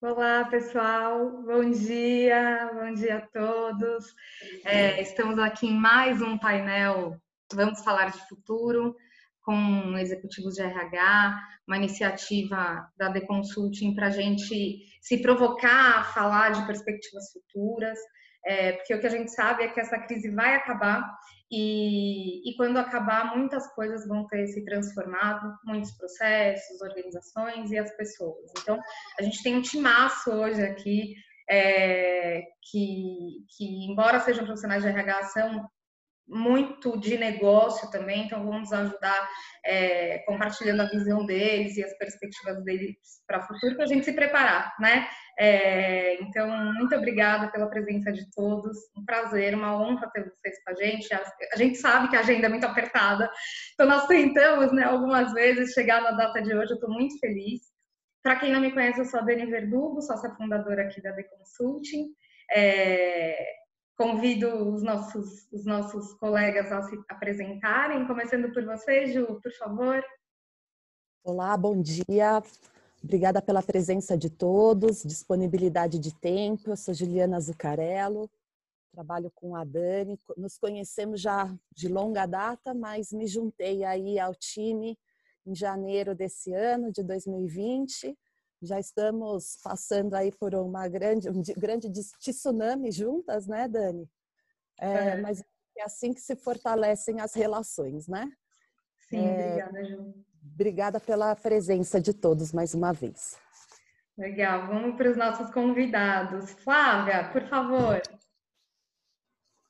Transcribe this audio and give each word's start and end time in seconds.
Olá, 0.00 0.44
pessoal. 0.44 1.42
Bom 1.42 1.70
dia, 1.70 2.70
bom 2.72 2.94
dia 2.94 3.16
a 3.16 3.20
todos. 3.20 4.14
É, 4.64 5.02
estamos 5.02 5.36
aqui 5.40 5.66
em 5.66 5.74
mais 5.74 6.22
um 6.22 6.38
painel 6.38 7.20
Vamos 7.52 7.82
Falar 7.82 8.12
de 8.12 8.28
Futuro 8.28 8.94
com 9.42 9.98
executivos 9.98 10.54
de 10.54 10.62
RH, 10.62 11.40
uma 11.66 11.78
iniciativa 11.78 12.88
da 12.96 13.12
The 13.12 13.22
Consulting 13.22 13.96
para 13.96 14.06
a 14.06 14.10
gente 14.10 14.78
se 15.00 15.20
provocar 15.20 15.98
a 15.98 16.04
falar 16.04 16.50
de 16.50 16.64
perspectivas 16.64 17.32
futuras, 17.32 17.98
é, 18.46 18.74
porque 18.74 18.94
o 18.94 19.00
que 19.00 19.06
a 19.08 19.10
gente 19.10 19.32
sabe 19.32 19.64
é 19.64 19.68
que 19.68 19.80
essa 19.80 19.98
crise 19.98 20.30
vai 20.30 20.54
acabar 20.54 21.12
e, 21.50 22.50
e, 22.50 22.56
quando 22.56 22.76
acabar, 22.76 23.34
muitas 23.36 23.66
coisas 23.74 24.06
vão 24.06 24.26
ter 24.26 24.46
se 24.48 24.64
transformado, 24.64 25.56
muitos 25.64 25.92
processos, 25.92 26.80
organizações 26.82 27.70
e 27.70 27.78
as 27.78 27.90
pessoas. 27.96 28.50
Então, 28.60 28.78
a 29.18 29.22
gente 29.22 29.42
tem 29.42 29.56
um 29.56 29.62
timaço 29.62 30.30
hoje 30.30 30.62
aqui, 30.62 31.14
é, 31.48 32.42
que, 32.70 33.46
que, 33.56 33.64
embora 33.90 34.20
sejam 34.20 34.44
profissionais 34.44 34.82
de 34.82 34.90
RH, 34.90 35.22
são 35.24 35.70
muito 36.28 36.98
de 36.98 37.16
negócio 37.16 37.90
também, 37.90 38.24
então 38.24 38.44
vamos 38.44 38.72
ajudar 38.72 39.28
é, 39.64 40.18
compartilhando 40.26 40.82
a 40.82 40.88
visão 40.88 41.24
deles 41.24 41.76
e 41.76 41.84
as 41.84 41.96
perspectivas 41.96 42.62
deles 42.64 42.96
para 43.26 43.38
o 43.38 43.42
futuro, 43.46 43.74
para 43.74 43.84
a 43.84 43.88
gente 43.88 44.04
se 44.04 44.12
preparar, 44.12 44.74
né? 44.78 45.08
É, 45.38 46.20
então, 46.22 46.48
muito 46.74 46.94
obrigada 46.94 47.50
pela 47.50 47.68
presença 47.68 48.12
de 48.12 48.28
todos, 48.32 48.76
um 48.96 49.04
prazer, 49.04 49.54
uma 49.54 49.80
honra 49.80 50.10
ter 50.12 50.24
vocês 50.24 50.62
com 50.64 50.72
a 50.72 50.74
gente. 50.74 51.14
A, 51.14 51.22
a 51.52 51.56
gente 51.56 51.78
sabe 51.78 52.08
que 52.08 52.16
a 52.16 52.20
agenda 52.20 52.46
é 52.46 52.50
muito 52.50 52.66
apertada, 52.66 53.30
então 53.72 53.86
nós 53.86 54.06
tentamos, 54.06 54.72
né, 54.72 54.84
algumas 54.84 55.32
vezes 55.32 55.72
chegar 55.72 56.02
na 56.02 56.10
data 56.10 56.42
de 56.42 56.54
hoje, 56.54 56.72
eu 56.72 56.74
estou 56.74 56.90
muito 56.90 57.18
feliz. 57.18 57.62
Para 58.22 58.36
quem 58.36 58.52
não 58.52 58.60
me 58.60 58.72
conhece, 58.72 59.00
eu 59.00 59.04
sou 59.04 59.20
a 59.20 59.22
Dani 59.22 59.46
Verdugo, 59.46 60.02
sócia 60.02 60.30
fundadora 60.34 60.82
aqui 60.82 61.00
da 61.00 61.12
The 61.12 61.22
Consulting. 61.22 62.08
É, 62.50 63.58
Convido 63.98 64.72
os 64.72 64.80
nossos, 64.80 65.48
os 65.50 65.64
nossos 65.64 66.14
colegas 66.14 66.70
a 66.70 66.82
se 66.82 66.96
apresentarem, 67.08 68.06
começando 68.06 68.52
por 68.54 68.64
você, 68.64 69.08
Ju, 69.08 69.40
por 69.42 69.52
favor. 69.54 70.00
Olá, 71.24 71.56
bom 71.56 71.82
dia. 71.82 72.40
Obrigada 73.02 73.42
pela 73.42 73.60
presença 73.60 74.16
de 74.16 74.30
todos, 74.30 75.02
disponibilidade 75.02 75.98
de 75.98 76.14
tempo. 76.14 76.70
Eu 76.70 76.76
sou 76.76 76.94
Juliana 76.94 77.40
Zucarello, 77.40 78.30
trabalho 78.92 79.32
com 79.34 79.56
a 79.56 79.64
Dani. 79.64 80.16
Nos 80.36 80.56
conhecemos 80.56 81.20
já 81.20 81.52
de 81.74 81.88
longa 81.88 82.24
data, 82.24 82.72
mas 82.72 83.12
me 83.12 83.26
juntei 83.26 83.82
aí 83.82 84.16
ao 84.20 84.32
time 84.32 84.96
em 85.44 85.56
janeiro 85.56 86.14
desse 86.14 86.52
ano, 86.52 86.92
de 86.92 87.02
2020 87.02 88.16
já 88.62 88.78
estamos 88.78 89.58
passando 89.62 90.14
aí 90.14 90.32
por 90.32 90.54
uma 90.54 90.88
grande, 90.88 91.28
um 91.28 91.42
grande 91.56 91.88
tsunami 91.90 92.90
juntas, 92.90 93.46
né, 93.46 93.68
Dani? 93.68 94.08
É, 94.80 94.92
é. 94.92 95.20
Mas 95.20 95.42
é 95.76 95.84
assim 95.84 96.12
que 96.12 96.20
se 96.20 96.36
fortalecem 96.36 97.20
as 97.20 97.34
relações, 97.34 98.08
né? 98.08 98.30
Sim, 99.08 99.26
é, 99.26 99.64
obrigada, 99.64 99.84
Ju. 99.84 100.14
Obrigada 100.54 101.00
pela 101.00 101.36
presença 101.36 102.00
de 102.00 102.12
todos 102.12 102.52
mais 102.52 102.74
uma 102.74 102.92
vez. 102.92 103.36
Legal, 104.16 104.66
vamos 104.66 104.96
para 104.96 105.10
os 105.10 105.16
nossos 105.16 105.50
convidados. 105.50 106.50
Flávia, 106.64 107.30
por 107.30 107.46
favor. 107.48 108.02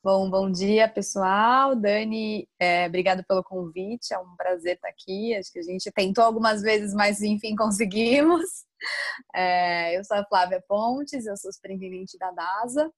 Bom, 0.02 0.30
bom 0.30 0.50
dia, 0.50 0.88
pessoal. 0.88 1.74
Dani, 1.76 2.48
é, 2.58 2.86
obrigado 2.86 3.22
pelo 3.24 3.42
convite. 3.42 4.14
É 4.14 4.18
um 4.18 4.34
prazer 4.36 4.76
estar 4.76 4.88
aqui. 4.88 5.34
Acho 5.34 5.52
que 5.52 5.58
a 5.58 5.62
gente 5.62 5.90
tentou 5.92 6.24
algumas 6.24 6.62
vezes, 6.62 6.94
mas 6.94 7.20
enfim 7.20 7.54
conseguimos. 7.56 8.67
É, 9.34 9.98
eu 9.98 10.04
sou 10.04 10.16
a 10.16 10.24
Flávia 10.24 10.62
Pontes, 10.66 11.26
eu 11.26 11.36
sou 11.36 11.52
superintendente 11.52 12.16
da 12.18 12.30
DASA, 12.30 12.92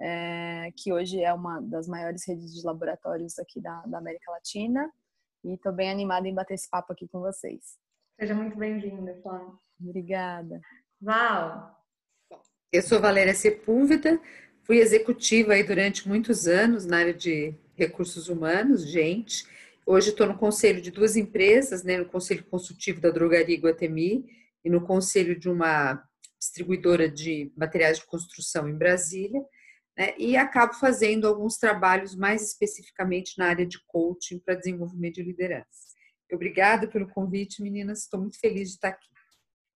é, 0.00 0.70
que 0.76 0.92
hoje 0.92 1.22
é 1.22 1.32
uma 1.32 1.60
das 1.60 1.86
maiores 1.86 2.26
redes 2.26 2.54
de 2.54 2.64
laboratórios 2.66 3.38
aqui 3.38 3.60
da, 3.60 3.82
da 3.86 3.98
América 3.98 4.30
Latina. 4.30 4.90
E 5.44 5.54
estou 5.54 5.72
bem 5.72 5.90
animada 5.90 6.28
em 6.28 6.34
bater 6.34 6.54
esse 6.54 6.68
papo 6.68 6.92
aqui 6.92 7.08
com 7.08 7.20
vocês. 7.20 7.78
Seja 8.18 8.34
muito 8.34 8.56
bem-vinda, 8.56 9.18
Flávia. 9.22 9.54
Obrigada. 9.80 10.60
Val. 11.00 11.80
Eu 12.72 12.82
sou 12.82 13.00
Valéria 13.00 13.34
Sepúlveda, 13.34 14.20
fui 14.62 14.78
executiva 14.78 15.54
aí 15.54 15.64
durante 15.64 16.06
muitos 16.06 16.46
anos 16.46 16.86
na 16.86 16.98
área 16.98 17.14
de 17.14 17.54
recursos 17.74 18.28
humanos, 18.28 18.86
gente. 18.86 19.44
Hoje 19.86 20.10
estou 20.10 20.26
no 20.26 20.36
conselho 20.36 20.80
de 20.80 20.90
duas 20.90 21.16
empresas, 21.16 21.82
né, 21.82 21.96
no 21.96 22.04
conselho 22.04 22.44
consultivo 22.44 23.00
da 23.00 23.10
Drogaria 23.10 23.58
Guatemi 23.58 24.39
e 24.64 24.70
no 24.70 24.82
conselho 24.82 25.38
de 25.38 25.48
uma 25.48 26.02
distribuidora 26.38 27.10
de 27.10 27.52
materiais 27.56 27.98
de 27.98 28.06
construção 28.06 28.68
em 28.68 28.76
Brasília, 28.76 29.40
né, 29.96 30.14
e 30.16 30.36
acabo 30.36 30.74
fazendo 30.74 31.26
alguns 31.26 31.56
trabalhos 31.56 32.16
mais 32.16 32.42
especificamente 32.42 33.36
na 33.36 33.46
área 33.46 33.66
de 33.66 33.78
coaching 33.86 34.38
para 34.38 34.54
desenvolvimento 34.54 35.16
de 35.16 35.22
liderança. 35.22 35.90
Obrigada 36.32 36.86
pelo 36.86 37.08
convite, 37.08 37.62
meninas. 37.62 38.02
Estou 38.02 38.20
muito 38.20 38.38
feliz 38.38 38.68
de 38.68 38.74
estar 38.74 38.88
aqui. 38.88 39.08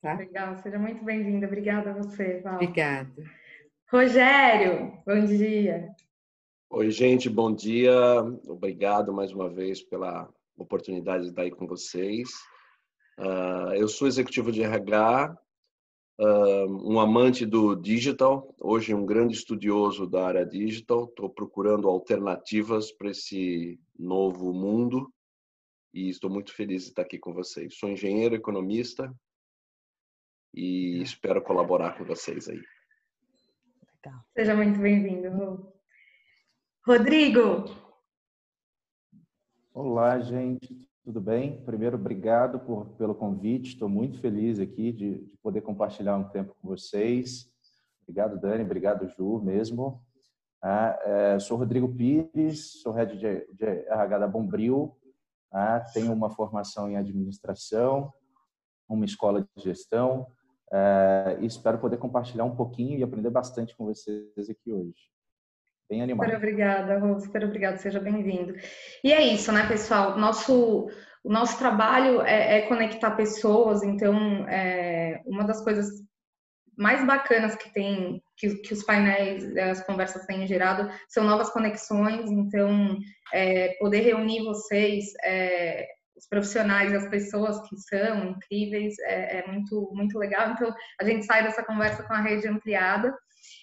Tá? 0.00 0.14
Legal, 0.14 0.56
seja 0.62 0.78
muito 0.78 1.04
bem-vinda. 1.04 1.46
Obrigada 1.46 1.90
a 1.90 1.94
você, 1.94 2.40
Val. 2.40 2.54
Obrigada. 2.54 3.10
Rogério, 3.90 4.92
bom 5.06 5.24
dia. 5.24 5.88
Oi, 6.70 6.90
gente, 6.90 7.28
bom 7.28 7.52
dia. 7.52 7.92
Obrigado 8.46 9.12
mais 9.12 9.32
uma 9.32 9.48
vez 9.48 9.82
pela 9.82 10.28
oportunidade 10.56 11.24
de 11.24 11.30
estar 11.30 11.42
aí 11.42 11.50
com 11.50 11.66
vocês. 11.66 12.28
Uh, 13.18 13.74
eu 13.74 13.88
sou 13.88 14.08
executivo 14.08 14.50
de 14.50 14.62
RH, 14.62 15.36
uh, 16.18 16.24
ah, 16.24 16.66
um 16.66 16.98
amante 16.98 17.46
do 17.46 17.74
digital, 17.76 18.54
hoje 18.60 18.92
um 18.92 19.06
grande 19.06 19.34
estudioso 19.34 20.06
da 20.06 20.26
área 20.26 20.44
digital. 20.44 21.04
Estou 21.04 21.30
procurando 21.30 21.88
alternativas 21.88 22.90
para 22.90 23.10
esse 23.10 23.80
novo 23.98 24.52
mundo 24.52 25.12
e 25.92 26.08
estou 26.08 26.28
muito 26.28 26.52
feliz 26.52 26.82
de 26.82 26.88
estar 26.88 27.02
aqui 27.02 27.18
com 27.18 27.32
vocês. 27.32 27.76
Sou 27.76 27.88
engenheiro 27.88 28.34
economista 28.34 29.14
e 30.52 31.00
espero 31.02 31.42
colaborar 31.42 31.96
com 31.96 32.04
vocês 32.04 32.48
aí. 32.48 32.60
Seja 34.36 34.54
muito 34.54 34.78
bem-vindo, 34.78 35.72
Rodrigo. 36.84 37.64
Olá, 39.72 40.20
gente. 40.20 40.93
Tudo 41.04 41.20
bem? 41.20 41.62
Primeiro, 41.66 41.96
obrigado 41.96 42.58
por, 42.58 42.86
pelo 42.96 43.14
convite. 43.14 43.74
Estou 43.74 43.90
muito 43.90 44.18
feliz 44.20 44.58
aqui 44.58 44.90
de, 44.90 45.18
de, 45.18 45.36
poder 45.42 45.60
compartilhar 45.60 46.16
um 46.16 46.30
tempo 46.30 46.56
com 46.62 46.66
vocês. 46.66 47.46
Obrigado, 48.02 48.40
Dani. 48.40 48.64
Obrigado, 48.64 49.06
Ju, 49.06 49.38
mesmo. 49.42 50.02
Ah, 50.62 50.98
é, 51.04 51.38
sou 51.38 51.58
Rodrigo 51.58 51.94
Pires, 51.94 52.80
sou 52.80 52.94
head 52.94 53.18
de, 53.18 53.46
de 53.52 53.66
RH 53.66 54.18
da 54.18 54.26
Bombril. 54.26 54.96
Ah, 55.52 55.78
tenho 55.92 56.10
uma 56.10 56.30
formação 56.30 56.90
em 56.90 56.96
administração, 56.96 58.10
uma 58.88 59.04
escola 59.04 59.42
de 59.42 59.62
gestão. 59.62 60.26
É, 60.72 61.36
e 61.38 61.44
espero 61.44 61.78
poder 61.78 61.98
compartilhar 61.98 62.44
um 62.44 62.56
pouquinho 62.56 62.98
e 62.98 63.02
aprender 63.02 63.28
bastante 63.28 63.76
com 63.76 63.84
vocês 63.84 64.48
aqui 64.48 64.72
hoje. 64.72 65.10
Bem 65.88 66.02
animado. 66.02 66.26
Super 66.26 66.36
obrigada, 66.38 66.98
Rô, 66.98 67.20
super 67.20 67.44
obrigada, 67.44 67.76
seja 67.76 68.00
bem-vindo. 68.00 68.54
E 69.02 69.12
é 69.12 69.22
isso, 69.22 69.52
né, 69.52 69.66
pessoal? 69.68 70.18
Nosso, 70.18 70.88
o 71.22 71.32
nosso 71.32 71.58
trabalho 71.58 72.22
é, 72.22 72.58
é 72.58 72.62
conectar 72.62 73.10
pessoas, 73.12 73.82
então, 73.82 74.48
é, 74.48 75.20
uma 75.26 75.44
das 75.44 75.62
coisas 75.62 75.88
mais 76.76 77.06
bacanas 77.06 77.54
que 77.54 77.72
tem, 77.72 78.22
que, 78.36 78.56
que, 78.56 78.72
os 78.72 78.82
painéis, 78.82 79.56
as 79.56 79.84
conversas 79.84 80.26
têm 80.26 80.46
gerado, 80.46 80.90
são 81.08 81.24
novas 81.24 81.50
conexões, 81.50 82.30
então, 82.30 82.98
é, 83.32 83.76
poder 83.78 84.00
reunir 84.00 84.42
vocês, 84.42 85.12
é, 85.22 85.86
os 86.16 86.26
profissionais 86.28 86.92
e 86.92 86.96
as 86.96 87.08
pessoas 87.08 87.60
que 87.68 87.76
são 87.76 88.30
incríveis, 88.30 88.98
é, 89.00 89.38
é, 89.38 89.46
muito, 89.46 89.90
muito 89.92 90.18
legal. 90.18 90.50
Então, 90.50 90.74
a 91.00 91.04
gente 91.04 91.26
sai 91.26 91.42
dessa 91.42 91.64
conversa 91.64 92.02
com 92.04 92.14
a 92.14 92.20
rede 92.20 92.48
ampliada. 92.48 93.14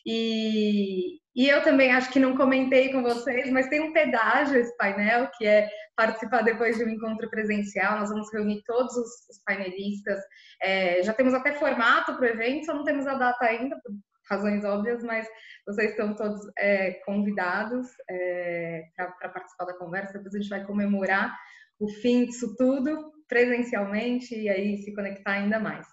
E, 0.06 1.20
e 1.36 1.48
eu 1.48 1.64
também 1.64 1.92
acho 1.92 2.12
que 2.12 2.20
não 2.20 2.36
comentei 2.36 2.92
com 2.92 3.02
vocês, 3.02 3.50
mas 3.52 3.68
tem 3.68 3.82
um 3.82 3.94
pedágio 3.94 4.58
esse 4.58 4.76
painel, 4.78 5.30
que 5.38 5.46
é 5.46 5.70
participar 5.96 6.42
depois 6.42 6.78
de 6.78 6.84
um 6.84 6.90
encontro 6.90 7.30
presencial. 7.30 8.00
Nós 8.00 8.10
vamos 8.10 8.32
reunir 8.34 8.62
todos 8.66 8.96
os, 8.96 9.10
os 9.30 9.44
painelistas. 9.46 10.20
É, 10.62 11.04
já 11.04 11.14
temos 11.14 11.34
até 11.34 11.54
formato 11.54 12.16
para 12.16 12.26
o 12.26 12.30
evento, 12.30 12.66
só 12.66 12.74
não 12.74 12.84
temos 12.84 13.08
a 13.08 13.16
data 13.16 13.46
ainda, 13.46 13.80
por 13.82 13.92
razões 14.30 14.64
óbvias, 14.64 15.04
mas 15.04 15.28
vocês 15.68 15.92
estão 15.92 16.16
todos 16.16 16.40
é, 16.58 16.94
convidados 17.06 17.88
é, 18.10 18.84
para 18.96 19.30
participar 19.30 19.66
da 19.66 19.78
conversa. 19.78 20.14
Depois 20.14 20.34
a 20.34 20.40
gente 20.40 20.50
vai 20.50 20.66
comemorar 20.66 21.36
o 21.80 21.88
fim 22.02 22.26
disso 22.26 22.56
tudo 22.56 23.12
presencialmente 23.28 24.36
e 24.36 24.50
aí 24.50 24.78
se 24.78 24.94
conectar 24.94 25.32
ainda 25.32 25.60
mais. 25.60 25.86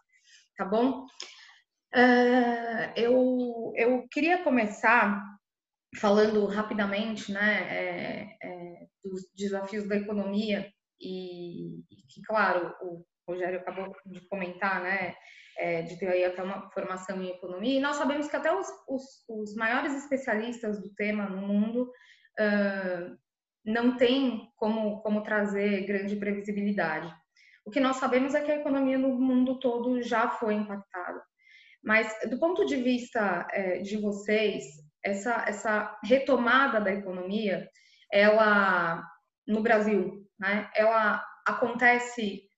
Tá 0.57 0.65
bom? 0.65 1.07
Uh, 1.95 2.93
eu, 2.97 3.73
eu 3.77 4.09
queria 4.11 4.43
começar 4.45 5.25
falando 5.97 6.45
rapidamente 6.47 7.33
né, 7.33 7.63
é, 7.71 8.37
é, 8.43 8.87
dos 9.03 9.23
desafios 9.35 9.89
da 9.89 9.97
economia 9.97 10.71
e, 11.01 11.83
que, 12.09 12.21
claro, 12.27 12.75
o, 12.83 13.05
o 13.27 13.33
Rogério 13.33 13.61
acabou 13.61 13.95
de 14.07 14.21
comentar, 14.29 14.83
né? 14.83 15.15
É, 15.61 15.83
de 15.83 15.99
ter 15.99 16.07
aí 16.07 16.25
até 16.25 16.41
uma 16.41 16.71
formação 16.71 17.21
em 17.21 17.31
economia, 17.31 17.79
e 17.79 17.81
nós 17.81 17.97
sabemos 17.97 18.29
que 18.29 18.37
até 18.37 18.55
os, 18.55 18.69
os, 18.89 19.03
os 19.29 19.57
maiores 19.57 19.93
especialistas 19.93 20.81
do 20.81 20.95
tema 20.95 21.29
no 21.29 21.49
mundo 21.49 21.91
uh, 22.39 23.19
não 23.65 23.97
têm 23.97 24.53
como, 24.55 25.03
como 25.03 25.25
trazer 25.25 25.85
grande 25.85 26.15
previsibilidade. 26.15 27.13
O 27.65 27.73
que 27.73 27.81
nós 27.81 27.97
sabemos 27.97 28.37
é 28.37 28.41
que 28.41 28.53
a 28.53 28.61
economia 28.61 28.97
no 28.97 29.09
mundo 29.19 29.59
todo 29.59 30.01
já 30.01 30.31
foi 30.31 30.55
impactada. 30.55 31.21
Mas, 31.83 32.13
do 32.29 32.39
ponto 32.39 32.65
de 32.67 32.77
vista 32.77 33.47
é, 33.53 33.79
de 33.79 33.97
vocês, 33.97 34.65
essa, 35.05 35.45
essa 35.47 35.99
retomada 36.05 36.81
da 36.81 36.93
economia, 36.93 37.69
ela, 38.13 39.03
no 39.47 39.63
Brasil, 39.63 40.27
né, 40.39 40.69
ela 40.75 41.23
acontece 41.47 42.49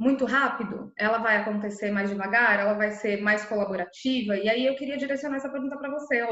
muito 0.00 0.24
rápido? 0.24 0.90
Ela 0.96 1.18
vai 1.18 1.36
acontecer 1.36 1.90
mais 1.90 2.08
devagar? 2.08 2.58
Ela 2.58 2.72
vai 2.72 2.90
ser 2.90 3.20
mais 3.20 3.44
colaborativa? 3.44 4.34
E 4.34 4.48
aí 4.48 4.64
eu 4.64 4.74
queria 4.74 4.96
direcionar 4.96 5.36
essa 5.36 5.50
pergunta 5.50 5.76
para 5.76 5.90
você, 5.90 6.26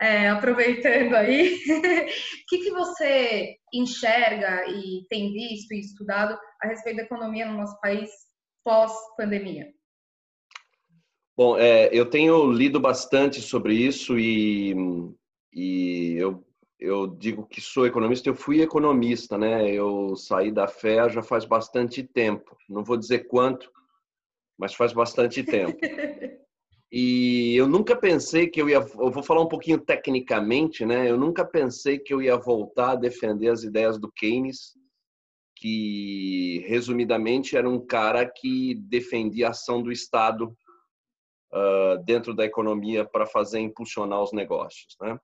é, 0.00 0.28
aproveitando 0.30 1.14
aí, 1.16 1.52
o 1.52 1.58
que, 2.48 2.58
que 2.58 2.70
você 2.70 3.56
enxerga 3.74 4.64
e 4.68 5.04
tem 5.08 5.32
visto 5.32 5.74
e 5.74 5.80
estudado 5.80 6.38
a 6.62 6.68
respeito 6.68 6.98
da 6.98 7.02
economia 7.02 7.44
no 7.44 7.58
nosso 7.58 7.78
país 7.80 8.08
pós-pandemia? 8.64 9.66
Bom, 11.36 11.56
é, 11.56 11.88
eu 11.92 12.06
tenho 12.08 12.52
lido 12.52 12.78
bastante 12.78 13.40
sobre 13.40 13.74
isso 13.74 14.18
e, 14.18 14.74
e 15.52 16.16
eu 16.18 16.44
eu 16.82 17.06
digo 17.06 17.46
que 17.46 17.60
sou 17.60 17.86
economista, 17.86 18.28
eu 18.28 18.34
fui 18.34 18.60
economista, 18.60 19.38
né? 19.38 19.70
Eu 19.70 20.16
saí 20.16 20.50
da 20.50 20.66
fé 20.66 21.08
já 21.08 21.22
faz 21.22 21.44
bastante 21.44 22.02
tempo. 22.02 22.56
Não 22.68 22.82
vou 22.82 22.96
dizer 22.96 23.28
quanto, 23.28 23.70
mas 24.58 24.74
faz 24.74 24.92
bastante 24.92 25.44
tempo. 25.44 25.78
E 26.94 27.56
eu 27.56 27.66
nunca 27.66 27.96
pensei 27.96 28.46
que 28.48 28.60
eu 28.60 28.68
ia. 28.68 28.76
Eu 28.76 29.10
vou 29.10 29.22
falar 29.22 29.40
um 29.40 29.48
pouquinho 29.48 29.78
tecnicamente, 29.78 30.84
né? 30.84 31.10
Eu 31.10 31.16
nunca 31.16 31.42
pensei 31.42 31.98
que 31.98 32.12
eu 32.12 32.20
ia 32.20 32.36
voltar 32.36 32.90
a 32.90 32.96
defender 32.96 33.48
as 33.48 33.62
ideias 33.62 33.98
do 33.98 34.12
Keynes, 34.12 34.74
que 35.56 36.62
resumidamente 36.66 37.56
era 37.56 37.66
um 37.66 37.80
cara 37.80 38.26
que 38.26 38.74
defendia 38.74 39.46
a 39.46 39.50
ação 39.52 39.82
do 39.82 39.90
Estado 39.90 40.54
uh, 41.52 42.02
dentro 42.04 42.34
da 42.34 42.44
economia 42.44 43.04
para 43.04 43.26
fazer 43.26 43.60
impulsionar 43.60 44.22
os 44.22 44.32
negócios, 44.32 44.96
né? 45.00 45.18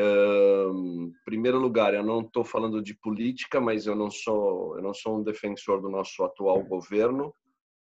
em 0.00 1.12
primeiro 1.24 1.58
lugar, 1.58 1.92
eu 1.92 2.04
não 2.04 2.20
estou 2.20 2.44
falando 2.44 2.80
de 2.80 2.94
política, 2.94 3.60
mas 3.60 3.86
eu 3.86 3.96
não 3.96 4.10
sou 4.10 4.76
eu 4.76 4.82
não 4.82 4.94
sou 4.94 5.18
um 5.18 5.22
defensor 5.24 5.80
do 5.80 5.88
nosso 5.88 6.22
atual 6.22 6.62
governo, 6.62 7.34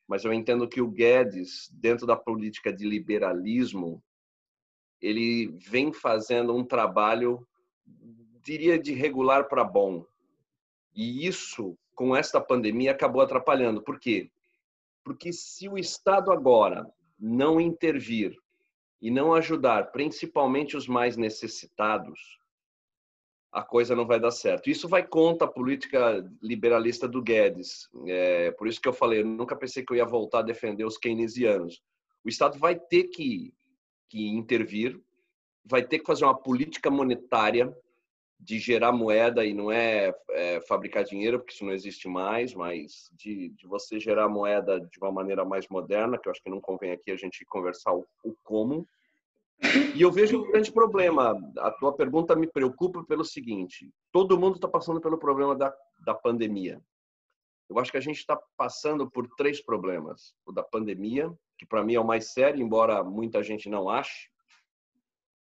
mas 0.08 0.24
eu 0.24 0.32
entendo 0.32 0.68
que 0.68 0.82
o 0.82 0.88
Guedes, 0.88 1.70
dentro 1.74 2.06
da 2.06 2.16
política 2.16 2.72
de 2.72 2.88
liberalismo, 2.88 4.02
ele 5.02 5.48
vem 5.58 5.92
fazendo 5.92 6.56
um 6.56 6.64
trabalho, 6.64 7.46
diria, 8.44 8.80
de 8.80 8.94
regular 8.94 9.48
para 9.48 9.64
bom. 9.64 10.06
E 10.96 11.28
isso, 11.28 11.78
com 11.94 12.16
esta 12.16 12.40
pandemia, 12.40 12.92
acabou 12.92 13.22
atrapalhando. 13.22 13.82
Por 13.82 14.00
quê? 14.00 14.32
Porque 15.04 15.34
se 15.34 15.68
o 15.68 15.78
Estado 15.78 16.32
agora 16.32 16.90
não 17.20 17.60
intervir 17.60 18.36
e 19.02 19.12
não 19.12 19.34
ajudar 19.34 19.92
principalmente 19.92 20.76
os 20.76 20.88
mais 20.88 21.16
necessitados, 21.18 22.20
a 23.52 23.64
coisa 23.64 23.96
não 23.96 24.06
vai 24.06 24.20
dar 24.20 24.32
certo. 24.32 24.70
Isso 24.70 24.88
vai 24.88 25.06
contra 25.08 25.48
a 25.48 25.52
política 25.52 26.30
liberalista 26.42 27.08
do 27.08 27.22
Guedes. 27.22 27.90
É, 28.06 28.52
por 28.52 28.68
isso 28.68 28.82
que 28.82 28.88
eu 28.88 28.94
falei, 28.94 29.22
eu 29.22 29.26
nunca 29.26 29.56
pensei 29.56 29.84
que 29.84 29.94
eu 29.94 29.98
ia 29.98 30.06
voltar 30.06 30.40
a 30.40 30.44
defender 30.44 30.84
os 30.84 30.98
keynesianos. 30.98 31.82
O 32.24 32.28
Estado 32.28 32.60
vai 32.60 32.78
ter 32.78 33.06
que, 33.06 33.54
que 34.10 34.28
intervir, 34.28 35.00
vai 35.64 35.84
ter 35.84 36.00
que 36.00 36.06
fazer 36.06 36.26
uma 36.26 36.38
política 36.38 36.92
monetária 36.92 37.74
de 38.40 38.60
gerar 38.60 38.92
moeda 38.92 39.46
e 39.46 39.54
não 39.54 39.72
é, 39.72 40.14
é, 40.30 40.62
fabricar 40.62 41.04
dinheiro, 41.04 41.40
porque 41.40 41.54
isso 41.54 41.66
não 41.66 41.74
existe 41.74 42.08
mais, 42.08 42.54
mas 42.54 43.10
de, 43.14 43.50
de, 43.50 43.68
você 43.68 44.00
gerar 44.00 44.28
moeda 44.28 44.80
de 44.80 45.00
uma 45.00 45.12
maneira 45.12 45.44
mais 45.46 45.68
moderna, 45.68 46.18
que 46.18 46.28
eu 46.28 46.32
acho 46.32 46.44
que 46.44 46.50
não 46.50 46.62
convém 46.62 46.92
aqui 46.92 47.12
a 47.12 47.16
gente 47.16 47.46
conversar 47.46 47.94
o, 47.94 48.06
o 48.24 48.36
como. 48.44 48.88
E 49.96 50.02
eu 50.02 50.12
vejo 50.12 50.42
um 50.42 50.52
grande 50.52 50.72
problema. 50.72 51.40
A 51.58 51.72
tua 51.72 51.94
pergunta 51.94 52.36
me 52.36 52.46
preocupa 52.46 53.04
pelo 53.04 53.24
seguinte: 53.24 53.90
todo 54.12 54.38
mundo 54.38 54.56
está 54.56 54.68
passando 54.68 55.00
pelo 55.00 55.18
problema 55.18 55.56
da, 55.56 55.74
da 56.06 56.14
pandemia. 56.14 56.82
Eu 57.70 57.80
acho 57.80 57.90
que 57.90 57.98
a 57.98 58.02
gente 58.02 58.18
está 58.18 58.40
passando 58.58 59.10
por 59.10 59.28
três 59.38 59.62
problemas: 59.62 60.36
o 60.46 60.52
da 60.52 60.62
pandemia, 60.62 61.32
que 61.58 61.66
para 61.66 61.84
mim 61.84 61.96
é 61.96 62.00
o 62.00 62.06
mais 62.06 62.34
sério, 62.34 62.62
embora 62.62 63.04
muita 63.04 63.42
gente 63.42 63.70
não 63.70 63.90
ache 63.90 64.30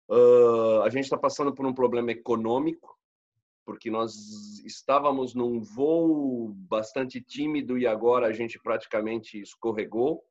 Uh, 0.09 0.81
a 0.83 0.89
gente 0.89 1.05
está 1.05 1.17
passando 1.17 1.53
por 1.53 1.65
um 1.65 1.73
problema 1.73 2.11
econômico, 2.11 2.97
porque 3.65 3.89
nós 3.89 4.59
estávamos 4.65 5.33
num 5.33 5.61
voo 5.61 6.49
bastante 6.49 7.21
tímido 7.21 7.77
e 7.77 7.87
agora 7.87 8.27
a 8.27 8.33
gente 8.33 8.59
praticamente 8.59 9.39
escorregou. 9.39 10.23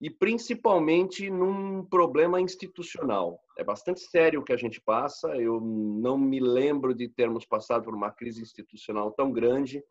E 0.00 0.08
principalmente 0.08 1.28
num 1.28 1.84
problema 1.84 2.40
institucional. 2.40 3.38
É 3.58 3.62
bastante 3.62 4.00
sério 4.00 4.40
o 4.40 4.44
que 4.44 4.52
a 4.52 4.56
gente 4.56 4.80
passa. 4.80 5.28
Eu 5.36 5.60
não 5.60 6.16
me 6.16 6.40
lembro 6.40 6.94
de 6.94 7.06
termos 7.06 7.44
passado 7.44 7.84
por 7.84 7.94
uma 7.94 8.10
crise 8.10 8.40
institucional 8.40 9.12
tão 9.12 9.30
grande, 9.30 9.84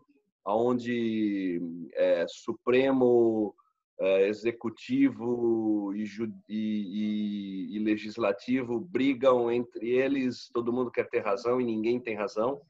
onde 0.43 1.61
é, 1.93 2.25
Supremo, 2.27 3.53
é, 3.99 4.27
executivo 4.27 5.93
e, 5.93 6.05
e, 6.47 7.75
e, 7.75 7.79
legislativo 7.79 8.79
brigam 8.79 9.51
entre 9.51 9.89
eles, 9.89 10.49
todo 10.53 10.71
mundo 10.71 10.89
quer 10.89 11.09
ter 11.09 11.19
razão 11.19 11.59
e 11.59 11.65
ninguém 11.65 11.99
tem 11.99 12.15
razão. 12.15 12.61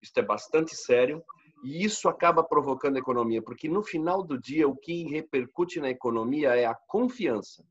Isso 0.00 0.12
é 0.16 0.22
bastante 0.22 0.74
sério 0.74 1.22
e 1.62 1.84
isso 1.84 2.08
acaba 2.08 2.42
provocando 2.42 2.96
a 2.96 3.00
economia, 3.00 3.42
porque 3.42 3.68
no 3.68 3.82
final 3.82 4.22
do 4.22 4.40
dia 4.40 4.66
o 4.66 4.76
que 4.76 5.04
repercute 5.04 5.80
na 5.80 5.90
economia 5.90 6.54
é 6.54 6.64
a 6.64 6.74
confiança. 6.74 7.64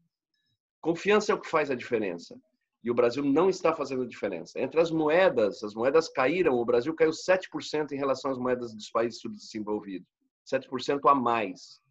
Confiança 0.80 1.32
é 1.32 1.36
o 1.36 1.40
que 1.42 1.50
faz 1.50 1.72
a 1.72 1.76
diferença. 1.76 2.40
E 2.84 2.92
o 2.92 2.94
Brasil 2.94 3.24
não 3.24 3.50
está 3.50 3.74
fazendo 3.74 4.08
diferença. 4.08 4.60
Entre 4.60 4.80
as 4.80 4.92
moedas, 4.92 5.64
as 5.64 5.74
moedas 5.74 6.08
caíram, 6.08 6.54
o 6.56 6.66
Brasil 6.66 6.94
caiu 6.94 7.12
7% 7.12 7.92
em 7.92 7.98
relação 7.98 8.30
às 8.30 8.38
moedas 8.38 8.74
dos 8.74 8.90
países 8.92 9.20
subdesenvolvidos. 9.20 10.08
7% 10.46 11.10
a 11.10 11.16
mais. 11.16 11.82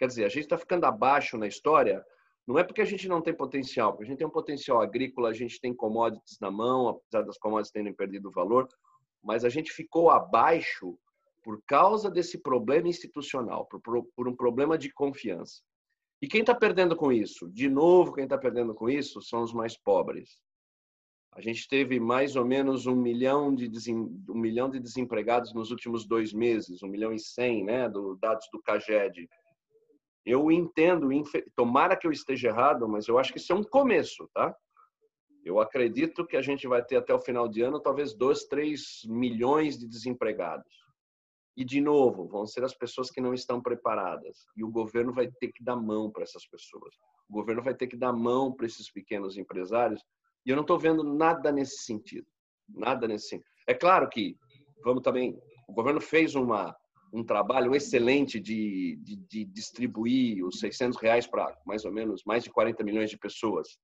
Quer 0.00 0.06
dizer, 0.06 0.24
a 0.24 0.30
gente 0.30 0.44
está 0.44 0.56
ficando 0.56 0.86
abaixo 0.86 1.36
na 1.36 1.46
história, 1.46 2.02
não 2.46 2.58
é 2.58 2.64
porque 2.64 2.80
a 2.80 2.86
gente 2.86 3.06
não 3.06 3.20
tem 3.20 3.34
potencial, 3.34 3.92
porque 3.92 4.04
a 4.04 4.06
gente 4.06 4.16
tem 4.16 4.26
um 4.26 4.30
potencial 4.30 4.80
agrícola, 4.80 5.28
a 5.28 5.34
gente 5.34 5.60
tem 5.60 5.74
commodities 5.74 6.38
na 6.40 6.50
mão, 6.50 6.88
apesar 6.88 7.20
das 7.20 7.36
commodities 7.36 7.70
terem 7.70 7.92
perdido 7.92 8.30
valor, 8.30 8.66
mas 9.22 9.44
a 9.44 9.50
gente 9.50 9.70
ficou 9.70 10.08
abaixo 10.08 10.98
por 11.44 11.62
causa 11.66 12.10
desse 12.10 12.38
problema 12.38 12.88
institucional, 12.88 13.66
por, 13.66 13.80
por 14.16 14.26
um 14.26 14.34
problema 14.34 14.78
de 14.78 14.90
confiança. 14.90 15.60
E 16.22 16.26
quem 16.26 16.40
está 16.40 16.54
perdendo 16.54 16.96
com 16.96 17.12
isso? 17.12 17.50
De 17.50 17.68
novo, 17.68 18.14
quem 18.14 18.24
está 18.24 18.38
perdendo 18.38 18.74
com 18.74 18.88
isso 18.88 19.20
são 19.20 19.42
os 19.42 19.52
mais 19.52 19.76
pobres. 19.76 20.40
A 21.32 21.42
gente 21.42 21.68
teve 21.68 22.00
mais 22.00 22.36
ou 22.36 22.44
menos 22.46 22.86
um 22.86 22.96
milhão 22.96 23.54
de, 23.54 23.70
um 23.92 24.38
milhão 24.38 24.70
de 24.70 24.80
desempregados 24.80 25.52
nos 25.52 25.70
últimos 25.70 26.06
dois 26.06 26.32
meses, 26.32 26.82
um 26.82 26.88
milhão 26.88 27.12
e 27.12 27.18
cem, 27.18 27.64
né, 27.64 27.86
do, 27.86 28.16
dados 28.16 28.48
do 28.50 28.62
CAGED. 28.62 29.28
Eu 30.24 30.50
entendo, 30.50 31.08
tomara 31.56 31.96
que 31.96 32.06
eu 32.06 32.12
esteja 32.12 32.48
errado, 32.48 32.88
mas 32.88 33.08
eu 33.08 33.18
acho 33.18 33.32
que 33.32 33.38
isso 33.38 33.52
é 33.52 33.56
um 33.56 33.64
começo, 33.64 34.28
tá? 34.34 34.54
Eu 35.44 35.58
acredito 35.58 36.26
que 36.26 36.36
a 36.36 36.42
gente 36.42 36.68
vai 36.68 36.84
ter 36.84 36.96
até 36.96 37.14
o 37.14 37.20
final 37.20 37.48
de 37.48 37.62
ano 37.62 37.80
talvez 37.80 38.14
2, 38.14 38.44
3 38.44 39.02
milhões 39.06 39.78
de 39.78 39.88
desempregados. 39.88 40.80
E, 41.56 41.64
de 41.64 41.80
novo, 41.80 42.28
vão 42.28 42.46
ser 42.46 42.62
as 42.64 42.74
pessoas 42.74 43.10
que 43.10 43.20
não 43.20 43.34
estão 43.34 43.60
preparadas. 43.60 44.46
E 44.56 44.62
o 44.62 44.70
governo 44.70 45.12
vai 45.12 45.28
ter 45.40 45.50
que 45.52 45.64
dar 45.64 45.76
mão 45.76 46.10
para 46.10 46.22
essas 46.22 46.46
pessoas. 46.46 46.94
O 47.28 47.32
governo 47.32 47.62
vai 47.62 47.74
ter 47.74 47.86
que 47.86 47.96
dar 47.96 48.12
mão 48.12 48.52
para 48.52 48.66
esses 48.66 48.90
pequenos 48.90 49.36
empresários. 49.36 50.02
E 50.46 50.50
eu 50.50 50.56
não 50.56 50.62
estou 50.62 50.78
vendo 50.78 51.02
nada 51.02 51.50
nesse 51.50 51.84
sentido. 51.84 52.26
Nada 52.68 53.08
nesse 53.08 53.28
sentido. 53.28 53.48
É 53.66 53.74
claro 53.74 54.08
que, 54.08 54.38
vamos 54.84 55.02
também, 55.02 55.38
o 55.68 55.72
governo 55.72 56.00
fez 56.00 56.34
uma, 56.34 56.76
um 57.12 57.24
trabalho 57.24 57.74
excelente 57.74 58.38
de, 58.38 58.96
de, 59.02 59.16
de 59.16 59.44
distribuir 59.44 60.44
os 60.44 60.60
600 60.60 60.98
reais 61.00 61.26
para 61.26 61.56
mais 61.66 61.84
ou 61.84 61.92
menos 61.92 62.22
mais 62.24 62.44
de 62.44 62.50
40 62.50 62.82
milhões 62.84 63.10
de 63.10 63.18
pessoas. 63.18 63.78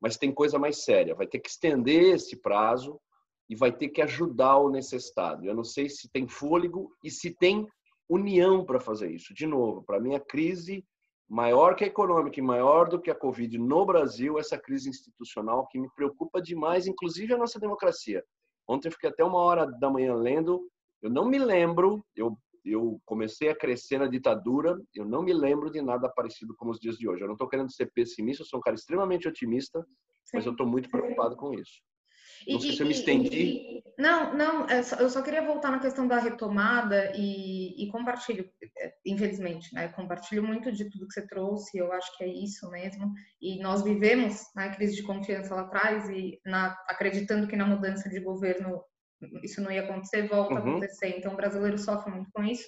Mas 0.00 0.16
tem 0.16 0.32
coisa 0.32 0.58
mais 0.58 0.84
séria. 0.84 1.14
Vai 1.14 1.26
ter 1.26 1.38
que 1.38 1.48
estender 1.48 2.14
esse 2.14 2.36
prazo 2.36 3.00
e 3.48 3.54
vai 3.54 3.72
ter 3.72 3.88
que 3.88 4.02
ajudar 4.02 4.58
o 4.58 4.70
necessitado. 4.70 5.46
Eu 5.46 5.54
não 5.54 5.64
sei 5.64 5.88
se 5.88 6.10
tem 6.10 6.26
fôlego 6.28 6.92
e 7.02 7.10
se 7.10 7.30
tem 7.30 7.66
união 8.08 8.64
para 8.64 8.80
fazer 8.80 9.10
isso. 9.10 9.32
De 9.32 9.46
novo, 9.46 9.82
para 9.82 10.00
mim 10.00 10.14
a 10.14 10.20
crise 10.20 10.84
maior 11.28 11.74
que 11.74 11.84
a 11.84 11.86
econômica 11.86 12.38
e 12.38 12.42
maior 12.42 12.88
do 12.88 13.00
que 13.00 13.10
a 13.10 13.14
Covid 13.14 13.58
no 13.58 13.84
Brasil, 13.84 14.38
essa 14.38 14.56
crise 14.56 14.88
institucional 14.88 15.66
que 15.66 15.78
me 15.78 15.88
preocupa 15.94 16.40
demais, 16.40 16.86
inclusive 16.86 17.34
a 17.34 17.38
nossa 17.38 17.58
democracia. 17.58 18.24
Ontem 18.68 18.88
eu 18.88 18.92
fiquei 18.92 19.10
até 19.10 19.24
uma 19.24 19.38
hora 19.38 19.66
da 19.66 19.90
manhã 19.90 20.14
lendo, 20.14 20.68
eu 21.02 21.10
não 21.10 21.24
me 21.28 21.38
lembro, 21.38 22.04
eu 22.14 22.36
eu 22.66 23.00
comecei 23.04 23.48
a 23.48 23.56
crescer 23.56 23.98
na 23.98 24.06
ditadura, 24.06 24.76
eu 24.94 25.04
não 25.04 25.22
me 25.22 25.32
lembro 25.32 25.70
de 25.70 25.80
nada 25.80 26.08
parecido 26.08 26.54
com 26.56 26.68
os 26.68 26.78
dias 26.78 26.96
de 26.96 27.08
hoje. 27.08 27.22
Eu 27.22 27.28
não 27.28 27.34
estou 27.34 27.48
querendo 27.48 27.72
ser 27.72 27.90
pessimista, 27.92 28.42
eu 28.42 28.46
sou 28.46 28.58
um 28.58 28.62
cara 28.62 28.74
extremamente 28.74 29.28
otimista, 29.28 29.80
Sim. 30.24 30.36
mas 30.36 30.46
eu 30.46 30.52
estou 30.52 30.66
muito 30.66 30.90
preocupado 30.90 31.36
com 31.36 31.54
isso. 31.54 31.80
Não 32.46 32.58
e, 32.58 32.62
sei 32.62 32.72
se 32.72 32.82
eu 32.82 32.86
me 32.86 32.92
estendi. 32.92 33.82
Não, 33.98 34.36
não, 34.36 34.66
é 34.68 34.80
eu 35.00 35.08
só 35.08 35.22
queria 35.22 35.46
voltar 35.46 35.70
na 35.70 35.78
questão 35.78 36.06
da 36.06 36.18
retomada 36.18 37.12
e, 37.16 37.82
e 37.82 37.90
compartilho, 37.90 38.50
é, 38.78 38.92
infelizmente, 39.06 39.72
né? 39.74 39.88
Compartilho 39.88 40.42
muito 40.42 40.70
de 40.70 40.90
tudo 40.90 41.06
que 41.08 41.14
você 41.14 41.26
trouxe, 41.26 41.78
eu 41.78 41.90
acho 41.92 42.16
que 42.16 42.24
é 42.24 42.28
isso 42.28 42.70
mesmo. 42.70 43.12
E 43.40 43.58
nós 43.62 43.82
vivemos 43.82 44.42
na 44.54 44.66
né, 44.66 44.74
crise 44.74 44.96
de 44.96 45.02
confiança 45.02 45.54
lá 45.54 45.62
atrás 45.62 46.08
e 46.10 46.38
na, 46.44 46.76
acreditando 46.88 47.48
que 47.48 47.56
na 47.56 47.66
mudança 47.66 48.08
de 48.08 48.20
governo 48.20 48.82
isso 49.42 49.60
não 49.60 49.70
ia 49.70 49.82
acontecer, 49.82 50.28
volta 50.28 50.54
uhum. 50.54 50.58
a 50.58 50.60
acontecer. 50.60 51.16
Então 51.16 51.32
o 51.32 51.36
brasileiro 51.36 51.78
sofre 51.78 52.12
muito 52.12 52.30
com 52.32 52.42
isso. 52.44 52.66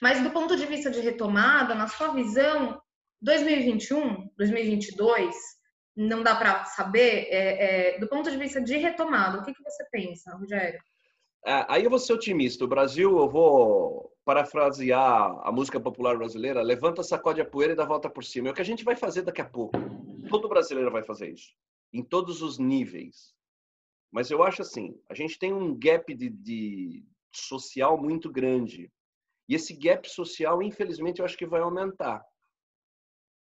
Mas 0.00 0.22
do 0.22 0.30
ponto 0.30 0.56
de 0.56 0.66
vista 0.66 0.90
de 0.90 1.00
retomada, 1.00 1.74
na 1.74 1.88
sua 1.88 2.12
visão, 2.14 2.80
2021, 3.20 4.28
2022 4.36 5.34
não 5.96 6.22
dá 6.22 6.36
para 6.36 6.64
saber, 6.64 7.26
é, 7.28 7.96
é, 7.96 7.98
do 7.98 8.08
ponto 8.08 8.30
de 8.30 8.36
vista 8.36 8.60
de 8.60 8.76
retomada, 8.76 9.38
o 9.38 9.42
que, 9.42 9.52
que 9.52 9.62
você 9.62 9.84
pensa, 9.90 10.36
Rogério? 10.36 10.80
É, 11.44 11.66
aí 11.68 11.84
eu 11.84 11.90
vou 11.90 11.98
ser 11.98 12.12
otimista. 12.12 12.64
O 12.64 12.68
Brasil, 12.68 13.18
eu 13.18 13.28
vou 13.28 14.12
parafrasear 14.24 15.40
a 15.42 15.50
música 15.50 15.80
popular 15.80 16.16
brasileira: 16.16 16.62
levanta, 16.62 17.02
sacode 17.02 17.40
a 17.40 17.44
poeira 17.44 17.72
e 17.72 17.76
dá 17.76 17.84
volta 17.84 18.08
por 18.08 18.24
cima. 18.24 18.48
É 18.48 18.50
o 18.52 18.54
que 18.54 18.62
a 18.62 18.64
gente 18.64 18.84
vai 18.84 18.94
fazer 18.94 19.22
daqui 19.22 19.40
a 19.40 19.44
pouco. 19.44 19.76
Todo 20.28 20.48
brasileiro 20.48 20.90
vai 20.90 21.02
fazer 21.02 21.30
isso, 21.30 21.52
em 21.92 22.02
todos 22.02 22.42
os 22.42 22.58
níveis. 22.58 23.34
Mas 24.10 24.30
eu 24.30 24.42
acho 24.42 24.62
assim: 24.62 24.98
a 25.08 25.14
gente 25.14 25.38
tem 25.38 25.52
um 25.52 25.78
gap 25.78 26.14
de, 26.14 26.28
de 26.30 27.04
social 27.32 27.98
muito 28.00 28.30
grande. 28.30 28.90
E 29.48 29.54
esse 29.54 29.74
gap 29.74 30.08
social, 30.08 30.62
infelizmente, 30.62 31.20
eu 31.20 31.24
acho 31.24 31.36
que 31.36 31.46
vai 31.46 31.60
aumentar. 31.60 32.24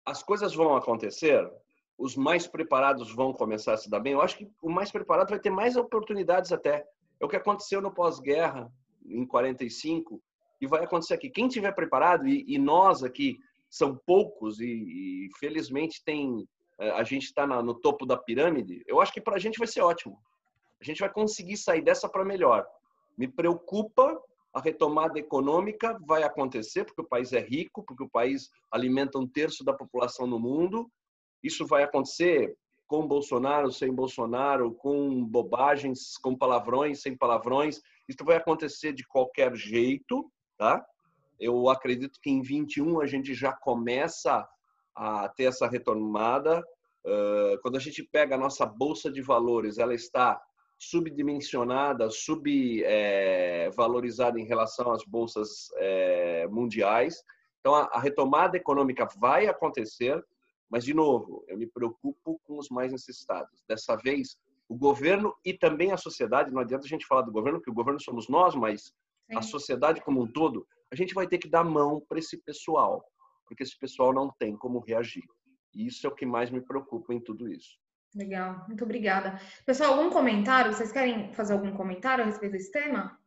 As 0.05 0.23
coisas 0.23 0.53
vão 0.53 0.75
acontecer, 0.75 1.49
os 1.97 2.15
mais 2.15 2.47
preparados 2.47 3.13
vão 3.13 3.31
começar 3.31 3.73
a 3.73 3.77
se 3.77 3.89
dar 3.89 3.99
bem. 3.99 4.13
Eu 4.13 4.21
acho 4.21 4.37
que 4.37 4.49
o 4.61 4.69
mais 4.69 4.91
preparado 4.91 5.29
vai 5.29 5.39
ter 5.39 5.49
mais 5.49 5.75
oportunidades 5.75 6.51
até. 6.51 6.85
É 7.19 7.25
o 7.25 7.29
que 7.29 7.35
aconteceu 7.35 7.79
no 7.81 7.93
pós-guerra, 7.93 8.71
em 9.05 9.25
45, 9.25 10.21
e 10.59 10.67
vai 10.67 10.83
acontecer 10.83 11.13
aqui. 11.13 11.29
Quem 11.29 11.47
tiver 11.47 11.71
preparado, 11.73 12.27
e, 12.27 12.43
e 12.47 12.57
nós 12.57 13.03
aqui 13.03 13.37
são 13.69 13.95
poucos, 13.95 14.59
e, 14.59 14.65
e 14.65 15.29
felizmente 15.39 16.03
tem 16.03 16.47
eh, 16.79 16.91
a 16.91 17.03
gente 17.03 17.25
está 17.25 17.45
no 17.45 17.73
topo 17.73 18.05
da 18.05 18.17
pirâmide, 18.17 18.83
eu 18.87 18.99
acho 18.99 19.13
que 19.13 19.21
para 19.21 19.35
a 19.35 19.39
gente 19.39 19.59
vai 19.59 19.67
ser 19.67 19.81
ótimo. 19.81 20.17
A 20.83 20.91
gente 20.91 20.99
vai 20.99 21.09
conseguir 21.09 21.57
sair 21.57 21.81
dessa 21.81 22.09
para 22.09 22.25
melhor. 22.25 22.67
Me 23.17 23.27
preocupa 23.27 24.21
a 24.53 24.59
retomada 24.59 25.17
econômica 25.17 25.97
vai 26.05 26.23
acontecer 26.23 26.83
porque 26.85 27.01
o 27.01 27.07
país 27.07 27.33
é 27.33 27.39
rico, 27.39 27.83
porque 27.83 28.03
o 28.03 28.09
país 28.09 28.51
alimenta 28.69 29.17
um 29.17 29.27
terço 29.27 29.63
da 29.63 29.73
população 29.73 30.27
no 30.27 30.39
mundo 30.39 30.91
isso 31.43 31.67
vai 31.67 31.83
acontecer 31.83 32.55
com 32.87 33.05
Bolsonaro, 33.05 33.71
sem 33.71 33.93
Bolsonaro, 33.93 34.73
com 34.75 35.23
bobagens, 35.25 36.17
com 36.17 36.35
palavrões, 36.35 37.01
sem 37.01 37.17
palavrões. 37.17 37.81
Isso 38.07 38.23
vai 38.23 38.37
acontecer 38.37 38.93
de 38.93 39.05
qualquer 39.05 39.53
jeito, 39.55 40.31
tá? 40.57 40.83
Eu 41.39 41.69
acredito 41.69 42.19
que 42.21 42.29
em 42.29 42.41
21 42.41 43.01
a 43.01 43.05
gente 43.05 43.33
já 43.33 43.51
começa 43.51 44.47
a 44.95 45.27
ter 45.29 45.45
essa 45.45 45.67
retomada. 45.67 46.63
Quando 47.61 47.75
a 47.75 47.79
gente 47.79 48.03
pega 48.03 48.35
a 48.35 48.39
nossa 48.39 48.65
bolsa 48.65 49.11
de 49.11 49.21
valores, 49.21 49.77
ela 49.79 49.93
está 49.93 50.41
subdimensionada, 50.89 52.09
subvalorizada 52.09 54.39
em 54.39 54.45
relação 54.45 54.91
às 54.91 55.03
bolsas 55.03 55.69
mundiais. 56.49 57.23
Então, 57.59 57.75
a 57.75 57.99
retomada 57.99 58.57
econômica 58.57 59.07
vai 59.17 59.45
acontecer. 59.47 60.23
Mas, 60.69 60.85
de 60.85 60.93
novo, 60.93 61.43
eu 61.47 61.57
me 61.57 61.67
preocupo 61.67 62.39
com 62.43 62.57
os 62.57 62.69
mais 62.69 62.91
necessitados. 62.91 63.63
Dessa 63.67 63.95
vez, 63.95 64.37
o 64.67 64.75
governo 64.75 65.35
e 65.45 65.53
também 65.53 65.91
a 65.91 65.97
sociedade, 65.97 66.51
não 66.51 66.61
adianta 66.61 66.85
a 66.85 66.89
gente 66.89 67.05
falar 67.05 67.21
do 67.21 67.31
governo, 67.31 67.59
porque 67.59 67.69
o 67.69 67.75
governo 67.75 68.01
somos 68.01 68.27
nós, 68.27 68.55
mas 68.55 68.91
Sim. 69.29 69.37
a 69.37 69.43
sociedade 69.43 70.01
como 70.01 70.23
um 70.23 70.27
todo, 70.27 70.65
a 70.91 70.95
gente 70.95 71.13
vai 71.13 71.27
ter 71.27 71.37
que 71.37 71.47
dar 71.47 71.63
mão 71.63 72.03
para 72.09 72.17
esse 72.17 72.37
pessoal, 72.37 73.05
porque 73.45 73.61
esse 73.61 73.77
pessoal 73.77 74.11
não 74.11 74.31
tem 74.31 74.57
como 74.57 74.79
reagir. 74.79 75.21
E 75.75 75.85
isso 75.85 76.07
é 76.07 76.09
o 76.09 76.15
que 76.15 76.25
mais 76.25 76.49
me 76.49 76.59
preocupa 76.59 77.13
em 77.13 77.19
tudo 77.19 77.47
isso. 77.47 77.77
Legal, 78.15 78.65
muito 78.67 78.83
obrigada. 78.83 79.39
Pessoal, 79.65 79.93
algum 79.93 80.09
comentário? 80.09 80.71
Vocês 80.71 80.91
querem 80.91 81.33
fazer 81.33 81.53
algum 81.53 81.73
comentário 81.75 82.23
a 82.23 82.27
respeito 82.27 82.51
desse 82.51 82.71
tema? 82.71 83.19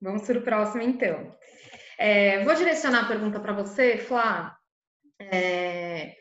Vamos 0.00 0.26
para 0.26 0.38
o 0.38 0.42
próximo, 0.42 0.82
então. 0.82 1.34
É, 1.98 2.44
vou 2.44 2.54
direcionar 2.54 3.04
a 3.04 3.08
pergunta 3.08 3.40
para 3.40 3.52
você, 3.52 3.98
Flá. 3.98 4.56
É, 5.18 6.16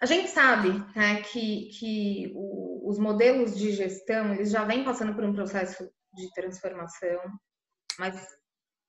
a 0.00 0.06
gente 0.06 0.30
sabe 0.30 0.70
né, 0.96 1.22
que, 1.22 1.70
que 1.78 2.32
o, 2.34 2.88
os 2.88 2.98
modelos 2.98 3.56
de 3.56 3.72
gestão 3.72 4.32
eles 4.32 4.50
já 4.50 4.64
vêm 4.64 4.84
passando 4.84 5.14
por 5.14 5.24
um 5.24 5.34
processo 5.34 5.90
de 6.14 6.32
transformação, 6.32 7.20
mas 7.98 8.16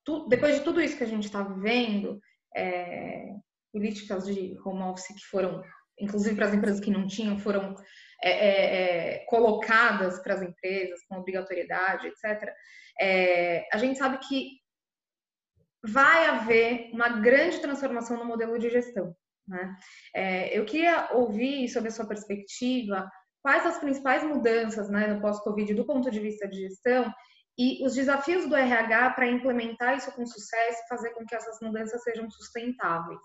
tu, 0.05 0.27
depois 0.27 0.55
de 0.55 0.63
tudo 0.63 0.79
isso 0.79 0.97
que 0.97 1.03
a 1.03 1.07
gente 1.07 1.25
está 1.25 1.41
vivendo, 1.41 2.21
é, 2.55 3.33
políticas 3.73 4.25
de 4.25 4.55
home 4.63 4.83
office 4.83 5.07
que 5.07 5.25
foram, 5.29 5.61
inclusive 5.99 6.35
para 6.35 6.47
as 6.47 6.53
empresas 6.53 6.79
que 6.79 6.91
não 6.91 7.07
tinham, 7.07 7.37
foram 7.37 7.75
é, 8.21 8.31
é, 8.31 9.15
é 9.15 9.25
colocadas 9.25 10.19
para 10.21 10.33
as 10.35 10.41
empresas 10.41 10.99
com 11.07 11.17
obrigatoriedade, 11.17 12.07
etc. 12.07 12.53
É, 12.99 13.67
a 13.71 13.77
gente 13.77 13.97
sabe 13.97 14.17
que 14.19 14.59
vai 15.83 16.25
haver 16.27 16.89
uma 16.91 17.09
grande 17.21 17.59
transformação 17.59 18.17
no 18.17 18.25
modelo 18.25 18.59
de 18.59 18.69
gestão. 18.69 19.15
Né? 19.47 19.75
É, 20.13 20.57
eu 20.57 20.65
queria 20.65 21.09
ouvir 21.13 21.67
sobre 21.69 21.89
a 21.89 21.91
sua 21.91 22.07
perspectiva 22.07 23.09
quais 23.41 23.65
as 23.65 23.79
principais 23.79 24.23
mudanças 24.23 24.89
né, 24.89 25.07
no 25.07 25.21
pós-Covid 25.21 25.73
do 25.73 25.85
ponto 25.85 26.11
de 26.11 26.19
vista 26.19 26.47
de 26.47 26.67
gestão 26.67 27.11
e 27.57 27.85
os 27.85 27.95
desafios 27.95 28.47
do 28.47 28.55
RH 28.55 29.11
para 29.11 29.27
implementar 29.27 29.97
isso 29.97 30.11
com 30.11 30.25
sucesso 30.25 30.81
e 30.83 30.87
fazer 30.87 31.09
com 31.11 31.25
que 31.25 31.35
essas 31.35 31.57
mudanças 31.61 32.03
sejam 32.03 32.29
sustentáveis. 32.29 33.19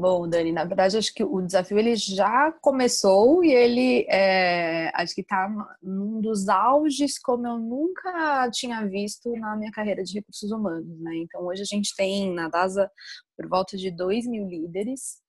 Bom, 0.00 0.28
Dani, 0.28 0.52
na 0.52 0.64
verdade 0.64 0.96
acho 0.96 1.12
que 1.12 1.24
o 1.24 1.42
desafio 1.42 1.76
ele 1.76 1.96
já 1.96 2.52
começou 2.60 3.42
e 3.42 3.52
ele 3.52 4.06
é, 4.08 4.92
acho 4.94 5.12
que 5.12 5.22
está 5.22 5.48
num 5.82 6.20
dos 6.20 6.48
auges 6.48 7.18
como 7.18 7.48
eu 7.48 7.58
nunca 7.58 8.48
tinha 8.52 8.86
visto 8.86 9.28
na 9.32 9.56
minha 9.56 9.72
carreira 9.72 10.04
de 10.04 10.14
recursos 10.14 10.52
humanos, 10.52 11.00
né? 11.00 11.16
Então 11.16 11.44
hoje 11.44 11.62
a 11.62 11.64
gente 11.64 11.96
tem 11.96 12.32
na 12.32 12.48
DASA 12.48 12.88
por 13.36 13.48
volta 13.48 13.76
de 13.76 13.90
2 13.90 14.28
mil 14.28 14.46
líderes 14.46 15.20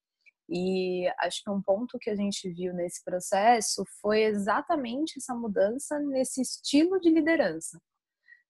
e 0.48 1.12
acho 1.18 1.44
que 1.44 1.50
um 1.50 1.64
ponto 1.64 1.98
que 1.98 2.12
a 2.12 2.16
gente 2.16 2.48
viu 2.54 2.72
nesse 2.72 3.04
processo 3.04 3.84
foi 4.00 4.22
exatamente 4.22 5.16
essa 5.18 5.34
mudança 5.34 5.98
nesse 5.98 6.42
estilo 6.44 7.00
de 7.00 7.10
liderança, 7.10 7.82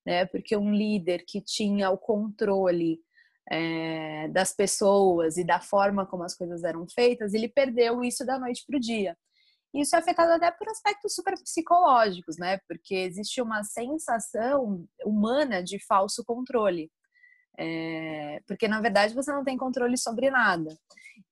né? 0.06 0.26
Porque 0.26 0.58
um 0.58 0.74
líder 0.74 1.24
que 1.26 1.42
tinha 1.42 1.90
o 1.90 1.98
controle 1.98 3.00
é, 3.50 4.28
das 4.30 4.54
pessoas 4.54 5.38
e 5.38 5.44
da 5.44 5.60
forma 5.60 6.06
como 6.06 6.24
as 6.24 6.36
coisas 6.36 6.64
eram 6.64 6.86
feitas, 6.88 7.34
ele 7.34 7.50
perdeu 7.50 8.04
isso 8.04 8.26
da 8.26 8.40
noite 8.40 8.64
para 8.68 8.78
o 8.78 8.80
dia. 8.80 9.18
Isso 9.74 9.96
é 9.96 10.00
afetado 10.00 10.32
até 10.32 10.50
por 10.52 10.68
aspectos 10.68 11.14
super 11.14 11.34
psicológicos, 11.36 12.38
né? 12.38 12.60
Porque 12.68 12.96
existe 12.96 13.42
uma 13.42 13.64
sensação 13.64 14.86
humana 15.06 15.64
de 15.64 15.80
falso 15.86 16.24
controle. 16.26 16.92
É, 17.58 18.42
porque 18.48 18.68
na 18.68 18.80
verdade 18.80 19.14
você 19.14 19.32
não 19.34 19.44
tem 19.44 19.58
controle 19.58 19.98
sobre 19.98 20.32
nada 20.32 20.70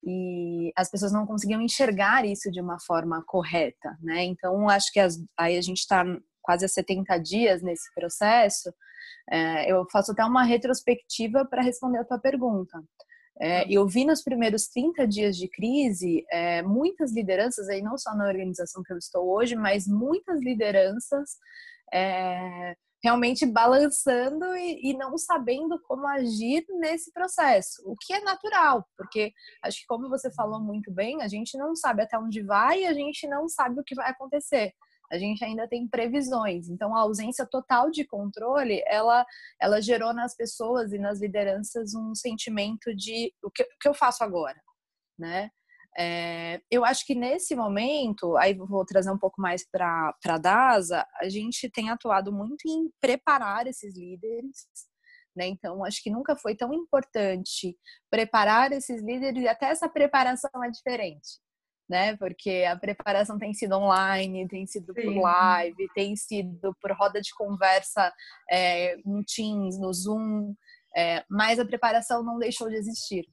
e 0.04 0.74
as 0.76 0.92
pessoas 0.92 1.14
não 1.14 1.26
conseguiam 1.26 1.62
enxergar 1.62 2.26
isso 2.26 2.52
de 2.52 2.60
uma 2.60 2.78
forma 2.82 3.24
correta, 3.26 3.98
né? 4.02 4.24
Então 4.26 4.68
acho 4.70 4.92
que 4.92 5.00
as, 5.00 5.18
aí 5.38 5.58
a 5.58 5.62
gente 5.62 5.80
está 5.80 6.04
quase 6.48 6.64
há 6.64 6.70
70 6.70 7.18
dias 7.18 7.62
nesse 7.62 7.94
processo 7.94 8.74
é, 9.30 9.70
eu 9.72 9.86
faço 9.92 10.14
até 10.14 10.24
uma 10.24 10.44
retrospectiva 10.44 11.46
para 11.46 11.62
responder 11.62 12.00
a 12.00 12.06
tua 12.06 12.20
pergunta. 12.20 12.82
É, 13.40 13.64
uhum. 13.64 13.68
eu 13.70 13.88
vi 13.88 14.06
nos 14.06 14.24
primeiros 14.24 14.68
30 14.68 15.08
dias 15.08 15.38
de 15.38 15.48
crise 15.48 16.26
é, 16.32 16.64
muitas 16.64 17.14
lideranças, 17.14 17.70
aí 17.70 17.82
não 17.82 17.98
só 17.98 18.16
na 18.16 18.26
organização 18.26 18.82
que 18.82 18.92
eu 18.92 18.98
estou 18.98 19.30
hoje, 19.30 19.56
mas 19.56 19.86
muitas 19.86 20.42
lideranças 20.42 21.38
é, 21.94 22.76
realmente 23.04 23.46
balançando 23.46 24.44
e, 24.56 24.90
e, 24.90 24.98
não 24.98 25.18
sabendo 25.20 25.80
como 25.84 26.08
agir 26.08 26.66
nesse 26.80 27.12
processo, 27.14 27.84
o 27.86 27.96
que 27.96 28.12
é 28.12 28.22
natural, 28.22 28.84
porque 28.98 29.32
acho 29.64 29.82
que, 29.82 29.86
como 29.86 30.10
você 30.10 30.34
falou 30.34 30.60
muito 30.60 30.92
bem, 30.92 31.22
a 31.22 31.28
gente 31.28 31.56
não 31.60 31.76
sabe 31.76 32.02
até 32.02 32.18
onde 32.18 32.42
vai 32.42 32.82
e 32.82 32.88
a 32.88 32.94
gente 32.94 33.28
não 33.28 33.48
sabe 33.48 33.80
o 33.80 33.84
que 33.84 33.94
vai 33.94 34.10
acontecer 34.10 34.74
a 35.12 35.18
gente 35.18 35.44
ainda 35.44 35.68
tem 35.68 35.88
previsões. 35.88 36.70
Então, 36.70 36.96
a 36.96 37.02
ausência 37.02 37.46
total 37.46 37.90
de 37.90 38.06
controle, 38.06 38.84
ela, 38.88 39.26
ela 39.60 39.82
gerou 39.82 40.14
nas 40.14 40.36
pessoas 40.36 40.92
e 40.92 40.98
nas 40.98 41.22
lideranças 41.22 41.94
um 41.96 42.14
sentimento 42.14 42.96
de 42.96 43.34
o 43.44 43.50
que, 43.50 43.64
o 43.64 43.80
que 43.80 43.88
eu 43.88 43.94
faço 43.94 44.24
agora, 44.24 44.60
né? 45.18 45.50
É, 46.00 46.62
eu 46.70 46.86
acho 46.86 47.04
que 47.08 47.16
nesse 47.16 47.56
momento, 47.56 48.38
aí 48.38 48.54
vou 48.54 48.86
trazer 48.86 49.10
um 49.10 49.18
pouco 49.18 49.42
mais 49.42 49.68
para 49.68 50.14
a 50.26 50.38
DASA, 50.38 51.04
a 51.20 51.28
gente 51.28 51.70
tem 51.72 51.90
atuado 51.90 52.32
muito 52.32 52.68
em 52.68 52.92
preparar 53.02 53.66
esses 53.66 53.98
líderes, 53.98 54.68
né? 55.36 55.48
Então, 55.48 55.84
acho 55.84 56.04
que 56.04 56.12
nunca 56.12 56.36
foi 56.36 56.56
tão 56.56 56.72
importante 56.74 57.76
preparar 58.12 58.72
esses 58.72 59.02
líderes 59.02 59.44
e 59.44 59.48
até 59.48 59.68
essa 59.68 59.90
preparação 59.90 60.64
é 60.64 60.70
diferente, 60.70 61.40
né? 61.90 62.16
Porque 62.18 62.66
a 62.70 62.76
preparação 62.76 63.38
tem 63.38 63.54
sido 63.54 63.76
online, 63.76 64.48
tem 64.48 64.66
sido 64.66 64.94
Sim. 64.94 65.02
por 65.02 65.22
live, 65.22 65.88
tem 65.94 66.16
sido 66.16 66.76
por 66.82 66.92
roda 66.92 67.22
de 67.22 67.34
conversa 67.34 68.12
é, 68.50 68.98
no 69.06 69.24
Teams, 69.24 69.80
no 69.80 69.94
Zoom, 69.94 70.54
é, 70.96 71.24
mas 71.30 71.60
a 71.60 71.66
preparação 71.66 72.24
não 72.24 72.38
deixou 72.38 72.70
de 72.70 72.76
existir. 72.76 73.26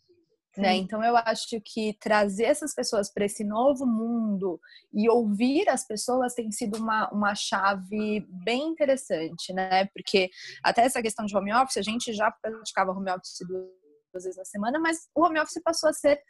Né? 0.57 0.77
Então 0.77 1.03
eu 1.03 1.17
acho 1.17 1.61
que 1.65 1.97
trazer 1.99 2.45
essas 2.45 2.73
pessoas 2.73 3.13
para 3.13 3.25
esse 3.25 3.43
novo 3.43 3.85
mundo 3.85 4.61
e 4.93 5.11
ouvir 5.11 5.69
as 5.69 5.85
pessoas 5.85 6.33
tem 6.33 6.49
sido 6.53 6.79
uma, 6.79 7.11
uma 7.11 7.35
chave 7.35 8.25
bem 8.45 8.69
interessante, 8.69 9.53
né? 9.53 9.87
Porque 9.87 10.31
até 10.63 10.83
essa 10.83 11.03
questão 11.03 11.27
de 11.27 11.37
home 11.37 11.53
office, 11.53 11.79
a 11.79 11.83
gente 11.83 12.13
já 12.13 12.31
praticava 12.31 12.93
home 12.93 13.11
office 13.11 13.41
duas 13.49 14.23
vezes 14.23 14.37
na 14.37 14.45
semana, 14.45 14.79
mas 14.79 15.09
o 15.13 15.25
home 15.25 15.41
office 15.41 15.61
passou 15.61 15.91
a 15.91 15.93
ser 15.93 16.21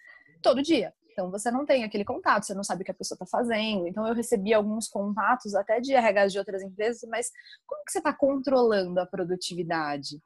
todo 0.41 0.63
dia. 0.63 0.91
Então 1.15 1.31
você 1.31 1.49
não 1.49 1.65
tem 1.65 1.85
aquele 1.85 2.05
contato, 2.05 2.45
você 2.45 2.55
não 2.55 2.65
sabe 2.65 2.83
o 2.83 2.85
que 2.85 2.91
a 2.91 2.95
pessoa 2.95 3.15
está 3.15 3.25
fazendo. 3.25 3.87
Então 3.87 4.07
eu 4.07 4.15
recebi 4.15 4.53
alguns 4.53 4.89
contatos 4.89 5.55
até 5.55 5.81
de 5.81 5.95
RH 5.95 6.27
de 6.27 6.39
outras 6.39 6.61
empresas, 6.61 7.09
mas 7.09 7.31
como 7.65 7.85
que 7.85 7.93
você 7.93 7.99
está 7.99 8.13
controlando 8.13 9.01
a 9.01 9.07
produtividade? 9.07 10.21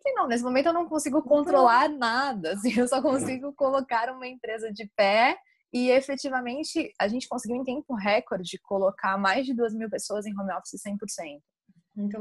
Falei, 0.00 0.14
não, 0.14 0.28
nesse 0.28 0.44
momento 0.44 0.66
eu 0.66 0.72
não 0.72 0.88
consigo 0.88 1.20
controlar 1.20 1.88
nada, 1.88 2.52
assim, 2.54 2.78
eu 2.78 2.86
só 2.86 3.02
consigo 3.02 3.52
colocar 3.54 4.08
uma 4.10 4.26
empresa 4.26 4.72
de 4.72 4.88
pé 4.96 5.36
e 5.72 5.90
efetivamente 5.90 6.94
a 6.96 7.08
gente 7.08 7.28
conseguiu 7.28 7.56
em 7.56 7.64
tempo 7.64 7.92
recorde 7.94 8.56
colocar 8.62 9.18
mais 9.18 9.44
de 9.44 9.52
duas 9.52 9.74
mil 9.74 9.90
pessoas 9.90 10.24
em 10.26 10.38
home 10.38 10.52
office 10.52 10.80
100%. 10.80 11.42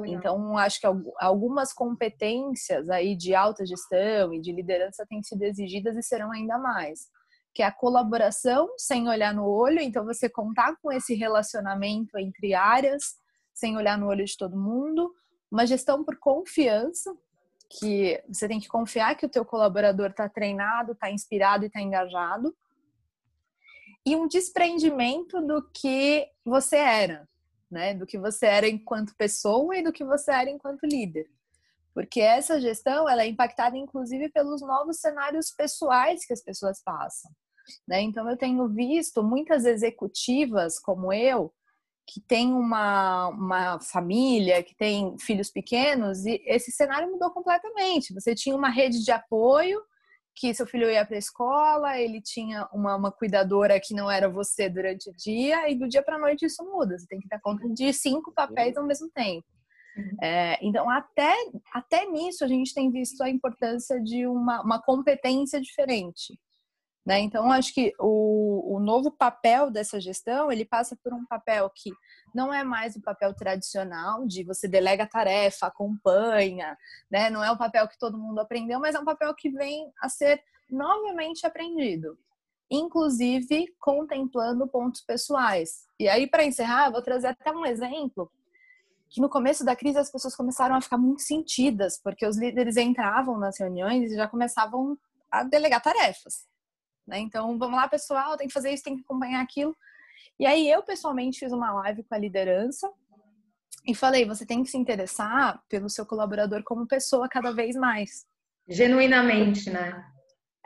Então, 0.07 0.57
acho 0.57 0.81
que 0.81 0.88
algumas 1.19 1.72
competências 1.72 2.89
aí 2.89 3.15
de 3.15 3.36
alta 3.36 3.63
gestão 3.63 4.34
e 4.34 4.41
de 4.41 4.51
liderança 4.51 5.05
têm 5.07 5.22
sido 5.22 5.43
exigidas 5.43 5.96
e 5.96 6.01
serão 6.01 6.31
ainda 6.31 6.57
mais. 6.57 7.07
Que 7.58 7.64
é 7.64 7.66
a 7.66 7.72
colaboração 7.72 8.70
sem 8.78 9.10
olhar 9.10 9.34
no 9.34 9.44
olho, 9.44 9.80
então 9.80 10.06
você 10.06 10.30
contar 10.30 10.76
com 10.80 10.92
esse 10.92 11.16
relacionamento 11.16 12.16
entre 12.20 12.54
áreas, 12.54 13.16
sem 13.52 13.76
olhar 13.76 13.98
no 13.98 14.06
olho 14.06 14.24
de 14.24 14.38
todo 14.38 14.56
mundo, 14.56 15.12
uma 15.52 15.66
gestão 15.66 16.04
por 16.04 16.20
confiança, 16.20 17.18
que 17.68 18.24
você 18.28 18.48
tem 18.48 18.60
que 18.60 18.68
confiar 18.68 19.16
que 19.16 19.26
o 19.26 19.30
teu 19.30 19.44
colaborador 19.44 20.12
está 20.12 20.30
treinado, 20.30 20.92
está 20.92 21.10
inspirado 21.10 21.64
e 21.64 21.68
está 21.68 21.82
engajado. 21.82 22.56
E 24.06 24.16
um 24.16 24.28
desprendimento 24.28 25.42
do 25.42 25.68
que 25.74 26.30
você 26.46 26.76
era, 26.76 27.28
né? 27.72 27.96
Do 27.96 28.06
que 28.06 28.20
você 28.20 28.46
era 28.46 28.68
enquanto 28.68 29.16
pessoa 29.16 29.76
e 29.76 29.82
do 29.82 29.92
que 29.92 30.06
você 30.06 30.30
era 30.30 30.52
enquanto 30.52 30.86
líder. 30.86 31.28
Porque 31.92 32.22
essa 32.22 32.62
gestão 32.62 33.10
ela 33.10 33.24
é 33.24 33.28
impactada 33.28 33.76
inclusive 33.76 34.30
pelos 34.30 34.62
novos 34.62 35.00
cenários 35.00 35.50
pessoais 35.50 36.24
que 36.24 36.34
as 36.34 36.44
pessoas 36.44 36.84
passam. 36.84 37.32
Né? 37.88 38.02
Então 38.02 38.30
eu 38.30 38.38
tenho 38.38 38.68
visto 38.68 39.24
muitas 39.24 39.66
executivas 39.66 40.80
como 40.80 41.12
eu 41.12 41.54
que 42.10 42.22
tem 42.22 42.54
uma, 42.54 43.28
uma 43.28 43.80
família, 43.82 44.64
que 44.64 44.74
tem 44.74 45.18
filhos 45.20 45.52
pequenos, 45.52 46.26
e 46.26 46.42
esse 46.46 46.72
cenário 46.72 47.12
mudou 47.12 47.30
completamente. 47.32 48.14
Você 48.14 48.34
tinha 48.34 48.56
uma 48.56 48.70
rede 48.70 49.04
de 49.04 49.12
apoio, 49.12 49.82
que 50.34 50.54
seu 50.54 50.66
filho 50.66 50.90
ia 50.90 51.06
para 51.06 51.16
a 51.16 51.20
escola, 51.20 52.00
ele 52.00 52.22
tinha 52.22 52.66
uma, 52.72 52.96
uma, 52.96 53.12
cuidadora 53.12 53.80
que 53.80 53.94
não 53.94 54.10
era 54.10 54.30
você 54.30 54.70
durante 54.70 55.10
o 55.10 55.14
dia, 55.18 55.70
e 55.70 55.76
do 55.76 55.88
dia 55.88 56.02
para 56.02 56.16
a 56.16 56.20
noite 56.20 56.46
isso 56.46 56.64
muda. 56.64 56.98
Você 56.98 57.06
tem 57.08 57.20
que 57.20 57.28
dar 57.28 57.42
conta 57.42 57.68
de 57.70 57.92
cinco 57.92 58.32
papéis 58.32 58.78
ao 58.78 58.86
mesmo 58.86 59.10
tempo. 59.10 59.46
É, 60.22 60.58
então, 60.66 60.90
até, 60.90 61.36
até 61.74 62.06
nisso, 62.06 62.46
a 62.46 62.48
gente 62.48 62.74
tem 62.74 62.90
visto 62.92 63.22
a 63.22 63.30
importância 63.30 64.00
de 64.02 64.28
uma, 64.28 64.62
uma 64.62 64.82
competência 64.82 65.60
diferente. 65.60 66.40
Né? 67.08 67.22
Então, 67.22 67.50
acho 67.50 67.74
que 67.74 67.94
o, 67.98 68.76
o 68.76 68.82
novo 68.82 69.10
papel 69.10 69.72
dessa 69.72 69.98
gestão, 69.98 70.52
ele 70.52 70.66
passa 70.66 70.94
por 71.02 71.14
um 71.14 71.26
papel 71.26 71.72
que 71.74 71.90
não 72.36 72.53
é 72.53 72.66
mais 72.66 72.98
o 72.98 73.01
papel 73.01 73.34
tradicional 73.34 74.27
de 74.27 74.44
você 74.44 74.68
delega 74.68 75.08
tarefa, 75.08 75.68
acompanha, 75.68 76.77
né? 77.10 77.29
Não 77.29 77.42
é 77.42 77.50
um 77.50 77.55
papel 77.55 77.88
que 77.88 77.98
todo 77.98 78.18
mundo 78.18 78.40
aprendeu, 78.40 78.77
mas 78.81 78.94
é 78.94 79.00
um 79.00 79.05
papel 79.05 79.34
que 79.36 79.50
vem 79.50 79.90
a 80.01 80.10
ser 80.10 80.44
novamente 80.70 81.48
aprendido, 81.48 82.20
inclusive 82.70 83.74
contemplando 83.79 84.68
pontos 84.68 85.00
pessoais. 85.00 85.86
E 85.98 86.10
aí, 86.10 86.27
para 86.27 86.44
encerrar, 86.44 86.92
vou 86.92 87.01
trazer 87.01 87.27
até 87.27 87.53
um 87.53 87.66
exemplo 87.66 88.29
que 89.10 89.22
no 89.22 89.29
começo 89.29 89.64
da 89.64 89.77
crise 89.77 89.98
as 89.98 90.12
pessoas 90.12 90.36
começaram 90.36 90.75
a 90.75 90.81
ficar 90.81 90.98
muito 90.98 91.22
sentidas, 91.22 91.98
porque 92.03 92.27
os 92.27 92.38
líderes 92.38 92.75
entravam 92.75 93.40
nas 93.40 93.58
reuniões 93.58 94.12
e 94.12 94.16
já 94.18 94.27
começavam 94.27 94.98
a 95.31 95.46
delegar 95.46 95.81
tarefas. 95.81 96.46
Né? 97.07 97.20
Então, 97.20 97.57
vamos 97.57 97.77
lá, 97.77 97.87
pessoal, 97.87 98.37
tem 98.37 98.48
que 98.48 98.53
fazer 98.53 98.72
isso, 98.72 98.83
tem 98.83 98.96
que 98.96 99.03
acompanhar 99.03 99.41
aquilo. 99.41 99.75
E 100.39 100.46
aí, 100.46 100.70
eu 100.70 100.83
pessoalmente 100.83 101.39
fiz 101.39 101.51
uma 101.51 101.74
live 101.74 102.03
com 102.03 102.13
a 102.13 102.17
liderança 102.17 102.91
e 103.87 103.96
falei: 103.96 104.25
você 104.25 104.46
tem 104.46 104.61
que 104.63 104.70
se 104.70 104.77
interessar 104.77 105.61
pelo 105.70 105.89
seu 105.89 106.05
colaborador 106.05 106.63
como 106.63 106.85
pessoa 106.85 107.29
cada 107.29 107.51
vez 107.51 107.75
mais. 107.75 108.25
Genuinamente, 108.67 109.70
né? 109.70 110.03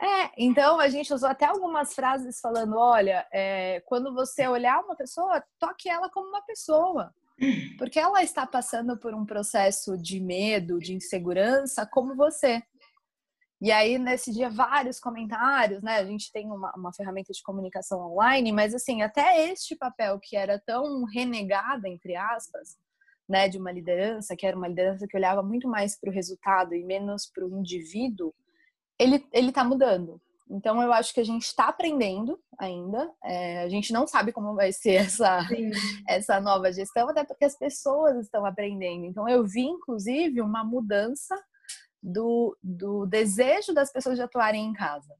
É, 0.02 0.32
então 0.36 0.80
a 0.80 0.88
gente 0.88 1.14
usou 1.14 1.28
até 1.28 1.46
algumas 1.46 1.94
frases 1.94 2.40
falando: 2.40 2.76
olha, 2.76 3.24
é, 3.32 3.80
quando 3.86 4.12
você 4.12 4.48
olhar 4.48 4.80
uma 4.80 4.96
pessoa, 4.96 5.42
toque 5.58 5.88
ela 5.88 6.10
como 6.10 6.28
uma 6.28 6.42
pessoa. 6.42 7.14
Porque 7.78 7.98
ela 7.98 8.22
está 8.22 8.46
passando 8.46 8.96
por 8.96 9.14
um 9.14 9.24
processo 9.24 9.96
de 9.96 10.20
medo, 10.20 10.78
de 10.78 10.94
insegurança, 10.94 11.86
como 11.86 12.14
você. 12.14 12.62
E 13.62 13.70
aí, 13.70 13.96
nesse 13.96 14.32
dia, 14.32 14.50
vários 14.50 14.98
comentários, 14.98 15.84
né? 15.84 15.98
A 15.98 16.04
gente 16.04 16.32
tem 16.32 16.50
uma, 16.50 16.72
uma 16.76 16.92
ferramenta 16.92 17.32
de 17.32 17.40
comunicação 17.44 18.00
online, 18.10 18.50
mas 18.50 18.74
assim, 18.74 19.02
até 19.02 19.48
este 19.52 19.76
papel 19.76 20.18
que 20.20 20.36
era 20.36 20.58
tão 20.58 21.04
renegado, 21.04 21.86
entre 21.86 22.16
aspas, 22.16 22.76
né, 23.28 23.48
de 23.48 23.58
uma 23.58 23.70
liderança, 23.70 24.34
que 24.34 24.44
era 24.44 24.56
uma 24.56 24.66
liderança 24.66 25.06
que 25.06 25.16
olhava 25.16 25.44
muito 25.44 25.68
mais 25.68 25.96
para 25.96 26.10
o 26.10 26.12
resultado 26.12 26.74
e 26.74 26.82
menos 26.82 27.30
para 27.32 27.46
o 27.46 27.56
indivíduo, 27.56 28.34
ele 28.98 29.24
ele 29.32 29.50
está 29.50 29.62
mudando. 29.62 30.20
Então 30.50 30.82
eu 30.82 30.92
acho 30.92 31.14
que 31.14 31.20
a 31.20 31.24
gente 31.24 31.44
está 31.44 31.68
aprendendo 31.68 32.36
ainda. 32.58 33.08
É, 33.22 33.62
a 33.62 33.68
gente 33.68 33.92
não 33.92 34.08
sabe 34.08 34.32
como 34.32 34.56
vai 34.56 34.72
ser 34.72 34.94
essa 35.06 35.38
essa 36.08 36.40
nova 36.40 36.72
gestão, 36.72 37.08
até 37.08 37.22
porque 37.22 37.44
as 37.44 37.56
pessoas 37.56 38.16
estão 38.16 38.44
aprendendo. 38.44 39.04
Então 39.04 39.28
eu 39.28 39.46
vi 39.46 39.62
inclusive 39.62 40.40
uma 40.40 40.64
mudança 40.64 41.40
do, 42.02 42.56
do 42.62 43.06
desejo 43.06 43.72
das 43.72 43.92
pessoas 43.92 44.16
de 44.16 44.22
atuarem 44.22 44.66
em 44.66 44.72
casa. 44.72 45.14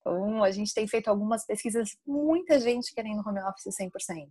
Então, 0.00 0.42
a 0.42 0.50
gente 0.50 0.74
tem 0.74 0.86
feito 0.86 1.08
algumas 1.08 1.46
pesquisas, 1.46 1.96
muita 2.06 2.58
gente 2.58 2.94
querendo 2.94 3.26
home 3.26 3.40
office 3.40 3.74
100%. 3.76 4.28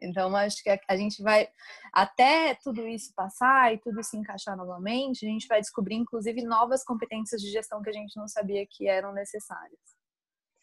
Então, 0.00 0.34
acho 0.34 0.62
que 0.62 0.80
a 0.88 0.96
gente 0.96 1.22
vai, 1.22 1.48
até 1.92 2.54
tudo 2.62 2.86
isso 2.86 3.12
passar 3.14 3.74
e 3.74 3.78
tudo 3.78 4.02
se 4.02 4.16
encaixar 4.16 4.56
novamente, 4.56 5.26
a 5.26 5.28
gente 5.28 5.46
vai 5.46 5.60
descobrir, 5.60 5.96
inclusive, 5.96 6.42
novas 6.42 6.82
competências 6.82 7.40
de 7.40 7.50
gestão 7.50 7.82
que 7.82 7.90
a 7.90 7.92
gente 7.92 8.16
não 8.16 8.26
sabia 8.26 8.66
que 8.68 8.88
eram 8.88 9.12
necessárias. 9.12 9.78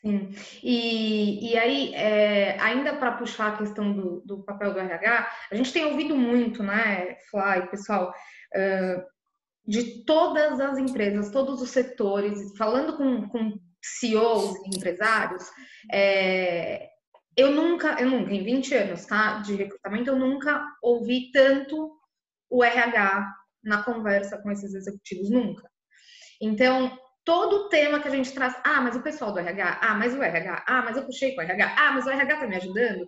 Sim. 0.02 0.30
E, 0.64 1.52
e 1.52 1.58
aí, 1.58 1.94
é, 1.94 2.60
ainda 2.60 2.96
para 2.96 3.18
puxar 3.18 3.54
a 3.54 3.58
questão 3.58 3.94
do, 3.94 4.22
do, 4.22 4.44
papel 4.44 4.74
do 4.74 4.80
RH, 4.80 5.30
a 5.52 5.56
gente 5.56 5.74
tem 5.74 5.86
ouvido 5.86 6.16
muito, 6.16 6.64
né, 6.64 7.16
Fly, 7.30 7.68
pessoal, 7.70 8.10
uh, 8.10 9.17
de 9.68 10.06
todas 10.06 10.60
as 10.60 10.78
empresas, 10.78 11.30
todos 11.30 11.62
os 11.62 11.70
setores, 11.70 12.58
falando 12.58 12.96
com, 12.96 13.28
com 13.28 13.60
CEOs 13.84 14.56
e 14.66 14.78
empresários, 14.78 15.44
é, 15.92 16.90
eu 17.36 17.52
nunca, 17.52 18.02
eu 18.02 18.10
nunca, 18.10 18.34
em 18.34 18.44
20 18.44 18.74
anos 18.76 19.06
tá, 19.06 19.40
de 19.40 19.56
recrutamento, 19.56 20.10
eu 20.10 20.16
nunca 20.16 20.66
ouvi 20.82 21.32
tanto 21.32 21.92
o 22.50 22.64
RH 22.64 23.28
na 23.62 23.84
conversa 23.84 24.38
com 24.38 24.50
esses 24.50 24.74
executivos, 24.74 25.30
nunca. 25.30 25.70
Então, 26.42 26.98
todo 27.26 27.66
o 27.66 27.70
tema 27.70 28.00
que 28.00 28.08
a 28.08 28.12
gente 28.12 28.32
traz, 28.32 28.56
ah, 28.64 28.80
mas 28.80 28.96
o 28.96 29.04
pessoal 29.04 29.34
do 29.34 29.40
RH, 29.40 29.80
ah, 29.82 29.96
mas 29.96 30.16
o 30.16 30.24
RH, 30.24 30.64
ah, 30.66 30.82
mas 30.82 30.96
eu 30.96 31.06
puxei 31.06 31.36
com 31.36 31.42
o 31.42 31.44
RH, 31.44 31.76
ah, 31.78 31.92
mas 31.92 32.06
o 32.06 32.10
RH 32.10 32.38
tá 32.38 32.48
me 32.48 32.56
ajudando. 32.56 33.06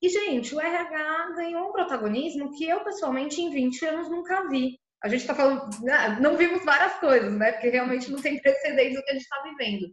E, 0.00 0.08
gente, 0.08 0.54
o 0.54 0.60
RH 0.60 1.32
ganhou 1.34 1.68
um 1.68 1.72
protagonismo 1.72 2.52
que 2.56 2.68
eu, 2.68 2.84
pessoalmente, 2.84 3.40
em 3.40 3.50
20 3.50 3.86
anos 3.86 4.08
nunca 4.08 4.46
vi 4.48 4.78
a 5.06 5.08
gente 5.08 5.20
está 5.20 5.34
falando, 5.34 5.68
ah, 5.88 6.20
não 6.20 6.36
vimos 6.36 6.64
várias 6.64 6.94
coisas, 6.98 7.32
né? 7.32 7.52
Porque 7.52 7.68
realmente 7.68 8.10
não 8.10 8.20
tem 8.20 8.40
precedentes 8.40 8.98
o 8.98 9.04
que 9.04 9.10
a 9.10 9.14
gente 9.14 9.22
está 9.22 9.42
vivendo. 9.42 9.86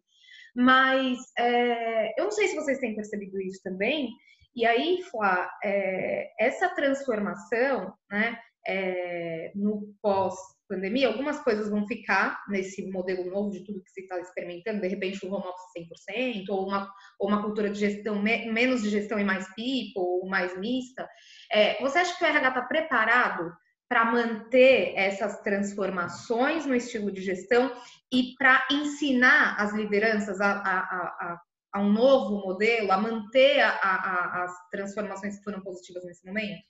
Mas 0.55 1.19
é, 1.37 2.19
eu 2.19 2.25
não 2.25 2.31
sei 2.31 2.47
se 2.47 2.55
vocês 2.55 2.79
têm 2.79 2.95
percebido 2.95 3.39
isso 3.39 3.61
também. 3.63 4.09
E 4.55 4.65
aí, 4.65 5.03
Flá, 5.03 5.49
é, 5.63 6.31
essa 6.39 6.69
transformação, 6.69 7.93
né, 8.11 8.37
é, 8.67 9.51
no 9.55 9.93
pós 10.01 10.35
pós-pandemia, 10.73 11.07
algumas 11.07 11.39
coisas 11.43 11.69
vão 11.69 11.85
ficar 11.87 12.41
nesse 12.47 12.89
modelo 12.89 13.29
novo 13.29 13.51
de 13.51 13.63
tudo 13.63 13.83
que 13.83 13.91
se 13.91 14.01
está 14.01 14.19
experimentando, 14.19 14.81
de 14.81 14.87
repente 14.87 15.25
o 15.25 15.31
home 15.31 15.45
office 15.45 16.09
100%, 16.09 16.45
ou 16.49 16.67
uma, 16.67 16.91
ou 17.19 17.27
uma 17.27 17.41
cultura 17.41 17.69
de 17.69 17.79
gestão, 17.79 18.21
menos 18.21 18.81
de 18.81 18.89
gestão 18.89 19.19
e 19.19 19.23
mais 19.23 19.45
people, 19.49 19.93
ou 19.95 20.27
mais 20.27 20.57
mista. 20.59 21.07
É, 21.51 21.79
você 21.81 21.99
acha 21.99 22.17
que 22.17 22.23
o 22.23 22.27
RH 22.27 22.47
está 22.47 22.61
preparado 22.63 23.51
para 23.93 24.05
manter 24.05 24.95
essas 24.95 25.39
transformações 25.41 26.65
no 26.65 26.73
estilo 26.73 27.11
de 27.11 27.21
gestão 27.21 27.71
e 28.11 28.33
para 28.39 28.67
ensinar 28.71 29.55
as 29.59 29.71
lideranças 29.71 30.41
a, 30.41 30.51
a, 30.51 30.79
a, 30.79 31.41
a, 31.73 31.79
um 31.79 31.93
novo 31.93 32.43
modelo, 32.43 32.91
a 32.91 32.97
manter 32.97 33.59
as 33.61 34.51
transformações 34.71 35.37
que 35.37 35.43
foram 35.43 35.61
positivas 35.61 36.03
nesse 36.05 36.25
momento? 36.25 36.63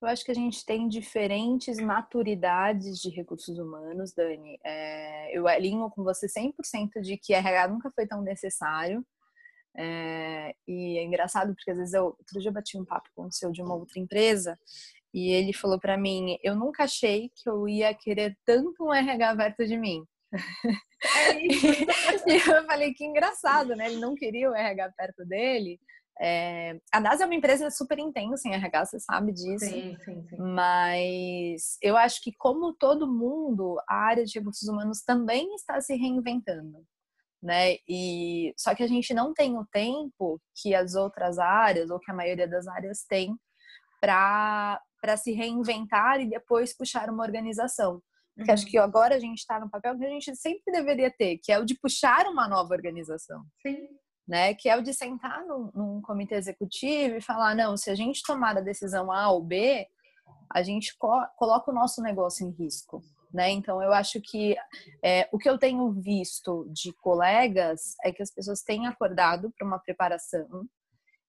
Eu 0.00 0.06
acho 0.06 0.24
que 0.24 0.30
a 0.30 0.34
gente 0.34 0.64
tem 0.64 0.86
diferentes 0.86 1.80
maturidades 1.80 3.00
de 3.00 3.10
recursos 3.10 3.58
humanos, 3.58 4.12
Dani. 4.12 4.56
É, 4.62 5.36
eu 5.36 5.48
alinho 5.48 5.90
com 5.90 6.04
você 6.04 6.28
100% 6.28 7.00
de 7.02 7.16
que 7.16 7.34
RH 7.34 7.66
nunca 7.66 7.90
foi 7.90 8.06
tão 8.06 8.22
necessário. 8.22 9.04
É, 9.76 10.54
e 10.66 10.96
é 10.96 11.02
engraçado 11.02 11.54
porque 11.54 11.72
às 11.72 11.76
vezes 11.76 11.94
eu, 11.94 12.06
outro 12.06 12.40
dia 12.40 12.50
eu 12.50 12.52
bati 12.52 12.78
um 12.78 12.84
papo 12.84 13.08
com 13.14 13.26
o 13.26 13.32
seu 13.32 13.50
de 13.50 13.62
uma 13.62 13.74
outra 13.74 14.00
empresa 14.00 14.58
e 15.12 15.30
ele 15.32 15.52
falou 15.52 15.78
para 15.78 15.96
mim: 15.96 16.36
Eu 16.42 16.54
nunca 16.54 16.84
achei 16.84 17.30
que 17.34 17.48
eu 17.48 17.68
ia 17.68 17.94
querer 17.94 18.36
tanto 18.44 18.84
um 18.84 18.92
RH 18.92 19.36
perto 19.36 19.66
de 19.66 19.76
mim. 19.76 20.04
É 21.16 21.46
isso. 21.46 21.66
e 22.28 22.36
eu 22.36 22.66
falei: 22.66 22.92
Que 22.92 23.04
engraçado, 23.04 23.74
né? 23.74 23.86
Ele 23.86 24.00
não 24.00 24.14
queria 24.14 24.50
o 24.50 24.54
RH 24.54 24.92
perto 24.96 25.24
dele. 25.24 25.78
É, 26.20 26.76
a 26.92 26.98
NASA 26.98 27.22
é 27.22 27.26
uma 27.26 27.34
empresa 27.34 27.70
super 27.70 27.96
intensa 27.98 28.48
em 28.48 28.52
RH, 28.52 28.86
você 28.86 28.98
sabe 28.98 29.32
disso. 29.32 29.66
Sim, 29.66 29.96
sim, 30.04 30.26
sim. 30.28 30.36
Mas 30.36 31.78
eu 31.80 31.96
acho 31.96 32.20
que, 32.22 32.32
como 32.36 32.74
todo 32.74 33.06
mundo, 33.06 33.80
a 33.88 33.94
área 33.94 34.24
de 34.24 34.36
recursos 34.36 34.68
humanos 34.68 35.02
também 35.02 35.54
está 35.54 35.80
se 35.80 35.94
reinventando. 35.94 36.84
Né? 37.40 37.76
E 37.88 38.52
só 38.58 38.74
que 38.74 38.82
a 38.82 38.88
gente 38.88 39.14
não 39.14 39.32
tem 39.32 39.56
o 39.56 39.64
tempo 39.72 40.40
que 40.60 40.74
as 40.74 40.96
outras 40.96 41.38
áreas 41.38 41.88
ou 41.88 42.00
que 42.00 42.10
a 42.10 42.14
maioria 42.14 42.48
das 42.48 42.66
áreas 42.66 43.04
tem 43.08 43.32
para 44.00 44.80
para 45.00 45.16
se 45.16 45.32
reinventar 45.32 46.20
e 46.20 46.28
depois 46.28 46.76
puxar 46.76 47.10
uma 47.10 47.24
organização. 47.24 48.02
Porque 48.34 48.50
uhum. 48.50 48.54
acho 48.54 48.66
que 48.66 48.78
agora 48.78 49.16
a 49.16 49.18
gente 49.18 49.38
está 49.38 49.58
no 49.58 49.68
papel 49.68 49.98
que 49.98 50.04
a 50.04 50.10
gente 50.10 50.36
sempre 50.36 50.72
deveria 50.72 51.10
ter, 51.10 51.38
que 51.38 51.50
é 51.50 51.58
o 51.58 51.64
de 51.64 51.74
puxar 51.74 52.26
uma 52.26 52.46
nova 52.46 52.72
organização. 52.72 53.44
Sim. 53.60 53.88
Né? 54.26 54.54
Que 54.54 54.68
é 54.68 54.76
o 54.76 54.82
de 54.82 54.94
sentar 54.94 55.44
num, 55.44 55.70
num 55.74 56.00
comitê 56.02 56.36
executivo 56.36 57.16
e 57.16 57.20
falar, 57.20 57.56
não, 57.56 57.76
se 57.76 57.90
a 57.90 57.94
gente 57.94 58.22
tomar 58.22 58.56
a 58.56 58.60
decisão 58.60 59.10
A 59.10 59.30
ou 59.30 59.42
B, 59.42 59.86
a 60.52 60.62
gente 60.62 60.96
co 60.96 61.10
coloca 61.36 61.70
o 61.70 61.74
nosso 61.74 62.00
negócio 62.02 62.46
em 62.46 62.50
risco. 62.50 63.02
Né? 63.32 63.50
Então, 63.50 63.82
eu 63.82 63.92
acho 63.92 64.20
que 64.22 64.56
é, 65.04 65.28
o 65.32 65.38
que 65.38 65.48
eu 65.48 65.58
tenho 65.58 65.90
visto 65.92 66.66
de 66.72 66.92
colegas 66.94 67.94
é 68.04 68.12
que 68.12 68.22
as 68.22 68.30
pessoas 68.30 68.62
têm 68.62 68.86
acordado 68.86 69.52
para 69.56 69.66
uma 69.66 69.78
preparação, 69.78 70.66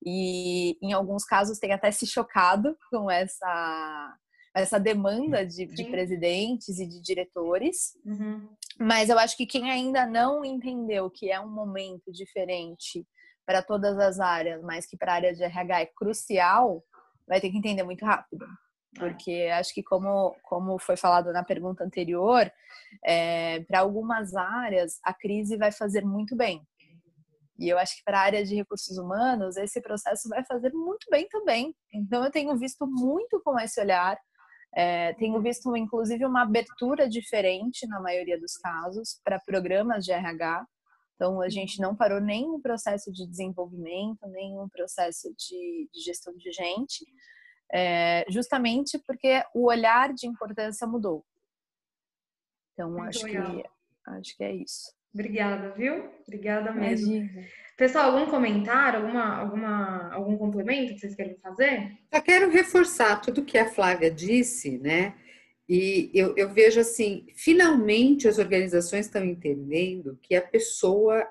e 0.05 0.77
em 0.81 0.93
alguns 0.93 1.25
casos 1.25 1.59
tem 1.59 1.73
até 1.73 1.91
se 1.91 2.07
chocado 2.07 2.77
com 2.89 3.09
essa 3.09 4.17
essa 4.55 4.79
demanda 4.79 5.45
de, 5.45 5.65
de 5.67 5.85
presidentes 5.85 6.79
e 6.79 6.87
de 6.87 7.01
diretores. 7.01 7.93
Uhum. 8.03 8.49
Mas 8.79 9.09
eu 9.09 9.19
acho 9.19 9.37
que 9.37 9.45
quem 9.45 9.69
ainda 9.69 10.05
não 10.05 10.43
entendeu 10.43 11.09
que 11.09 11.31
é 11.31 11.39
um 11.39 11.49
momento 11.49 12.11
diferente 12.11 13.05
para 13.45 13.61
todas 13.61 13.97
as 13.97 14.19
áreas, 14.19 14.61
mas 14.61 14.85
que 14.85 14.97
para 14.97 15.11
a 15.11 15.15
área 15.15 15.35
de 15.35 15.43
RH 15.43 15.81
é 15.81 15.85
crucial, 15.85 16.83
vai 17.27 17.39
ter 17.39 17.49
que 17.49 17.57
entender 17.57 17.83
muito 17.83 18.05
rápido. 18.05 18.45
É. 18.45 18.99
Porque 18.99 19.49
acho 19.53 19.73
que, 19.73 19.83
como, 19.83 20.35
como 20.43 20.79
foi 20.79 20.97
falado 20.97 21.31
na 21.31 21.43
pergunta 21.43 21.83
anterior, 21.83 22.51
é, 23.05 23.61
para 23.61 23.79
algumas 23.79 24.35
áreas 24.35 24.99
a 25.03 25.13
crise 25.13 25.57
vai 25.57 25.71
fazer 25.71 26.03
muito 26.03 26.35
bem. 26.35 26.65
E 27.59 27.67
eu 27.67 27.77
acho 27.77 27.97
que 27.97 28.03
para 28.05 28.17
a 28.17 28.23
área 28.23 28.45
de 28.45 28.55
recursos 28.55 28.97
humanos, 28.97 29.57
esse 29.57 29.81
processo 29.81 30.29
vai 30.29 30.45
fazer 30.45 30.71
muito 30.73 31.05
bem 31.11 31.27
também. 31.27 31.75
Então, 31.93 32.23
eu 32.23 32.31
tenho 32.31 32.55
visto 32.57 32.87
muito 32.87 33.41
com 33.43 33.59
esse 33.59 33.81
olhar, 33.81 34.17
é, 34.73 35.13
tenho 35.15 35.41
visto, 35.41 35.75
inclusive, 35.75 36.25
uma 36.25 36.43
abertura 36.43 37.09
diferente, 37.09 37.85
na 37.85 37.99
maioria 37.99 38.39
dos 38.39 38.55
casos, 38.55 39.19
para 39.25 39.41
programas 39.41 40.05
de 40.05 40.13
RH. 40.13 40.65
Então, 41.15 41.41
a 41.41 41.49
gente 41.49 41.81
não 41.81 41.93
parou 41.93 42.21
nenhum 42.21 42.61
processo 42.61 43.11
de 43.11 43.27
desenvolvimento, 43.27 44.25
nenhum 44.27 44.69
processo 44.69 45.27
de, 45.37 45.89
de 45.93 45.99
gestão 45.99 46.33
de 46.37 46.49
gente, 46.53 47.05
é, 47.73 48.23
justamente 48.29 48.97
porque 49.05 49.43
o 49.53 49.67
olhar 49.67 50.13
de 50.13 50.27
importância 50.27 50.87
mudou. 50.87 51.25
Então, 52.71 53.03
acho 53.03 53.25
que, 53.25 53.37
acho 54.07 54.37
que 54.37 54.43
é 54.45 54.55
isso. 54.55 54.97
Obrigada, 55.13 55.71
viu? 55.71 56.09
Obrigada 56.27 56.71
mesmo. 56.71 57.13
Imagina. 57.13 57.47
Pessoal, 57.75 58.11
algum 58.11 58.29
comentário, 58.29 58.99
alguma, 58.99 59.37
alguma, 59.37 60.13
algum 60.13 60.37
complemento 60.37 60.93
que 60.93 60.99
vocês 60.99 61.15
querem 61.15 61.37
fazer? 61.37 61.97
Só 62.13 62.21
quero 62.21 62.49
reforçar 62.51 63.21
tudo 63.21 63.45
que 63.45 63.57
a 63.57 63.69
Flávia 63.69 64.11
disse, 64.11 64.77
né? 64.77 65.15
E 65.67 66.09
eu, 66.13 66.35
eu 66.35 66.49
vejo 66.49 66.79
assim, 66.79 67.27
finalmente 67.35 68.27
as 68.27 68.39
organizações 68.39 69.05
estão 69.05 69.23
entendendo 69.23 70.17
que 70.21 70.35
a 70.35 70.41
pessoa 70.41 71.27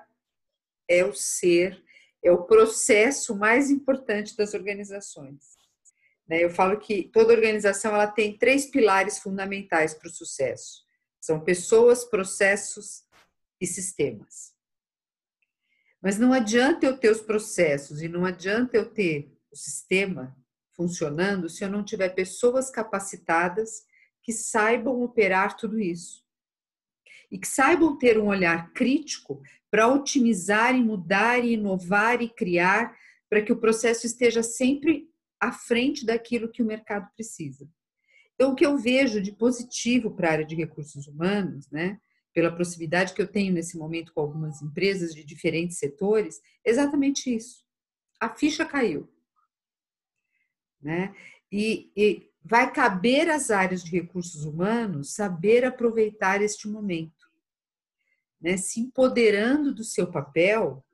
é 0.87 1.03
o 1.03 1.13
ser, 1.13 1.81
é 2.23 2.31
o 2.31 2.43
processo 2.43 3.35
mais 3.35 3.69
importante 3.69 4.35
das 4.35 4.53
organizações. 4.53 5.57
Né? 6.27 6.43
Eu 6.43 6.49
falo 6.49 6.79
que 6.79 7.09
toda 7.11 7.33
organização 7.33 7.93
ela 7.93 8.07
tem 8.07 8.37
três 8.37 8.65
pilares 8.65 9.19
fundamentais 9.19 9.93
para 9.93 10.07
o 10.07 10.11
sucesso: 10.11 10.83
são 11.19 11.41
pessoas, 11.41 12.05
processos 12.05 13.03
e 13.59 13.67
sistemas. 13.67 14.53
Mas 16.01 16.17
não 16.17 16.31
adianta 16.31 16.85
eu 16.85 16.97
ter 16.97 17.11
os 17.11 17.21
processos 17.21 18.01
e 18.01 18.07
não 18.07 18.25
adianta 18.25 18.77
eu 18.77 18.89
ter 18.89 19.37
o 19.51 19.55
sistema 19.55 20.35
funcionando 20.73 21.49
se 21.49 21.63
eu 21.63 21.69
não 21.69 21.83
tiver 21.83 22.09
pessoas 22.09 22.69
capacitadas 22.69 23.83
que 24.23 24.31
saibam 24.31 25.01
operar 25.01 25.57
tudo 25.57 25.79
isso. 25.79 26.23
E 27.29 27.37
que 27.37 27.47
saibam 27.47 27.97
ter 27.97 28.17
um 28.17 28.27
olhar 28.27 28.71
crítico 28.71 29.41
para 29.69 29.87
otimizar 29.87 30.73
e 30.75 30.81
mudar 30.81 31.43
e 31.43 31.53
inovar 31.53 32.21
e 32.21 32.29
criar 32.29 32.97
para 33.29 33.41
que 33.41 33.51
o 33.51 33.59
processo 33.59 34.05
esteja 34.05 34.41
sempre 34.41 35.09
à 35.39 35.51
frente 35.51 36.05
daquilo 36.05 36.49
que 36.49 36.63
o 36.63 36.65
mercado 36.65 37.09
precisa. 37.13 37.69
Então, 38.33 38.51
o 38.51 38.55
que 38.55 38.65
eu 38.65 38.77
vejo 38.77 39.21
de 39.21 39.33
positivo 39.33 40.11
para 40.11 40.29
a 40.29 40.31
área 40.31 40.45
de 40.45 40.55
recursos 40.55 41.07
humanos, 41.07 41.69
né, 41.69 41.99
pela 42.33 42.53
proximidade 42.53 43.13
que 43.13 43.21
eu 43.21 43.27
tenho 43.27 43.53
nesse 43.53 43.77
momento 43.77 44.13
com 44.13 44.21
algumas 44.21 44.61
empresas 44.61 45.13
de 45.13 45.23
diferentes 45.23 45.77
setores, 45.77 46.39
exatamente 46.63 47.33
isso. 47.33 47.65
A 48.19 48.29
ficha 48.29 48.65
caiu. 48.65 49.11
Né? 50.81 51.15
E, 51.51 51.91
e 51.95 52.29
vai 52.43 52.71
caber 52.71 53.29
às 53.29 53.49
áreas 53.49 53.83
de 53.83 53.91
recursos 53.91 54.45
humanos 54.45 55.13
saber 55.13 55.65
aproveitar 55.65 56.41
este 56.41 56.67
momento, 56.67 57.27
né? 58.39 58.55
se 58.57 58.79
empoderando 58.79 59.73
do 59.73 59.83
seu 59.83 60.09
papel 60.09 60.85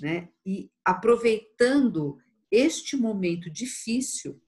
né? 0.00 0.28
e 0.44 0.70
aproveitando 0.84 2.18
este 2.50 2.96
momento 2.96 3.48
difícil 3.48 4.41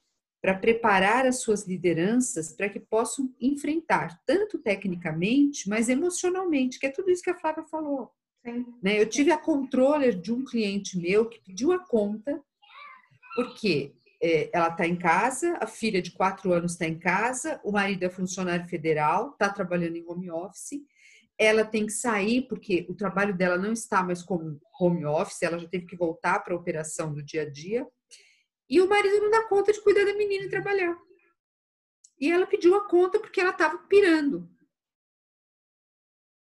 para 0.45 0.59
preparar 0.59 1.25
as 1.25 1.41
suas 1.41 1.67
lideranças 1.67 2.53
para 2.53 2.69
que 2.69 2.79
possam 2.79 3.35
enfrentar, 3.41 4.21
tanto 4.27 4.59
tecnicamente, 4.59 5.67
mas 5.71 5.89
emocionalmente, 5.89 6.79
que 6.79 6.85
é 6.85 6.91
tudo 6.91 7.11
isso 7.11 7.23
que 7.23 7.31
a 7.31 7.39
Flávia 7.39 7.65
falou. 7.65 8.11
Né? 8.83 9.01
Eu 9.01 9.09
tive 9.09 9.33
a 9.33 9.39
controller 9.39 10.21
de 10.21 10.31
um 10.31 10.45
cliente 10.45 10.99
meu 10.99 11.31
que 11.31 11.41
pediu 11.41 11.73
a 11.73 11.79
conta, 11.79 12.39
porque 13.35 13.95
é, 14.23 14.51
ela 14.53 14.69
está 14.69 14.87
em 14.87 14.97
casa, 14.97 15.57
a 15.63 15.67
filha 15.67 16.03
de 16.03 16.11
quatro 16.11 16.53
anos 16.53 16.73
está 16.73 16.85
em 16.85 16.99
casa, 16.99 17.59
o 17.65 17.73
marido 17.73 18.03
é 18.03 18.11
funcionário 18.11 18.69
federal, 18.69 19.31
está 19.31 19.49
trabalhando 19.49 19.97
em 19.97 20.05
home 20.07 20.31
office, 20.31 20.79
ela 21.39 21.65
tem 21.65 21.87
que 21.87 21.93
sair 21.93 22.43
porque 22.43 22.85
o 22.91 22.95
trabalho 22.95 23.35
dela 23.35 23.57
não 23.57 23.73
está 23.73 24.03
mais 24.03 24.23
como 24.23 24.61
home 24.79 25.07
office, 25.07 25.41
ela 25.41 25.59
já 25.59 25.67
teve 25.67 25.87
que 25.87 25.97
voltar 25.97 26.41
para 26.41 26.53
a 26.53 26.59
operação 26.59 27.15
do 27.15 27.23
dia 27.23 27.45
a 27.45 27.51
dia. 27.51 27.87
E 28.75 28.81
o 28.81 28.89
marido 28.89 29.21
não 29.21 29.31
dá 29.31 29.45
conta 29.45 29.73
de 29.73 29.81
cuidar 29.81 30.05
da 30.05 30.15
menina 30.15 30.47
e 30.47 30.51
trabalhar. 30.51 30.99
E 32.19 32.29
ela 32.29 32.45
pediu 32.45 32.75
a 32.75 32.89
conta 32.89 33.21
porque 33.21 33.41
ela 33.41 33.51
estava 33.51 33.79
pirando. 33.79 34.51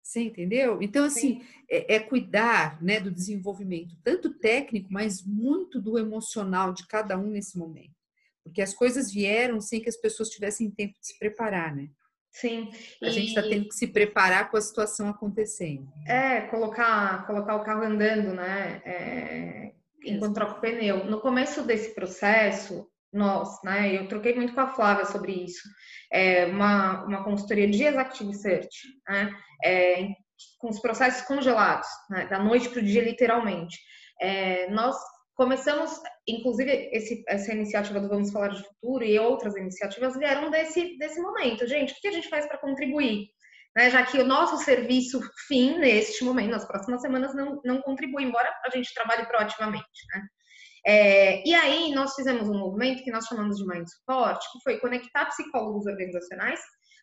Você 0.01 0.21
entendeu? 0.21 0.81
Então, 0.81 1.03
assim, 1.03 1.45
é, 1.69 1.95
é, 1.95 1.99
cuidar 1.99 2.81
né, 2.81 3.01
do 3.01 3.11
desenvolvimento, 3.11 3.97
tanto 4.01 4.33
técnico, 4.33 4.87
mas 4.89 5.21
muito 5.21 5.81
do 5.81 5.99
emocional 5.99 6.71
de 6.71 6.87
cada 6.87 7.17
um 7.17 7.31
nesse 7.31 7.57
momento. 7.57 7.99
Porque 8.45 8.61
as 8.61 8.73
coisas 8.73 9.11
vieram 9.11 9.59
sem 9.59 9.81
que 9.81 9.89
as 9.89 9.97
pessoas 9.97 10.29
tivessem 10.29 10.71
tempo 10.71 10.97
de 11.01 11.07
se 11.07 11.19
preparar, 11.19 11.75
né? 11.75 11.89
Sim. 12.31 12.71
A 13.03 13.07
e... 13.07 13.11
gente 13.11 13.27
está 13.27 13.41
tendo 13.41 13.67
que 13.67 13.75
se 13.75 13.87
preparar 13.87 14.49
com 14.49 14.55
a 14.55 14.61
situação 14.61 15.09
acontecendo. 15.09 15.91
É, 16.07 16.47
colocar, 16.47 17.27
colocar 17.27 17.57
o 17.57 17.63
carro 17.65 17.83
andando, 17.83 18.33
né? 18.33 18.81
É, 18.85 19.73
troca 20.33 20.53
o 20.53 20.61
pneu. 20.61 21.05
No 21.05 21.21
começo 21.21 21.63
desse 21.63 21.93
processo, 21.93 22.87
nós, 23.13 23.61
né? 23.63 23.95
Eu 23.95 24.07
troquei 24.07 24.35
muito 24.35 24.53
com 24.53 24.61
a 24.61 24.73
Flávia 24.73 25.05
sobre 25.05 25.33
isso. 25.33 25.61
É 26.11 26.45
uma, 26.45 27.03
uma 27.05 27.23
consultoria 27.23 27.69
de 27.69 27.83
Executive 27.83 28.33
Search, 28.33 28.87
né? 29.07 29.33
É, 29.63 30.07
com 30.59 30.69
os 30.69 30.79
processos 30.79 31.21
congelados, 31.27 31.87
né? 32.09 32.27
da 32.27 32.39
noite 32.39 32.69
para 32.69 32.79
o 32.79 32.83
dia, 32.83 33.03
literalmente. 33.03 33.77
É, 34.19 34.69
nós 34.69 34.95
começamos, 35.35 35.99
inclusive, 36.27 36.89
esse, 36.91 37.23
essa 37.27 37.53
iniciativa 37.53 37.99
do 37.99 38.09
Vamos 38.09 38.31
Falar 38.31 38.49
de 38.49 38.63
Futuro 38.63 39.03
e 39.03 39.17
outras 39.19 39.55
iniciativas 39.55 40.17
vieram 40.17 40.49
desse, 40.49 40.97
desse 40.97 41.19
momento. 41.19 41.67
Gente, 41.67 41.93
o 41.93 41.95
que 41.99 42.07
a 42.07 42.11
gente 42.11 42.29
faz 42.29 42.47
para 42.47 42.59
contribuir? 42.59 43.27
Né, 43.75 43.89
já 43.89 44.05
que 44.05 44.19
o 44.19 44.25
nosso 44.25 44.57
serviço 44.57 45.21
fim, 45.47 45.77
neste 45.77 46.25
momento, 46.25 46.51
nas 46.51 46.67
próximas 46.67 47.01
semanas, 47.01 47.34
não, 47.34 47.62
não 47.63 47.81
contribui, 47.81 48.23
embora 48.23 48.53
a 48.65 48.69
gente 48.69 48.93
trabalhe 48.93 49.25
proativamente. 49.25 49.86
Né? 50.13 50.27
É, 50.86 51.47
e 51.47 51.53
aí 51.53 51.93
nós 51.93 52.13
fizemos 52.15 52.49
um 52.49 52.57
movimento 52.57 53.03
que 53.03 53.12
nós 53.12 53.25
chamamos 53.25 53.57
de 53.57 53.65
Mind 53.65 53.88
Support, 53.88 54.39
que 54.51 54.60
foi 54.63 54.79
conectar 54.79 55.25
psicólogos 55.27 55.86
organizacionais 55.86 56.60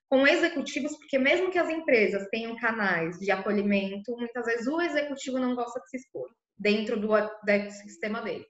com 0.09 0.27
executivos, 0.27 0.97
porque 0.99 1.19
mesmo 1.19 1.51
que 1.51 1.59
as 1.59 1.69
empresas 1.69 2.27
tenham 2.31 2.57
canais 2.57 3.19
de 3.19 3.31
acolhimento, 3.31 4.17
muitas 4.17 4.47
vezes 4.47 4.67
o 4.67 4.81
executivo 4.81 5.39
não 5.39 5.55
gosta 5.55 5.81
de 5.81 5.89
se 5.91 5.97
expor 5.99 6.29
dentro 6.59 6.99
do, 6.99 7.09
do 7.09 7.71
sistema 7.71 8.21
dele. 8.23 8.45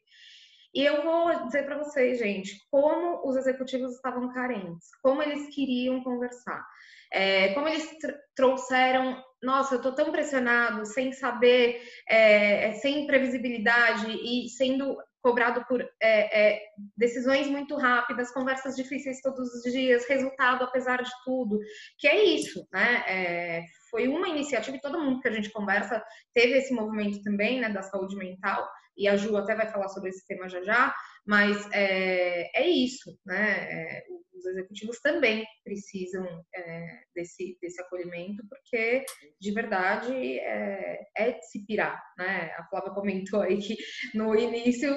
E 0.74 0.84
eu 0.84 1.02
vou 1.02 1.46
dizer 1.46 1.64
para 1.64 1.78
vocês, 1.78 2.18
gente, 2.18 2.60
como 2.70 3.26
os 3.26 3.36
executivos 3.36 3.94
estavam 3.94 4.32
carentes, 4.32 4.88
como 5.02 5.22
eles 5.22 5.54
queriam 5.54 6.02
conversar, 6.02 6.64
é, 7.12 7.54
como 7.54 7.68
eles 7.68 7.88
trouxeram, 8.36 9.22
nossa, 9.42 9.74
eu 9.74 9.78
estou 9.78 9.92
tão 9.92 10.12
pressionado, 10.12 10.84
sem 10.84 11.12
saber, 11.12 11.80
é, 12.08 12.72
sem 12.74 13.06
previsibilidade 13.06 14.10
e 14.10 14.48
sendo 14.50 14.96
cobrado 15.22 15.64
por 15.66 15.82
é, 16.00 16.56
é, 16.56 16.62
decisões 16.96 17.48
muito 17.48 17.76
rápidas, 17.76 18.30
conversas 18.30 18.76
difíceis 18.76 19.20
todos 19.20 19.52
os 19.52 19.72
dias, 19.72 20.06
resultado 20.08 20.64
apesar 20.64 21.02
de 21.02 21.10
tudo, 21.24 21.58
que 21.98 22.06
é 22.06 22.24
isso, 22.24 22.66
né? 22.72 23.04
É, 23.06 23.64
foi 23.90 24.06
uma 24.06 24.28
iniciativa 24.28 24.76
e 24.76 24.80
todo 24.80 25.00
mundo 25.00 25.20
que 25.20 25.28
a 25.28 25.32
gente 25.32 25.50
conversa 25.50 26.02
teve 26.32 26.58
esse 26.58 26.72
movimento 26.72 27.22
também, 27.22 27.60
né, 27.60 27.68
da 27.68 27.82
saúde 27.82 28.16
mental, 28.16 28.68
e 28.98 29.06
a 29.06 29.16
Ju 29.16 29.36
até 29.36 29.54
vai 29.54 29.68
falar 29.68 29.88
sobre 29.88 30.10
esse 30.10 30.26
tema 30.26 30.48
já 30.48 30.62
já, 30.62 30.94
mas 31.24 31.68
é, 31.72 32.50
é 32.60 32.68
isso, 32.68 33.16
né? 33.24 33.68
É, 33.70 34.04
os 34.38 34.46
executivos 34.46 35.00
também 35.00 35.44
precisam 35.64 36.24
é, 36.54 37.00
desse, 37.14 37.58
desse 37.60 37.80
acolhimento, 37.82 38.42
porque 38.48 39.04
de 39.40 39.50
verdade 39.52 40.38
é, 40.38 41.00
é 41.16 41.40
se 41.42 41.64
pirar, 41.66 42.02
né? 42.16 42.52
A 42.56 42.64
Flávia 42.64 42.92
comentou 42.92 43.40
aí 43.40 43.58
que 43.58 43.76
no 44.14 44.34
início 44.34 44.96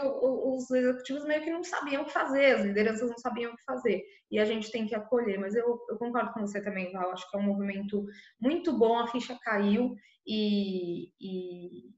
os 0.53 0.69
executivos 0.71 1.25
meio 1.25 1.43
que 1.43 1.51
não 1.51 1.63
sabiam 1.63 2.03
o 2.03 2.05
que 2.05 2.13
fazer, 2.13 2.55
as 2.55 2.65
lideranças 2.65 3.09
não 3.09 3.17
sabiam 3.17 3.51
o 3.51 3.55
que 3.55 3.63
fazer, 3.63 4.03
e 4.29 4.39
a 4.39 4.45
gente 4.45 4.71
tem 4.71 4.85
que 4.85 4.95
acolher. 4.95 5.39
Mas 5.39 5.55
eu, 5.55 5.79
eu 5.89 5.97
concordo 5.97 6.33
com 6.33 6.41
você 6.41 6.61
também, 6.61 6.91
Val, 6.91 7.11
acho 7.11 7.29
que 7.29 7.37
é 7.37 7.39
um 7.39 7.43
movimento 7.43 8.05
muito 8.39 8.77
bom, 8.77 8.97
a 8.97 9.07
ficha 9.07 9.37
caiu 9.41 9.95
e, 10.25 11.11
e, 11.19 11.89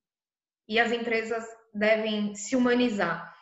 e 0.67 0.79
as 0.79 0.91
empresas 0.91 1.45
devem 1.73 2.35
se 2.35 2.55
humanizar 2.55 3.33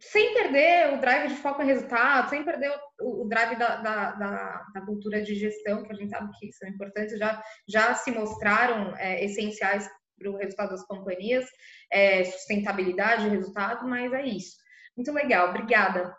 sem 0.00 0.32
perder 0.32 0.94
o 0.94 1.00
drive 1.00 1.28
de 1.28 1.36
foco 1.36 1.62
em 1.62 1.66
resultado, 1.66 2.30
sem 2.30 2.42
perder 2.42 2.72
o, 3.00 3.28
drive 3.28 3.56
da, 3.56 3.76
da, 3.76 4.12
da, 4.12 4.66
da, 4.74 4.80
cultura 4.80 5.22
de 5.22 5.34
gestão, 5.34 5.84
que 5.84 5.92
a 5.92 5.94
gente 5.94 6.08
sabe 6.08 6.30
que 6.38 6.52
são 6.52 6.68
importantes, 6.68 7.18
já, 7.18 7.42
já 7.68 7.94
se 7.94 8.10
mostraram 8.10 8.96
é, 8.96 9.22
essenciais 9.24 9.88
para 10.18 10.30
o 10.30 10.36
resultado 10.36 10.70
das 10.70 10.86
companhias, 10.86 11.46
é, 11.90 12.24
sustentabilidade, 12.24 13.28
resultado, 13.28 13.86
mas 13.86 14.12
é 14.12 14.24
isso. 14.24 14.56
Muito 14.96 15.12
legal, 15.12 15.50
obrigada. 15.50 16.14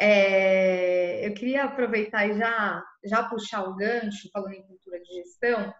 É, 0.00 1.26
eu 1.26 1.34
queria 1.34 1.64
aproveitar 1.64 2.28
e 2.28 2.36
já, 2.36 2.82
já 3.04 3.22
puxar 3.28 3.62
o 3.62 3.76
gancho, 3.76 4.28
falando 4.32 4.54
em 4.54 4.66
cultura 4.66 5.00
de 5.00 5.14
gestão, 5.14 5.72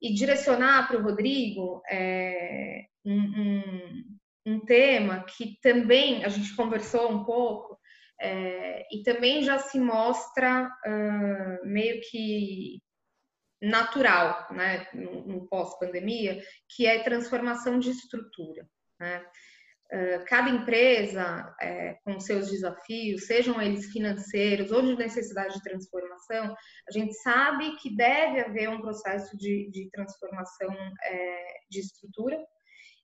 e 0.00 0.14
direcionar 0.14 0.88
para 0.88 0.98
o 0.98 1.02
Rodrigo 1.02 1.82
é, 1.90 2.84
um, 3.04 3.14
um 3.14 4.20
um 4.46 4.60
tema 4.60 5.24
que 5.24 5.58
também 5.62 6.24
a 6.24 6.28
gente 6.28 6.54
conversou 6.56 7.10
um 7.10 7.24
pouco 7.24 7.78
é, 8.20 8.86
e 8.90 9.02
também 9.02 9.42
já 9.42 9.58
se 9.58 9.78
mostra 9.78 10.66
uh, 10.66 11.66
meio 11.66 12.00
que 12.10 12.80
natural, 13.62 14.46
né, 14.52 14.86
no, 14.94 15.26
no 15.26 15.48
pós-pandemia, 15.48 16.42
que 16.68 16.86
é 16.86 17.02
transformação 17.02 17.78
de 17.78 17.90
estrutura. 17.90 18.66
Né? 18.98 19.24
Uh, 19.92 20.24
cada 20.26 20.48
empresa, 20.50 21.52
é, 21.60 21.96
com 22.04 22.20
seus 22.20 22.48
desafios, 22.48 23.26
sejam 23.26 23.60
eles 23.60 23.86
financeiros 23.86 24.70
ou 24.70 24.82
de 24.82 24.96
necessidade 24.96 25.54
de 25.54 25.62
transformação, 25.62 26.54
a 26.88 26.92
gente 26.92 27.12
sabe 27.14 27.76
que 27.76 27.96
deve 27.96 28.40
haver 28.40 28.68
um 28.68 28.80
processo 28.80 29.36
de, 29.36 29.68
de 29.70 29.90
transformação 29.90 30.72
é, 31.04 31.44
de 31.68 31.80
estrutura, 31.80 32.38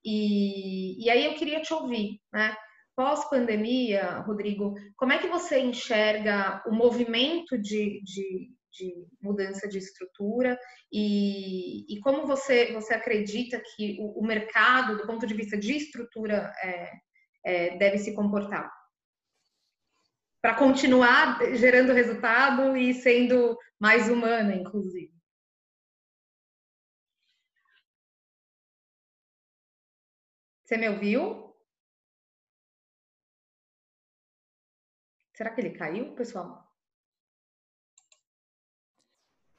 e, 0.05 1.05
e 1.05 1.11
aí 1.11 1.25
eu 1.25 1.35
queria 1.35 1.61
te 1.61 1.75
ouvir, 1.75 2.21
né? 2.33 2.57
Pós-pandemia, 2.97 4.21
Rodrigo, 4.21 4.75
como 4.97 5.13
é 5.13 5.19
que 5.19 5.27
você 5.27 5.59
enxerga 5.59 6.63
o 6.67 6.73
movimento 6.73 7.59
de, 7.59 8.01
de, 8.03 8.49
de 8.77 9.07
mudança 9.21 9.67
de 9.69 9.79
estrutura 9.79 10.59
e, 10.93 11.93
e, 11.93 12.01
como 12.01 12.27
você, 12.27 12.73
você 12.73 12.95
acredita 12.95 13.61
que 13.75 13.97
o, 14.01 14.21
o, 14.21 14.27
mercado, 14.27 14.97
do 14.97 15.07
ponto 15.07 15.27
de 15.27 15.35
vista 15.35 15.57
de 15.57 15.77
estrutura, 15.77 16.53
é, 16.63 16.93
é, 17.45 17.77
deve 17.79 17.99
se 17.99 18.15
comportar? 18.15 18.71
Para 20.41 20.55
continuar 20.55 21.39
gerando 21.57 21.93
resultado 21.93 22.77
e 22.77 22.95
sendo 22.95 23.59
mais 23.81 24.09
humana, 24.09 24.55
inclusive. 24.55 25.13
Você 30.65 30.77
me 30.77 30.89
ouviu? 30.89 31.55
Será 35.35 35.51
que 35.55 35.61
ele 35.61 35.77
caiu, 35.77 36.15
pessoal? 36.15 36.66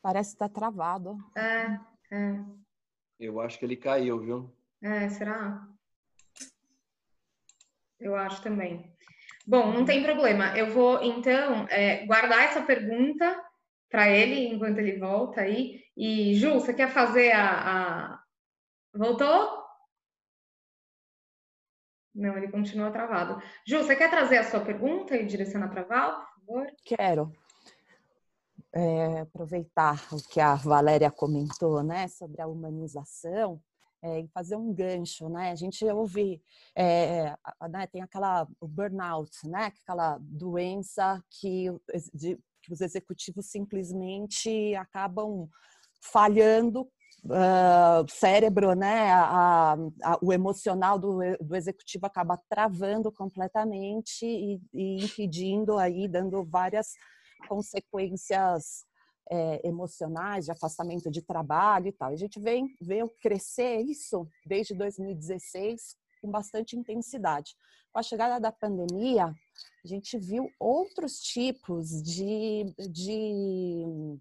Parece 0.07 0.35
estar 0.35 0.47
tá 0.47 0.55
travado. 0.55 1.17
É, 1.35 2.15
é. 2.15 2.39
Eu 3.19 3.41
acho 3.41 3.59
que 3.59 3.65
ele 3.65 3.75
caiu, 3.75 4.17
viu? 4.21 4.55
É, 4.81 5.09
será? 5.09 5.67
Eu 7.99 8.15
acho 8.15 8.41
também. 8.41 8.89
Bom, 9.45 9.73
não 9.73 9.83
tem 9.83 10.01
problema. 10.01 10.57
Eu 10.57 10.71
vou, 10.71 11.03
então, 11.03 11.67
é, 11.69 12.05
guardar 12.05 12.45
essa 12.45 12.61
pergunta 12.61 13.37
para 13.89 14.09
ele 14.09 14.47
enquanto 14.47 14.77
ele 14.77 14.97
volta 14.97 15.41
aí. 15.41 15.83
E, 15.97 16.35
Ju, 16.35 16.53
você 16.53 16.73
quer 16.73 16.89
fazer 16.89 17.33
a. 17.33 18.13
a... 18.13 18.23
Voltou? 18.95 19.61
Não, 22.15 22.37
ele 22.37 22.49
continua 22.49 22.91
travado. 22.91 23.43
Ju, 23.67 23.79
você 23.79 23.93
quer 23.93 24.09
trazer 24.09 24.37
a 24.37 24.45
sua 24.45 24.61
pergunta 24.61 25.17
e 25.17 25.25
direcionar 25.25 25.67
para 25.67 25.81
a 25.81 25.85
Val, 25.85 26.21
por 26.21 26.45
favor? 26.45 26.67
Quero. 26.85 27.46
É, 28.79 29.21
aproveitar 29.21 30.07
o 30.11 30.17
que 30.17 30.39
a 30.39 30.53
Valéria 30.53 31.09
comentou, 31.09 31.81
né, 31.81 32.07
sobre 32.07 32.39
a 32.43 32.47
humanização 32.47 33.59
é, 34.03 34.19
e 34.19 34.27
fazer 34.27 34.55
um 34.55 34.71
gancho, 34.71 35.27
né? 35.29 35.49
A 35.49 35.55
gente 35.55 35.83
ouve, 35.85 36.39
é, 36.75 37.35
né, 37.71 37.87
tem 37.87 38.03
aquela 38.03 38.47
o 38.61 38.67
burnout, 38.67 39.31
né? 39.47 39.73
Aquela 39.81 40.19
doença 40.21 41.19
que, 41.31 41.65
de, 42.13 42.37
que 42.61 42.71
os 42.71 42.79
executivos 42.81 43.47
simplesmente 43.47 44.75
acabam 44.75 45.49
falhando 45.99 46.81
uh, 47.25 48.05
cérebro, 48.09 48.75
né, 48.75 49.11
a, 49.11 49.73
a, 50.03 50.17
o 50.21 50.31
emocional 50.31 50.99
do, 50.99 51.19
do, 51.41 51.55
executivo 51.55 52.05
acaba 52.05 52.39
travando 52.49 53.11
completamente 53.11 54.25
e, 54.25 54.61
e 54.73 55.03
impedindo 55.03 55.77
aí, 55.77 56.07
dando 56.07 56.43
várias 56.43 56.93
consequências 57.47 58.85
é, 59.29 59.67
emocionais, 59.67 60.45
de 60.45 60.51
afastamento 60.51 61.11
de 61.11 61.21
trabalho 61.21 61.87
e 61.87 61.91
tal. 61.91 62.11
A 62.11 62.15
gente 62.15 62.39
vem, 62.39 62.75
veio 62.81 63.09
crescer 63.21 63.81
isso 63.81 64.27
desde 64.45 64.73
2016 64.73 65.95
com 66.21 66.31
bastante 66.31 66.75
intensidade. 66.75 67.55
Com 67.91 67.99
a 67.99 68.03
chegada 68.03 68.39
da 68.39 68.51
pandemia, 68.51 69.25
a 69.25 69.87
gente 69.87 70.17
viu 70.17 70.49
outros 70.59 71.19
tipos 71.19 72.01
de, 72.01 72.73
de 72.89 74.19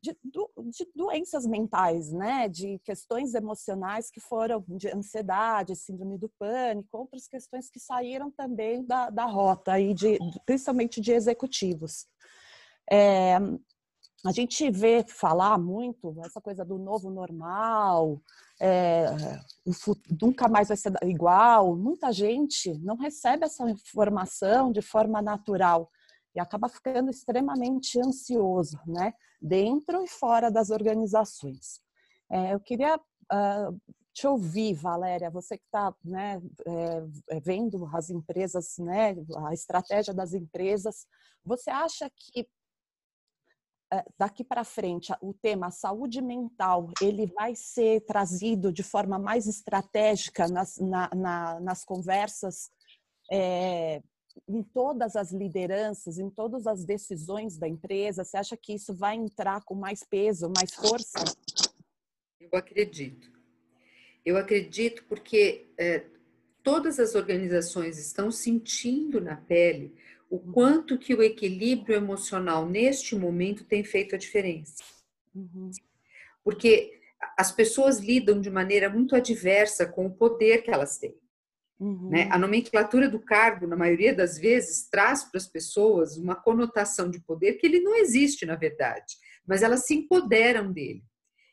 de, 0.00 0.16
de, 0.22 0.88
doenças 0.94 1.46
mentais, 1.46 2.12
né? 2.12 2.48
De 2.48 2.78
questões 2.84 3.34
emocionais 3.34 4.10
que 4.10 4.20
foram 4.20 4.64
de 4.68 4.88
ansiedade, 4.88 5.74
síndrome 5.74 6.18
do 6.18 6.28
pânico, 6.38 6.96
outras 6.96 7.26
questões 7.26 7.68
que 7.68 7.80
saíram 7.80 8.30
também 8.30 8.84
da, 8.84 9.10
da 9.10 9.24
rota, 9.24 9.72
aí 9.72 9.94
de, 9.94 10.18
principalmente 10.44 11.00
de 11.00 11.12
executivos. 11.12 12.06
É, 12.90 13.36
a 14.24 14.32
gente 14.32 14.70
vê 14.70 15.04
falar 15.06 15.58
muito 15.58 16.16
essa 16.24 16.40
coisa 16.40 16.64
do 16.64 16.78
novo 16.78 17.10
normal, 17.10 18.20
é, 18.60 19.06
o, 19.64 19.72
nunca 20.20 20.48
mais 20.48 20.68
vai 20.68 20.76
ser 20.76 20.92
igual. 21.02 21.76
Muita 21.76 22.12
gente 22.12 22.72
não 22.78 22.96
recebe 22.96 23.44
essa 23.44 23.68
informação 23.70 24.72
de 24.72 24.82
forma 24.82 25.20
natural 25.20 25.90
e 26.34 26.40
acaba 26.40 26.68
ficando 26.68 27.10
extremamente 27.10 28.00
ansioso, 28.00 28.78
né? 28.86 29.12
Dentro 29.40 30.02
e 30.02 30.08
fora 30.08 30.50
das 30.50 30.70
organizações. 30.70 31.80
É, 32.30 32.54
eu 32.54 32.60
queria 32.60 32.96
uh, 32.96 33.80
te 34.12 34.26
ouvir, 34.26 34.74
Valéria, 34.74 35.30
você 35.30 35.58
que 35.58 35.64
está 35.66 35.94
né, 36.02 36.40
é, 36.66 37.40
vendo 37.40 37.88
as 37.92 38.08
empresas, 38.08 38.78
né, 38.78 39.14
a 39.46 39.52
estratégia 39.52 40.14
das 40.14 40.32
empresas, 40.32 41.06
você 41.44 41.68
acha 41.70 42.10
que 42.10 42.48
daqui 44.18 44.42
para 44.42 44.64
frente 44.64 45.12
o 45.20 45.32
tema 45.32 45.70
saúde 45.70 46.20
mental 46.20 46.90
ele 47.00 47.26
vai 47.26 47.54
ser 47.54 48.00
trazido 48.00 48.72
de 48.72 48.82
forma 48.82 49.18
mais 49.18 49.46
estratégica 49.46 50.48
nas, 50.48 50.76
na, 50.78 51.08
na, 51.14 51.60
nas 51.60 51.84
conversas 51.84 52.70
é, 53.30 54.02
em 54.48 54.62
todas 54.62 55.16
as 55.16 55.32
lideranças, 55.32 56.18
em 56.18 56.28
todas 56.28 56.66
as 56.66 56.84
decisões 56.84 57.56
da 57.56 57.68
empresa? 57.68 58.24
Você 58.24 58.36
acha 58.36 58.56
que 58.56 58.74
isso 58.74 58.94
vai 58.94 59.16
entrar 59.16 59.62
com 59.64 59.74
mais 59.74 60.02
peso, 60.04 60.52
mais 60.54 60.74
força? 60.74 61.24
Eu 62.40 62.50
acredito. 62.52 63.30
Eu 64.24 64.36
acredito 64.36 65.04
porque 65.04 65.68
é, 65.78 66.04
todas 66.62 66.98
as 66.98 67.14
organizações 67.14 67.98
estão 67.98 68.30
sentindo 68.30 69.20
na 69.20 69.36
pele 69.36 69.94
o 70.28 70.38
quanto 70.38 70.98
que 70.98 71.14
o 71.14 71.22
equilíbrio 71.22 71.96
emocional 71.96 72.66
neste 72.66 73.14
momento 73.14 73.64
tem 73.64 73.84
feito 73.84 74.14
a 74.14 74.18
diferença. 74.18 74.82
Uhum. 75.34 75.70
Porque 76.42 77.00
as 77.36 77.52
pessoas 77.52 77.98
lidam 77.98 78.40
de 78.40 78.50
maneira 78.50 78.88
muito 78.88 79.14
adversa 79.14 79.86
com 79.86 80.06
o 80.06 80.14
poder 80.14 80.62
que 80.62 80.70
elas 80.70 80.98
têm. 80.98 81.14
Uhum. 81.78 82.08
Né? 82.08 82.28
A 82.30 82.38
nomenclatura 82.38 83.08
do 83.08 83.20
cargo, 83.20 83.66
na 83.66 83.76
maioria 83.76 84.14
das 84.14 84.38
vezes, 84.38 84.88
traz 84.88 85.24
para 85.24 85.38
as 85.38 85.46
pessoas 85.46 86.16
uma 86.16 86.34
conotação 86.34 87.10
de 87.10 87.20
poder 87.20 87.54
que 87.54 87.66
ele 87.66 87.80
não 87.80 87.94
existe, 87.96 88.46
na 88.46 88.56
verdade, 88.56 89.16
mas 89.46 89.62
elas 89.62 89.84
se 89.84 89.94
empoderam 89.94 90.72
dele. 90.72 91.04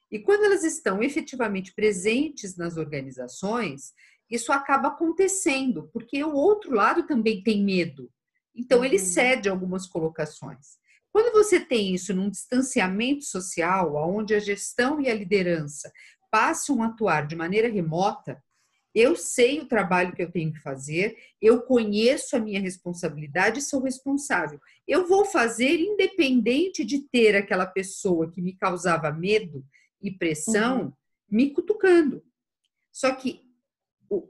E 0.09 0.19
quando 0.19 0.45
elas 0.45 0.63
estão 0.63 1.01
efetivamente 1.01 1.73
presentes 1.73 2.55
nas 2.55 2.77
organizações, 2.77 3.93
isso 4.29 4.51
acaba 4.51 4.89
acontecendo, 4.89 5.89
porque 5.91 6.23
o 6.23 6.33
outro 6.33 6.73
lado 6.73 7.05
também 7.05 7.43
tem 7.43 7.63
medo. 7.63 8.09
Então, 8.56 8.84
ele 8.84 8.98
uhum. 8.98 9.06
cede 9.06 9.50
algumas 9.50 9.88
colocações. 9.88 10.78
Quando 11.12 11.32
você 11.32 11.60
tem 11.60 11.94
isso 11.94 12.13
num 12.13 12.30
distanciamento 12.30 13.24
social, 13.24 13.96
onde 13.96 14.34
a 14.34 14.39
gestão 14.39 15.00
e 15.00 15.10
a 15.10 15.13
liderança 15.13 15.92
passam 16.32 16.82
a 16.82 16.88
atuar 16.88 17.28
de 17.28 17.36
maneira 17.36 17.70
remota, 17.70 18.42
eu 18.96 19.16
sei 19.16 19.60
o 19.60 19.68
trabalho 19.68 20.13
que 20.13 20.22
eu 20.22 20.32
tenho 20.32 20.54
que 20.54 20.60
fazer, 20.60 21.16
eu 21.42 21.62
conheço 21.62 22.36
a 22.36 22.39
minha 22.39 22.60
responsabilidade 22.60 23.60
e 23.60 23.62
sou 23.62 23.82
responsável. 23.82 24.60
Eu 24.88 25.08
vou 25.08 25.26
fazer 25.26 25.80
independente 25.80 26.86
de 26.86 27.00
ter 27.10 27.36
aquela 27.36 27.66
pessoa 27.66 28.30
que 28.30 28.42
me 28.42 28.56
causava 28.56 29.12
medo 29.12 29.66
e 30.02 30.12
pressão 30.12 30.82
uhum. 30.82 30.94
me 31.30 31.50
cutucando. 31.50 32.24
Só 32.92 33.13
que 33.16 33.42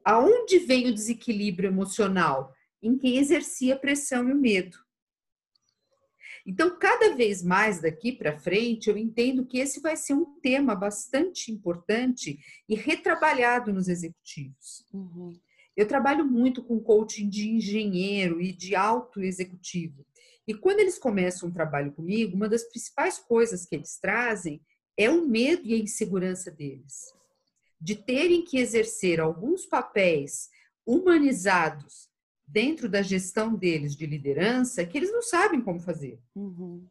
aonde 0.06 0.60
vem 0.60 0.88
o 0.88 0.94
desequilíbrio 0.94 1.68
emocional? 1.68 2.54
Em 2.84 2.98
quem 2.98 3.18
exercia 3.18 3.76
a 3.76 3.80
pressão 3.80 4.28
e 4.28 4.34
o 4.34 4.36
medo. 4.36 4.78
Então, 6.46 6.78
cada 6.78 7.16
vez 7.16 7.42
mais 7.42 7.82
daqui 7.82 8.12
para 8.12 8.38
frente, 8.38 8.90
eu 8.90 8.98
entendo 8.98 9.46
que 9.46 9.58
esse 9.58 9.80
vai 9.80 9.96
ser 9.96 10.14
um 10.14 10.26
tema 10.42 10.76
bastante 10.76 11.52
importante 11.52 12.38
e 12.68 12.76
retrabalhado 12.76 13.72
nos 13.72 13.88
executivos. 13.88 14.86
Uhum. 14.94 15.34
Eu 15.76 15.88
trabalho 15.88 16.26
muito 16.26 16.62
com 16.62 16.82
coaching 16.82 17.30
de 17.30 17.50
engenheiro 17.50 18.42
e 18.42 18.52
de 18.52 18.76
alto 18.76 19.22
executivo. 19.22 20.06
E 20.46 20.54
quando 20.54 20.82
eles 20.82 21.00
começam 21.00 21.48
um 21.48 21.54
trabalho 21.54 21.94
comigo, 21.94 22.36
uma 22.36 22.50
das 22.50 22.64
principais 22.64 23.18
coisas 23.18 23.66
que 23.66 23.76
eles 23.76 23.98
trazem 23.98 24.62
é 24.98 25.10
o 25.10 25.26
medo 25.26 25.66
e 25.66 25.74
a 25.74 25.78
insegurança 25.78 26.52
deles. 26.52 27.14
De 27.80 27.96
terem 27.96 28.44
que 28.44 28.58
exercer 28.58 29.22
alguns 29.22 29.66
papéis 29.66 30.50
humanizados 30.86 32.13
dentro 32.48 32.90
da 32.90 33.02
gestão 33.02 33.56
deles 33.56 33.96
de 33.96 34.06
liderança 34.06 34.86
que 34.86 34.98
eles 34.98 35.12
não 35.12 35.22
sabem 35.22 35.62
como 35.62 35.80
fazer. 35.80 36.20
Uhum. 36.36 36.88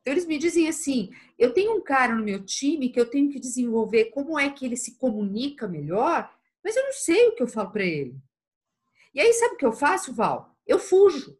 Então 0.00 0.12
eles 0.12 0.26
me 0.26 0.38
dizem 0.38 0.68
assim: 0.68 1.10
eu 1.38 1.52
tenho 1.52 1.76
um 1.76 1.82
cara 1.82 2.14
no 2.14 2.24
meu 2.24 2.44
time 2.44 2.88
que 2.88 3.00
eu 3.00 3.08
tenho 3.08 3.30
que 3.30 3.40
desenvolver 3.40 4.06
como 4.06 4.38
é 4.38 4.50
que 4.50 4.64
ele 4.64 4.76
se 4.76 4.96
comunica 4.96 5.68
melhor, 5.68 6.32
mas 6.62 6.76
eu 6.76 6.84
não 6.84 6.92
sei 6.92 7.28
o 7.28 7.34
que 7.34 7.42
eu 7.42 7.48
falo 7.48 7.70
para 7.70 7.84
ele. 7.84 8.16
E 9.14 9.20
aí 9.20 9.32
sabe 9.32 9.54
o 9.54 9.58
que 9.58 9.66
eu 9.66 9.72
faço, 9.72 10.14
Val? 10.14 10.56
Eu 10.66 10.78
fujo. 10.78 11.36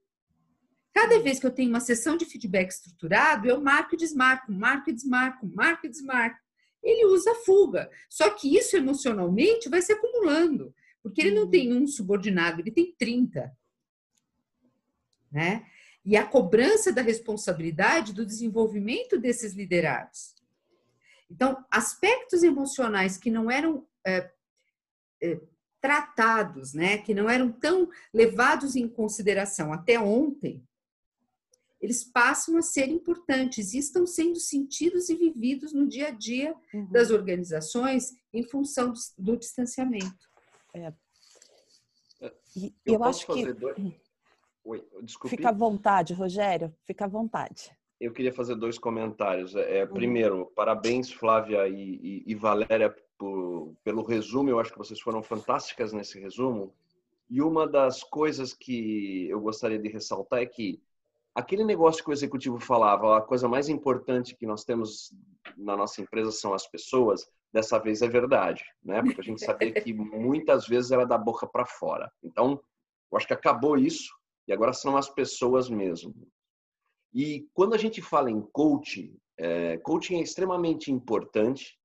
Cada 0.92 1.16
uhum. 1.16 1.22
vez 1.22 1.38
que 1.38 1.46
eu 1.46 1.50
tenho 1.50 1.68
uma 1.68 1.80
sessão 1.80 2.16
de 2.16 2.24
feedback 2.24 2.70
estruturado, 2.70 3.48
eu 3.48 3.60
marco 3.60 3.94
e 3.94 3.98
desmarco, 3.98 4.50
marco 4.50 4.90
e 4.90 4.92
desmarco, 4.92 5.46
marco 5.46 5.86
e 5.86 5.88
desmarco. 5.88 6.40
Ele 6.82 7.06
usa 7.06 7.34
fuga. 7.44 7.90
Só 8.08 8.30
que 8.30 8.56
isso 8.56 8.76
emocionalmente 8.76 9.68
vai 9.68 9.80
se 9.82 9.92
acumulando. 9.92 10.74
Porque 11.02 11.20
ele 11.20 11.34
não 11.34 11.44
uhum. 11.44 11.50
tem 11.50 11.72
um 11.72 11.86
subordinado, 11.86 12.60
ele 12.60 12.70
tem 12.70 12.94
30. 12.98 13.56
Né? 15.30 15.66
E 16.04 16.16
a 16.16 16.26
cobrança 16.26 16.92
da 16.92 17.02
responsabilidade 17.02 18.12
do 18.12 18.24
desenvolvimento 18.24 19.18
desses 19.18 19.52
liderados. 19.52 20.34
Então, 21.30 21.64
aspectos 21.70 22.42
emocionais 22.42 23.18
que 23.18 23.30
não 23.30 23.50
eram 23.50 23.86
é, 24.06 24.30
é, 25.22 25.40
tratados, 25.80 26.72
né, 26.72 26.98
que 26.98 27.14
não 27.14 27.28
eram 27.28 27.52
tão 27.52 27.88
levados 28.12 28.74
em 28.74 28.88
consideração 28.88 29.72
até 29.72 30.00
ontem, 30.00 30.62
eles 31.80 32.02
passam 32.02 32.56
a 32.56 32.62
ser 32.62 32.88
importantes 32.88 33.72
e 33.72 33.78
estão 33.78 34.04
sendo 34.04 34.40
sentidos 34.40 35.08
e 35.08 35.14
vividos 35.14 35.72
no 35.72 35.86
dia 35.86 36.08
a 36.08 36.10
dia 36.10 36.54
uhum. 36.74 36.90
das 36.90 37.10
organizações 37.10 38.14
em 38.32 38.42
função 38.42 38.92
do, 38.92 38.98
do 39.16 39.36
distanciamento. 39.36 40.28
É. 40.74 40.92
E 42.56 42.74
eu, 42.84 42.94
eu 42.94 43.04
acho 43.04 43.26
que. 43.26 43.52
Dois... 43.52 43.76
Oi, 44.64 44.86
desculpe. 45.02 45.36
Fica 45.36 45.48
à 45.48 45.52
vontade, 45.52 46.12
Rogério, 46.12 46.74
fica 46.84 47.04
à 47.04 47.08
vontade. 47.08 47.70
Eu 48.00 48.12
queria 48.12 48.32
fazer 48.32 48.54
dois 48.54 48.78
comentários. 48.78 49.54
É, 49.56 49.84
uhum. 49.84 49.94
Primeiro, 49.94 50.52
parabéns, 50.54 51.12
Flávia 51.12 51.66
e, 51.66 51.74
e, 51.74 52.24
e 52.26 52.34
Valéria, 52.34 52.94
por, 53.16 53.74
pelo 53.82 54.02
resumo. 54.02 54.48
Eu 54.50 54.60
acho 54.60 54.72
que 54.72 54.78
vocês 54.78 55.00
foram 55.00 55.22
fantásticas 55.22 55.92
nesse 55.92 56.20
resumo. 56.20 56.74
E 57.28 57.42
uma 57.42 57.66
das 57.66 58.02
coisas 58.02 58.54
que 58.54 59.28
eu 59.28 59.40
gostaria 59.40 59.78
de 59.78 59.88
ressaltar 59.88 60.40
é 60.40 60.46
que 60.46 60.80
aquele 61.34 61.64
negócio 61.64 62.02
que 62.02 62.10
o 62.10 62.12
executivo 62.12 62.58
falava, 62.58 63.18
a 63.18 63.22
coisa 63.22 63.48
mais 63.48 63.68
importante 63.68 64.34
que 64.34 64.46
nós 64.46 64.64
temos 64.64 65.12
na 65.56 65.76
nossa 65.76 66.00
empresa 66.00 66.30
são 66.30 66.54
as 66.54 66.66
pessoas 66.66 67.28
dessa 67.52 67.78
vez 67.78 68.02
é 68.02 68.08
verdade, 68.08 68.64
né? 68.82 69.02
Porque 69.02 69.20
a 69.20 69.24
gente 69.24 69.44
sabia 69.44 69.72
que 69.80 69.92
muitas 69.92 70.66
vezes 70.66 70.90
era 70.90 71.04
da 71.04 71.18
boca 71.18 71.46
para 71.46 71.66
fora. 71.66 72.10
Então, 72.22 72.60
eu 73.10 73.16
acho 73.16 73.26
que 73.26 73.34
acabou 73.34 73.76
isso 73.76 74.12
e 74.46 74.52
agora 74.52 74.72
são 74.72 74.96
as 74.96 75.08
pessoas 75.08 75.68
mesmo. 75.68 76.14
E 77.12 77.46
quando 77.54 77.74
a 77.74 77.78
gente 77.78 78.02
fala 78.02 78.30
em 78.30 78.40
coaching, 78.52 79.16
é, 79.38 79.78
coaching 79.78 80.16
é 80.16 80.22
extremamente 80.22 80.92
importante, 80.92 81.78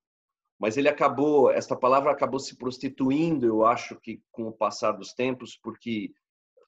mas 0.60 0.78
ele 0.78 0.89
acabou, 0.89 1.49
essa 1.49 1.76
palavra 1.76 2.12
acabou 2.12 2.39
se 2.39 2.58
prostituindo, 2.58 3.45
eu 3.45 3.65
acho 3.65 3.99
que 3.99 4.21
com 4.32 4.47
o 4.47 4.52
passar 4.52 4.91
dos 4.91 5.13
tempos, 5.13 5.58
porque 5.62 6.13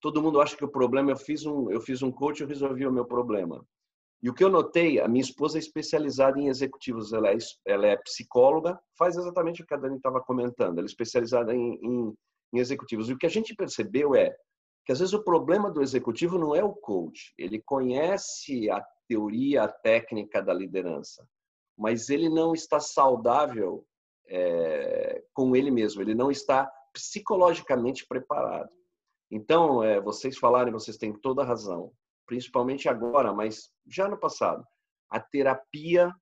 todo 0.02 0.22
mundo 0.22 0.42
acha 0.42 0.56
que 0.56 0.66
o 0.66 0.72
problema 0.72 1.12
eu 1.12 1.18
fiz 1.18 1.46
um 1.46 1.72
eu 1.72 1.82
fiz 1.82 2.04
um 2.04 2.12
coach 2.12 2.42
eu 2.42 2.48
resolvi 2.48 2.86
o 2.86 2.92
meu 2.92 3.06
problema 3.06 3.66
e 4.22 4.30
o 4.30 4.34
que 4.34 4.44
eu 4.44 4.50
notei, 4.50 5.00
a 5.00 5.08
minha 5.08 5.22
esposa 5.22 5.58
é 5.58 5.60
especializada 5.60 6.40
em 6.40 6.48
executivos, 6.48 7.14
ela 7.14 7.30
é, 7.30 7.38
ela 7.66 7.86
é 7.86 7.98
psicóloga, 7.98 8.80
faz 8.98 9.16
exatamente 9.16 9.62
o 9.62 9.66
que 9.66 9.74
a 9.74 9.78
Dani 9.78 9.98
estava 9.98 10.22
comentando, 10.22 10.78
ela 10.78 10.86
é 10.86 10.90
especializada 10.90 11.54
em, 11.54 11.76
em, 11.76 12.14
em 12.54 12.60
executivos. 12.60 13.10
E 13.10 13.14
o 13.14 13.18
que 13.18 13.26
a 13.26 13.30
gente 13.30 13.56
percebeu 13.56 14.16
é 14.16 14.36
que 14.86 14.92
às 14.92 15.00
vezes 15.00 15.14
o 15.14 15.24
problema 15.24 15.70
do 15.70 15.82
executivo 15.82 16.38
não 16.38 16.56
é 16.56 16.64
o 16.64 16.74
coach, 16.74 17.34
ele 17.38 17.62
conhece 17.62 18.70
a 18.70 18.84
teoria, 19.08 19.64
a 19.64 19.68
técnica 19.68 20.42
da 20.42 20.54
liderança, 20.54 21.28
mas 21.78 22.10
ele 22.10 22.30
não 22.30 22.54
está 22.54 22.80
saudável 22.80 23.86
é, 24.28 25.24
com 25.34 25.56
ele 25.56 25.70
mesmo, 25.70 26.02
ele 26.02 26.16
não 26.16 26.32
está 26.32 26.72
psicologicamente 26.94 28.08
preparado. 28.08 28.72
Então, 29.30 29.84
é, 29.84 30.00
vocês 30.00 30.38
falarem, 30.38 30.72
vocês 30.72 30.98
têm 30.98 31.12
toda 31.14 31.42
a 31.42 31.46
razão 31.46 31.92
principalmente 32.26 32.90
agora, 32.90 33.34
mas 33.34 33.70
já 33.88 34.08
no 34.08 34.18
passado, 34.18 34.64
a 35.10 35.20
terapia 35.20 36.14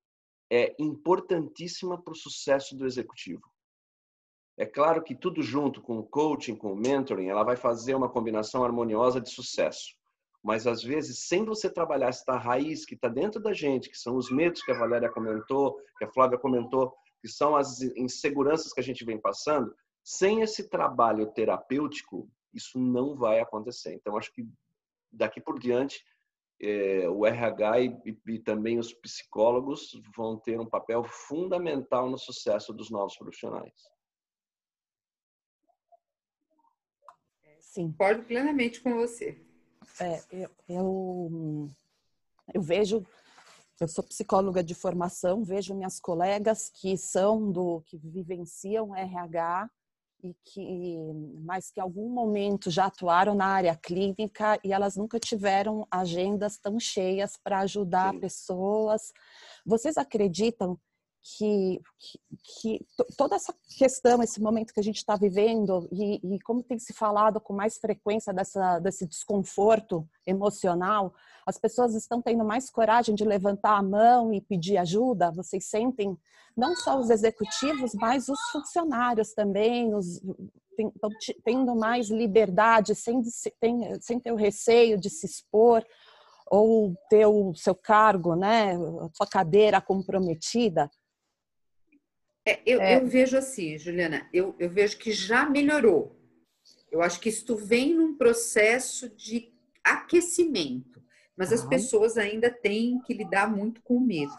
é 0.51 0.75
importantíssima 0.79 2.01
para 2.01 2.11
o 2.11 2.15
sucesso 2.15 2.75
do 2.77 2.85
executivo. 2.85 3.41
É 4.57 4.65
claro 4.67 5.03
que 5.03 5.15
tudo 5.15 5.41
junto 5.41 5.81
com 5.81 5.97
o 5.97 6.05
coaching, 6.05 6.55
com 6.55 6.73
o 6.73 6.75
mentoring, 6.75 7.27
ela 7.27 7.43
vai 7.43 7.55
fazer 7.55 7.95
uma 7.95 8.09
combinação 8.09 8.63
harmoniosa 8.63 9.19
de 9.19 9.31
sucesso. 9.31 9.95
mas 10.43 10.67
às 10.67 10.83
vezes, 10.83 11.25
sem 11.27 11.45
você 11.45 11.69
trabalhar 11.69 12.09
esta 12.09 12.37
raiz 12.37 12.85
que 12.85 12.95
está 12.95 13.07
dentro 13.07 13.41
da 13.41 13.53
gente, 13.53 13.89
que 13.89 13.97
são 13.97 14.17
os 14.17 14.29
medos 14.29 14.61
que 14.61 14.71
a 14.71 14.77
Valéria 14.77 15.09
comentou, 15.09 15.77
que 15.97 16.03
a 16.03 16.11
Flávia 16.11 16.37
comentou, 16.37 16.93
que 17.21 17.29
são 17.29 17.55
as 17.55 17.81
inseguranças 17.95 18.73
que 18.73 18.81
a 18.81 18.83
gente 18.83 19.05
vem 19.05 19.19
passando, 19.19 19.73
sem 20.03 20.41
esse 20.41 20.69
trabalho 20.69 21.31
terapêutico, 21.31 22.29
isso 22.53 22.77
não 22.77 23.15
vai 23.15 23.39
acontecer. 23.39 23.93
Então, 23.93 24.17
acho 24.17 24.33
que 24.33 24.45
daqui 25.13 25.39
por 25.39 25.59
diante, 25.59 26.03
é, 26.61 27.09
o 27.09 27.25
RH 27.25 27.81
e, 27.81 28.17
e, 28.27 28.39
também 28.39 28.79
os 28.79 28.93
psicólogos 28.93 29.99
vão 30.15 30.37
ter 30.37 30.59
um 30.59 30.65
papel 30.65 31.03
fundamental 31.03 32.09
no 32.09 32.17
sucesso 32.17 32.73
dos 32.73 32.89
novos 32.89 33.17
profissionais. 33.17 33.73
Sim. 37.59 37.91
Concordo 37.91 38.23
plenamente 38.23 38.81
com 38.81 38.93
você. 38.95 39.41
É, 39.99 40.21
eu, 40.31 40.49
eu, 40.69 41.69
eu 42.53 42.61
vejo, 42.61 43.05
eu 43.81 43.87
sou 43.87 44.03
psicóloga 44.03 44.63
de 44.63 44.75
formação, 44.75 45.43
vejo 45.43 45.75
minhas 45.75 45.99
colegas 45.99 46.69
que 46.69 46.95
são 46.97 47.51
do, 47.51 47.81
que 47.81 47.97
vivenciam 47.97 48.95
RH 48.95 49.69
e 50.23 50.33
que, 50.45 50.97
mas 51.43 51.69
que 51.69 51.79
em 51.79 51.83
algum 51.83 52.09
momento 52.09 52.71
já 52.71 52.85
atuaram 52.85 53.35
na 53.35 53.45
área 53.45 53.75
clínica 53.75 54.57
e 54.63 54.71
elas 54.71 54.95
nunca 54.95 55.19
tiveram 55.19 55.85
agendas 55.91 56.57
tão 56.57 56.79
cheias 56.79 57.37
para 57.43 57.59
ajudar 57.59 58.13
Sim. 58.13 58.19
pessoas. 58.19 59.11
Vocês 59.65 59.97
acreditam 59.97 60.79
que, 61.23 61.81
que, 62.43 62.85
toda 63.17 63.35
essa 63.35 63.53
questão, 63.77 64.21
esse 64.21 64.41
momento 64.41 64.73
que 64.73 64.79
a 64.79 64.83
gente 64.83 64.97
está 64.97 65.15
vivendo 65.15 65.87
e, 65.89 66.35
e, 66.35 66.39
como 66.41 66.61
tem 66.61 66.77
se 66.77 66.91
falado 66.91 67.39
com 67.39 67.53
mais 67.53 67.77
frequência 67.77 68.33
dessa, 68.33 68.79
desse 68.79 69.07
desconforto 69.07 70.05
emocional, 70.27 71.13
as 71.45 71.57
pessoas 71.57 71.95
estão 71.95 72.21
tendo 72.21 72.43
mais 72.43 72.69
coragem 72.69 73.15
de 73.15 73.23
levantar 73.23 73.77
a 73.77 73.81
mão 73.83 74.33
e 74.33 74.41
pedir 74.41 74.77
ajuda? 74.77 75.31
Vocês 75.31 75.65
sentem, 75.65 76.17
não 76.57 76.75
só 76.75 76.99
os 76.99 77.09
executivos, 77.09 77.93
mas 77.95 78.27
os 78.27 78.39
funcionários 78.51 79.33
também, 79.33 79.95
os, 79.95 80.21
estão 80.77 81.09
tendo 81.45 81.73
mais 81.73 82.09
liberdade, 82.09 82.95
sem, 82.95 83.23
sem, 83.23 84.01
sem 84.01 84.19
ter 84.19 84.33
o 84.33 84.37
receio 84.37 84.99
de 84.99 85.09
se 85.09 85.25
expor 85.25 85.85
ou 86.51 86.93
ter 87.09 87.25
o 87.25 87.55
seu 87.55 87.73
cargo, 87.73 88.35
né, 88.35 88.75
a 88.75 89.09
sua 89.15 89.25
cadeira 89.25 89.79
comprometida? 89.79 90.91
É, 92.45 92.59
eu, 92.65 92.81
é. 92.81 92.97
eu, 92.97 93.05
vejo 93.05 93.37
assim, 93.37 93.77
Juliana, 93.77 94.27
eu, 94.33 94.55
eu, 94.59 94.69
vejo 94.69 94.97
que 94.97 95.11
já 95.11 95.49
melhorou. 95.49 96.19
Eu 96.91 97.01
acho 97.01 97.19
que 97.19 97.29
isso 97.29 97.55
vem 97.55 97.93
num 97.93 98.17
processo 98.17 99.09
de 99.15 99.51
aquecimento, 99.83 101.01
mas 101.35 101.51
as 101.51 101.65
pessoas 101.65 102.17
ainda 102.17 102.49
têm 102.51 102.99
que 103.01 103.13
lidar 103.13 103.49
muito 103.49 103.81
com 103.81 103.99
medo, 103.99 104.37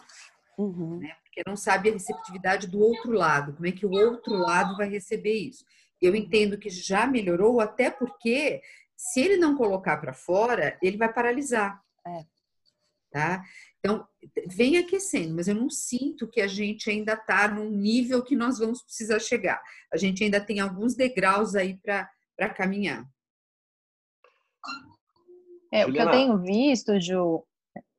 uhum. 0.57 0.99
né? 0.99 1.17
porque 1.25 1.43
não 1.47 1.57
sabe 1.57 1.91
a 1.91 1.93
receptividade 1.93 2.69
do 2.69 2.79
outro 2.79 3.11
lado, 3.11 3.55
como 3.55 3.67
é 3.67 3.73
que 3.73 3.85
o 3.85 3.91
outro 3.91 4.35
lado 4.35 4.77
vai 4.77 4.89
receber 4.89 5.35
isso. 5.35 5.65
Eu 6.01 6.15
entendo 6.15 6.59
que 6.59 6.71
já 6.71 7.07
melhorou, 7.07 7.61
até 7.61 7.91
porque 7.91 8.63
se 8.97 9.21
ele 9.21 9.37
não 9.37 9.57
colocar 9.57 9.97
para 9.97 10.13
fora, 10.13 10.79
ele 10.81 10.97
vai 10.97 11.13
paralisar. 11.13 11.83
É. 12.07 12.25
Tá? 13.11 13.43
Então, 13.85 14.09
vem 14.47 14.79
aquecendo, 14.79 15.35
mas 15.35 15.47
eu 15.47 15.55
não 15.55 15.69
sinto 15.69 16.27
que 16.27 16.41
a 16.41 16.47
gente 16.47 16.89
ainda 16.89 17.13
está 17.13 17.47
num 17.47 17.69
nível 17.69 18.23
que 18.23 18.35
nós 18.35 18.59
vamos 18.59 18.83
precisar 18.83 19.19
chegar. 19.19 19.61
A 19.93 19.99
gente 19.99 20.25
ainda 20.25 20.41
tem 20.41 20.59
alguns 20.59 20.95
degraus 20.95 21.55
aí 21.55 21.79
para 21.83 22.49
caminhar. 22.57 23.05
É, 25.71 25.85
o 25.85 25.93
que 25.93 25.99
eu 25.99 26.11
tenho 26.11 26.39
visto, 26.39 26.99
Ju, 26.99 27.45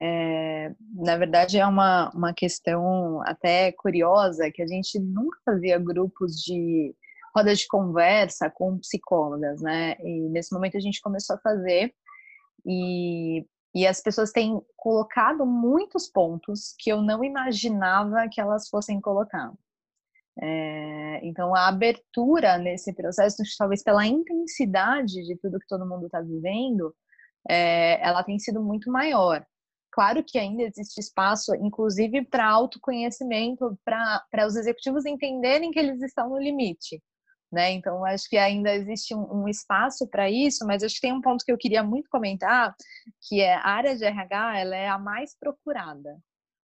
é, 0.02 0.74
na 0.96 1.18
verdade 1.18 1.60
é 1.60 1.68
uma, 1.68 2.10
uma 2.16 2.34
questão 2.34 3.22
até 3.22 3.72
curiosa, 3.72 4.50
que 4.50 4.64
a 4.64 4.68
gente 4.68 4.98
nunca 4.98 5.38
fazia 5.46 5.78
grupos 5.78 6.42
de 6.42 6.96
roda 7.36 7.54
de 7.54 7.68
conversa 7.68 8.50
com 8.50 8.80
psicólogas, 8.80 9.62
né? 9.62 9.98
E 10.00 10.30
nesse 10.30 10.52
momento 10.52 10.78
a 10.78 10.80
gente 10.80 11.00
começou 11.00 11.36
a 11.36 11.42
fazer, 11.42 11.94
e 12.66 13.46
e 13.76 13.86
as 13.86 14.01
pessoas 14.01 14.32
têm 14.32 14.61
colocado 14.78 15.45
muitos 15.45 16.07
pontos 16.07 16.73
que 16.80 16.89
eu 16.89 17.01
não 17.01 17.26
imaginava 17.26 18.30
que 18.32 18.39
elas 18.39 18.69
fossem 18.69 19.01
colocar. 19.01 19.51
É, 20.41 21.19
então, 21.26 21.53
a 21.53 21.67
abertura 21.67 22.57
nesse 22.57 22.93
processo, 22.93 23.43
talvez 23.57 23.84
pela 23.84 24.05
intensidade 24.05 25.26
de 25.26 25.38
tudo 25.38 25.59
que 25.59 25.67
todo 25.67 25.86
mundo 25.86 26.05
está 26.05 26.21
vivendo, 26.21 26.95
é, 27.49 28.01
ela 28.01 28.23
tem 28.23 28.39
sido 28.39 28.63
muito 28.63 28.89
maior. 28.89 29.45
Claro 29.91 30.23
que 30.23 30.38
ainda 30.38 30.63
existe 30.63 30.99
espaço, 30.99 31.53
inclusive 31.55 32.26
para 32.26 32.47
autoconhecimento, 32.47 33.78
para 33.84 34.47
os 34.47 34.55
executivos 34.55 35.05
entenderem 35.05 35.71
que 35.71 35.80
eles 35.80 36.01
estão 36.01 36.30
no 36.30 36.38
limite. 36.38 37.01
Né? 37.56 37.72
Então, 37.72 38.03
acho 38.03 38.28
que 38.30 38.36
ainda 38.36 38.74
existe 38.74 39.16
um, 39.16 39.43
um 39.43 39.47
espaço 39.47 40.06
para 40.10 40.30
isso, 40.30 40.68
mas 40.68 40.84
acho 40.84 40.95
que 40.95 40.99
tem 40.99 41.14
um 41.14 41.22
ponto 41.22 41.45
que 41.45 41.49
eu 41.53 41.58
queria 41.58 41.82
muito 41.82 42.10
comentar, 42.10 42.76
que 43.30 43.39
é 43.39 43.53
a 43.56 43.66
área 43.66 43.95
de 43.95 44.03
RH, 44.03 44.60
ela 44.60 44.76
é 44.76 44.89
a 44.89 44.99
mais 44.99 45.39
procurada, 45.39 46.20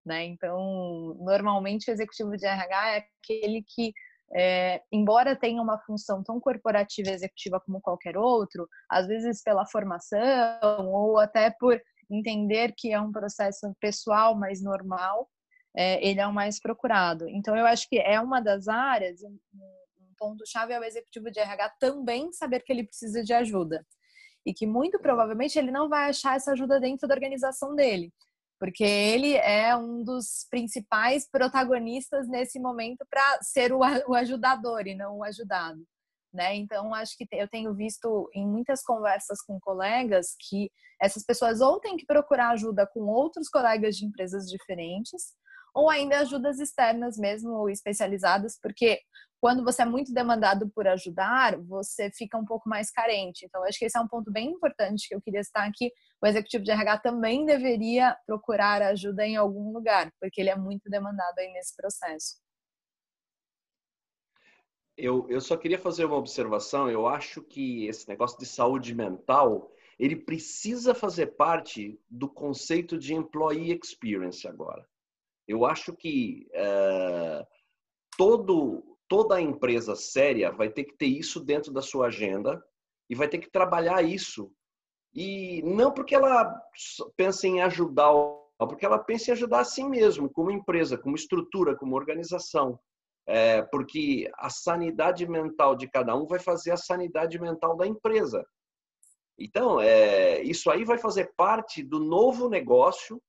né? 0.06 0.24
Então, 0.26 1.16
normalmente 1.18 1.90
o 1.90 1.92
executivo 1.92 2.36
de 2.36 2.46
RH 2.46 2.98
é 2.98 3.06
aquele 3.20 3.64
que, 3.66 3.92
é, 4.32 4.80
embora 4.92 5.34
tenha 5.34 5.60
uma 5.60 5.76
função 5.80 6.22
tão 6.22 6.38
corporativa 6.38 7.10
e 7.10 7.14
executiva 7.14 7.58
como 7.58 7.80
qualquer 7.80 8.16
outro, 8.16 8.68
às 8.88 9.08
vezes 9.08 9.42
pela 9.42 9.66
formação 9.66 10.86
ou 10.86 11.18
até 11.18 11.50
por 11.50 11.82
entender 12.08 12.72
que 12.76 12.92
é 12.92 13.00
um 13.00 13.10
processo 13.10 13.74
pessoal 13.80 14.36
mais 14.36 14.62
normal, 14.62 15.28
é, 15.76 16.06
ele 16.06 16.20
é 16.20 16.26
o 16.28 16.32
mais 16.32 16.60
procurado. 16.60 17.28
Então, 17.28 17.56
eu 17.56 17.66
acho 17.66 17.88
que 17.88 17.98
é 17.98 18.20
uma 18.20 18.40
das 18.40 18.68
áreas, 18.68 19.20
ponto-chave 20.18 20.72
é 20.72 20.80
o 20.80 20.84
executivo 20.84 21.30
de 21.30 21.40
RH 21.40 21.76
também 21.80 22.32
saber 22.32 22.60
que 22.60 22.72
ele 22.72 22.84
precisa 22.84 23.22
de 23.22 23.32
ajuda. 23.32 23.86
E 24.44 24.54
que 24.54 24.66
muito 24.66 24.98
provavelmente 25.00 25.58
ele 25.58 25.70
não 25.70 25.88
vai 25.88 26.08
achar 26.08 26.36
essa 26.36 26.52
ajuda 26.52 26.78
dentro 26.78 27.08
da 27.08 27.14
organização 27.14 27.74
dele, 27.74 28.12
porque 28.58 28.84
ele 28.84 29.34
é 29.34 29.76
um 29.76 30.02
dos 30.02 30.46
principais 30.48 31.28
protagonistas 31.28 32.28
nesse 32.28 32.58
momento 32.60 33.04
para 33.10 33.38
ser 33.42 33.72
o, 33.72 33.82
ajudador 34.14 34.86
e 34.86 34.94
não 34.94 35.18
o 35.18 35.24
ajudado. 35.24 35.82
Né? 36.32 36.54
Então, 36.56 36.94
acho 36.94 37.16
que 37.16 37.26
eu 37.32 37.48
tenho 37.48 37.74
visto 37.74 38.30
em 38.34 38.46
muitas 38.46 38.82
conversas 38.82 39.40
com 39.42 39.58
colegas 39.58 40.36
que 40.48 40.70
essas 41.00 41.24
pessoas 41.24 41.60
ou 41.60 41.80
têm 41.80 41.96
que 41.96 42.06
procurar 42.06 42.50
ajuda 42.50 42.86
com 42.86 43.00
outros 43.00 43.48
colegas 43.48 43.96
de 43.96 44.04
empresas 44.04 44.46
diferentes, 44.46 45.34
ou 45.76 45.90
ainda 45.90 46.20
ajudas 46.20 46.58
externas 46.58 47.18
mesmo, 47.18 47.68
especializadas, 47.68 48.58
porque 48.62 48.98
quando 49.38 49.62
você 49.62 49.82
é 49.82 49.84
muito 49.84 50.10
demandado 50.10 50.70
por 50.70 50.88
ajudar, 50.88 51.60
você 51.60 52.10
fica 52.10 52.38
um 52.38 52.46
pouco 52.46 52.66
mais 52.66 52.90
carente. 52.90 53.44
Então, 53.44 53.62
acho 53.62 53.78
que 53.78 53.84
esse 53.84 53.98
é 53.98 54.00
um 54.00 54.08
ponto 54.08 54.32
bem 54.32 54.52
importante 54.52 55.06
que 55.06 55.14
eu 55.14 55.20
queria 55.20 55.40
estar 55.40 55.66
aqui. 55.66 55.92
O 56.22 56.26
executivo 56.26 56.64
de 56.64 56.70
RH 56.70 57.00
também 57.00 57.44
deveria 57.44 58.16
procurar 58.26 58.80
ajuda 58.80 59.26
em 59.26 59.36
algum 59.36 59.70
lugar, 59.70 60.10
porque 60.18 60.40
ele 60.40 60.48
é 60.48 60.56
muito 60.56 60.88
demandado 60.88 61.38
aí 61.38 61.52
nesse 61.52 61.76
processo. 61.76 62.36
Eu, 64.96 65.28
eu 65.28 65.42
só 65.42 65.58
queria 65.58 65.78
fazer 65.78 66.06
uma 66.06 66.16
observação. 66.16 66.90
Eu 66.90 67.06
acho 67.06 67.42
que 67.42 67.86
esse 67.86 68.08
negócio 68.08 68.38
de 68.38 68.46
saúde 68.46 68.94
mental 68.94 69.70
ele 69.98 70.16
precisa 70.16 70.94
fazer 70.94 71.36
parte 71.36 72.00
do 72.08 72.30
conceito 72.30 72.96
de 72.96 73.12
employee 73.12 73.78
experience 73.78 74.48
agora. 74.48 74.88
Eu 75.46 75.64
acho 75.64 75.94
que 75.94 76.48
uh, 76.52 77.46
todo 78.16 78.96
toda 79.08 79.40
empresa 79.40 79.94
séria 79.94 80.50
vai 80.50 80.68
ter 80.68 80.84
que 80.84 80.96
ter 80.96 81.06
isso 81.06 81.40
dentro 81.40 81.72
da 81.72 81.80
sua 81.80 82.06
agenda 82.06 82.62
e 83.08 83.14
vai 83.14 83.28
ter 83.28 83.38
que 83.38 83.50
trabalhar 83.50 84.02
isso. 84.02 84.50
E 85.14 85.62
não 85.62 85.92
porque 85.92 86.14
ela 86.14 86.52
pensa 87.16 87.46
em 87.46 87.62
ajudar, 87.62 88.12
porque 88.58 88.84
ela 88.84 88.98
pensa 88.98 89.30
em 89.30 89.32
ajudar 89.32 89.60
a 89.60 89.64
si 89.64 89.84
mesmo, 89.84 90.28
como 90.28 90.50
empresa, 90.50 90.98
como 90.98 91.16
estrutura, 91.16 91.76
como 91.76 91.96
organização. 91.96 92.78
É, 93.28 93.62
porque 93.62 94.30
a 94.36 94.50
sanidade 94.50 95.26
mental 95.26 95.74
de 95.74 95.88
cada 95.88 96.14
um 96.14 96.26
vai 96.26 96.38
fazer 96.38 96.70
a 96.70 96.76
sanidade 96.76 97.40
mental 97.40 97.76
da 97.76 97.86
empresa. 97.86 98.46
Então, 99.38 99.80
é, 99.80 100.42
isso 100.42 100.70
aí 100.70 100.84
vai 100.84 100.96
fazer 100.98 101.32
parte 101.36 101.82
do 101.82 101.98
novo 101.98 102.48
negócio 102.48 103.20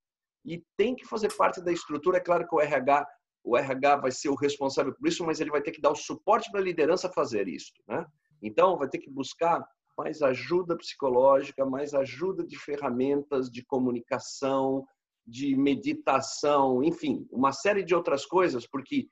e 0.47 0.63
tem 0.77 0.95
que 0.95 1.05
fazer 1.05 1.31
parte 1.35 1.61
da 1.61 1.71
estrutura. 1.71 2.17
É 2.17 2.21
claro 2.21 2.47
que 2.47 2.55
o 2.55 2.61
RH 2.61 3.05
o 3.43 3.55
RH 3.55 3.95
vai 3.97 4.11
ser 4.11 4.27
o 4.27 4.35
responsável 4.35 4.93
por 4.93 5.07
isso, 5.07 5.25
mas 5.25 5.39
ele 5.39 5.51
vai 5.51 5.61
ter 5.61 5.71
que 5.71 5.79
dar 5.79 5.91
o 5.91 5.95
suporte 5.95 6.51
para 6.51 6.59
a 6.59 6.63
liderança 6.63 7.09
fazer 7.09 7.47
isso. 7.47 7.71
Né? 7.87 8.05
Então, 8.41 8.77
vai 8.77 8.89
ter 8.89 8.97
que 8.97 9.09
buscar 9.09 9.65
mais 9.97 10.21
ajuda 10.21 10.77
psicológica, 10.77 11.65
mais 11.65 11.93
ajuda 11.93 12.45
de 12.45 12.59
ferramentas 12.59 13.49
de 13.49 13.63
comunicação, 13.63 14.85
de 15.25 15.55
meditação, 15.55 16.83
enfim, 16.83 17.25
uma 17.31 17.51
série 17.51 17.83
de 17.83 17.95
outras 17.95 18.25
coisas, 18.25 18.67
porque 18.67 19.07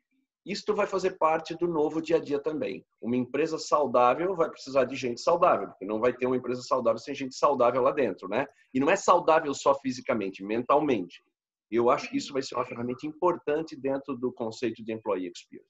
isto 0.46 0.76
vai 0.76 0.86
fazer 0.86 1.18
parte 1.18 1.56
do 1.56 1.68
novo 1.68 2.02
dia 2.02 2.18
a 2.18 2.20
dia 2.20 2.40
também. 2.40 2.86
Uma 3.02 3.16
empresa 3.16 3.58
saudável 3.58 4.36
vai 4.36 4.50
precisar 4.50 4.86
de 4.86 4.96
gente 4.96 5.20
saudável, 5.22 5.70
porque 5.70 5.86
não 5.86 6.00
vai 6.00 6.14
ter 6.14 6.28
uma 6.28 6.38
empresa 6.38 6.62
saudável 6.62 7.00
sem 7.00 7.16
gente 7.16 7.36
saudável 7.36 7.82
lá 7.82 7.92
dentro, 7.92 8.28
né? 8.28 8.46
E 8.74 8.80
não 8.80 8.90
é 8.90 8.96
saudável 8.96 9.54
só 9.54 9.74
fisicamente, 9.80 10.44
mentalmente. 10.44 11.24
Eu 11.72 11.90
acho 11.90 12.10
que 12.10 12.18
isso 12.18 12.32
vai 12.32 12.42
ser 12.42 12.56
uma 12.56 12.66
ferramenta 12.66 13.08
importante 13.08 13.76
dentro 13.76 14.16
do 14.16 14.32
conceito 14.32 14.84
de 14.84 14.94
employee 14.94 15.32
experience. 15.32 15.70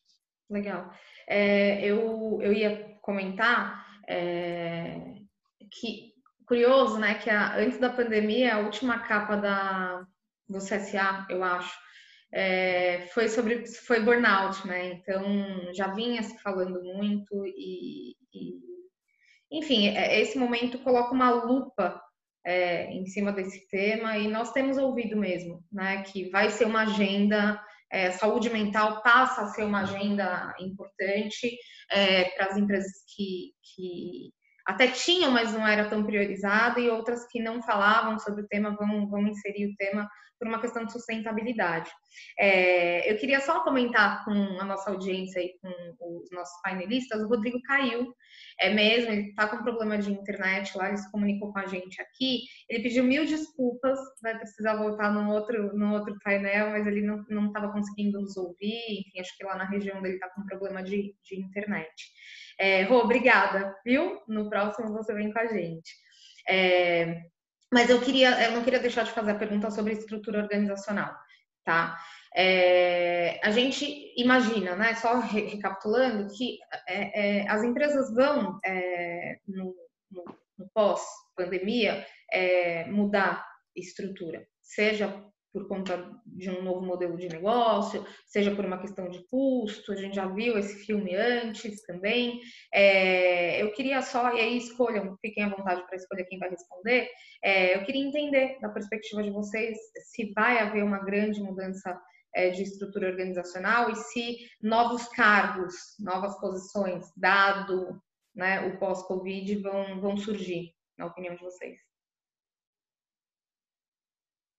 Legal. 0.49 0.91
É, 1.27 1.83
eu, 1.85 2.39
eu 2.41 2.51
ia 2.51 2.97
comentar 3.01 3.85
é, 4.07 5.15
que 5.71 6.13
curioso, 6.45 6.99
né? 6.99 7.15
Que 7.15 7.29
a, 7.29 7.57
antes 7.57 7.79
da 7.79 7.89
pandemia, 7.89 8.55
a 8.55 8.59
última 8.59 8.99
capa 8.99 9.35
da, 9.35 10.05
do 10.47 10.59
CSA, 10.59 11.25
eu 11.29 11.43
acho, 11.43 11.75
é, 12.35 13.07
foi 13.13 13.29
sobre 13.29 13.65
foi 13.65 14.01
burnout, 14.01 14.67
né? 14.67 14.91
Então 14.91 15.73
já 15.73 15.87
vinha 15.87 16.21
se 16.21 16.37
falando 16.39 16.83
muito 16.83 17.45
e, 17.45 18.13
e 18.33 18.59
enfim, 19.49 19.87
é, 19.95 20.19
esse 20.19 20.37
momento 20.37 20.79
coloca 20.79 21.13
uma 21.13 21.31
lupa 21.31 22.01
é, 22.45 22.91
em 22.91 23.05
cima 23.05 23.31
desse 23.31 23.65
tema 23.69 24.17
e 24.17 24.27
nós 24.27 24.51
temos 24.51 24.77
ouvido 24.77 25.15
mesmo, 25.15 25.63
né? 25.71 26.03
Que 26.03 26.29
vai 26.29 26.49
ser 26.49 26.65
uma 26.65 26.81
agenda 26.81 27.57
é, 27.89 28.11
saúde 28.11 28.49
mental 28.49 29.01
passa 29.01 29.43
a 29.43 29.47
ser 29.47 29.63
uma 29.63 29.83
agenda 29.83 30.53
importante 30.59 31.57
é, 31.89 32.25
para 32.31 32.47
as 32.47 32.57
empresas 32.57 32.91
que, 33.15 33.53
que 33.63 34.33
até 34.65 34.87
tinham, 34.87 35.31
mas 35.31 35.53
não 35.53 35.65
era 35.65 35.87
tão 35.87 36.03
priorizada, 36.03 36.81
e 36.81 36.89
outras 36.89 37.25
que 37.27 37.39
não 37.39 37.61
falavam 37.61 38.19
sobre 38.19 38.41
o 38.41 38.47
tema 38.47 38.75
vão, 38.75 39.07
vão 39.07 39.25
inserir 39.27 39.67
o 39.67 39.75
tema 39.77 40.09
por 40.39 40.47
uma 40.47 40.59
questão 40.59 40.85
de 40.85 40.91
sustentabilidade. 40.91 41.89
É, 42.37 43.11
eu 43.11 43.17
queria 43.17 43.39
só 43.39 43.63
comentar 43.63 44.23
com 44.25 44.31
a 44.31 44.65
nossa 44.65 44.89
audiência 44.89 45.39
e 45.39 45.57
com 45.59 46.17
os 46.21 46.31
nossos 46.31 46.61
painelistas, 46.61 47.21
o 47.21 47.27
Rodrigo 47.27 47.61
caiu, 47.63 48.13
é 48.59 48.73
mesmo, 48.73 49.11
ele 49.11 49.29
está 49.29 49.47
com 49.47 49.63
problema 49.63 49.97
de 49.97 50.11
internet 50.11 50.77
lá, 50.77 50.89
ele 50.89 50.97
se 50.97 51.11
comunicou 51.11 51.51
com 51.51 51.59
a 51.59 51.65
gente 51.65 52.01
aqui, 52.01 52.43
ele 52.69 52.83
pediu 52.83 53.03
mil 53.03 53.25
desculpas, 53.25 53.99
vai 54.21 54.37
precisar 54.37 54.75
voltar 54.75 55.11
num 55.11 55.29
outro, 55.29 55.75
num 55.75 55.93
outro 55.93 56.17
painel, 56.23 56.71
mas 56.71 56.87
ele 56.87 57.01
não 57.01 57.47
estava 57.47 57.71
conseguindo 57.71 58.19
nos 58.19 58.37
ouvir, 58.37 59.01
enfim, 59.01 59.19
acho 59.19 59.37
que 59.37 59.45
lá 59.45 59.55
na 59.55 59.65
região 59.65 60.01
dele 60.01 60.15
está 60.15 60.29
com 60.29 60.45
problema 60.45 60.83
de, 60.83 61.15
de 61.23 61.39
internet. 61.39 61.93
É, 62.57 62.83
Rô, 62.83 62.99
obrigada, 62.99 63.75
viu? 63.85 64.21
No 64.27 64.49
próximo 64.49 64.93
você 64.93 65.13
vem 65.13 65.31
com 65.31 65.39
a 65.39 65.47
gente. 65.47 65.91
É, 66.47 67.23
mas 67.73 67.89
eu 67.89 67.99
queria, 68.01 68.45
eu 68.45 68.51
não 68.51 68.63
queria 68.63 68.79
deixar 68.79 69.03
de 69.03 69.11
fazer 69.11 69.31
a 69.31 69.39
pergunta 69.39 69.69
sobre 69.71 69.93
estrutura 69.93 70.41
organizacional, 70.41 71.13
tá? 71.63 71.97
É, 72.35 73.39
a 73.43 73.49
gente 73.51 74.13
imagina, 74.17 74.75
né, 74.75 74.93
só 74.95 75.19
recapitulando, 75.19 76.33
que 76.35 76.57
é, 76.87 77.39
é, 77.43 77.49
as 77.49 77.63
empresas 77.63 78.13
vão, 78.13 78.59
é, 78.65 79.39
no, 79.47 79.73
no, 80.11 80.23
no 80.57 80.69
pós-pandemia, 80.73 82.05
é, 82.31 82.85
mudar 82.85 83.45
estrutura, 83.75 84.45
seja 84.61 85.23
por 85.55 85.69
conta 85.69 86.05
de 86.25 86.49
um 86.49 86.61
novo 86.61 86.85
modelo 86.85 87.15
de 87.15 87.29
negócio, 87.29 88.05
seja 88.25 88.53
por 88.53 88.65
uma 88.65 88.77
questão 88.77 89.07
de 89.07 89.25
custo, 89.29 89.93
a 89.93 89.95
gente 89.95 90.13
já 90.13 90.27
viu 90.27 90.57
esse 90.57 90.85
filme 90.85 91.15
antes 91.15 91.81
também. 91.83 92.41
É, 92.73 93.63
eu 93.63 93.71
queria 93.71 94.01
só, 94.01 94.35
e 94.35 94.41
aí 94.41 94.57
escolham, 94.57 95.15
fiquem 95.21 95.45
à 95.45 95.49
vontade 95.49 95.85
para 95.87 95.95
escolher 95.95 96.25
quem 96.25 96.39
vai 96.39 96.49
responder. 96.49 97.07
É, 97.41 97.77
eu 97.77 97.85
queria 97.85 98.05
entender, 98.05 98.59
da 98.59 98.67
perspectiva 98.67 99.23
de 99.23 99.31
vocês, 99.31 99.77
se 100.11 100.33
vai 100.33 100.59
haver 100.59 100.83
uma 100.83 100.99
grande 100.99 101.41
mudança 101.41 101.97
é, 102.35 102.49
de 102.49 102.61
estrutura 102.61 103.07
organizacional 103.07 103.89
e 103.89 103.95
se 103.95 104.39
novos 104.61 105.07
cargos, 105.07 105.73
novas 106.01 106.37
posições, 106.37 107.05
dado 107.15 107.97
né, 108.35 108.67
o 108.67 108.77
pós-Covid, 108.77 109.55
vão, 109.61 110.01
vão 110.01 110.17
surgir, 110.17 110.73
na 110.97 111.05
opinião 111.05 111.33
de 111.33 111.41
vocês. 111.41 111.84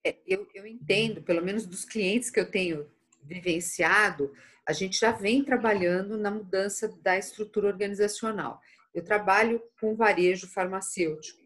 É, 0.07 0.15
eu, 0.25 0.47
eu 0.53 0.65
entendo, 0.65 1.21
pelo 1.21 1.43
menos 1.43 1.65
dos 1.65 1.83
clientes 1.83 2.29
que 2.29 2.39
eu 2.39 2.49
tenho 2.49 2.89
vivenciado, 3.21 4.31
a 4.65 4.71
gente 4.71 4.97
já 4.97 5.11
vem 5.11 5.43
trabalhando 5.43 6.17
na 6.17 6.31
mudança 6.31 6.87
da 7.01 7.17
estrutura 7.17 7.67
organizacional. 7.67 8.61
Eu 8.93 9.03
trabalho 9.03 9.61
com 9.79 9.95
varejo 9.95 10.47
farmacêutico 10.47 11.41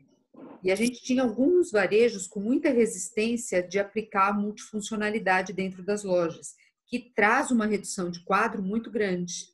e 0.64 0.72
a 0.72 0.76
gente 0.76 1.02
tinha 1.02 1.24
alguns 1.24 1.72
varejos 1.72 2.28
com 2.28 2.40
muita 2.40 2.70
resistência 2.70 3.64
de 3.64 3.80
aplicar 3.80 4.30
a 4.30 4.34
multifuncionalidade 4.34 5.54
dentro 5.54 5.84
das 5.84 6.04
lojas, 6.04 6.56
que 6.86 7.12
traz 7.16 7.50
uma 7.50 7.66
redução 7.66 8.12
de 8.12 8.24
quadro 8.24 8.62
muito 8.62 8.92
grande, 8.92 9.48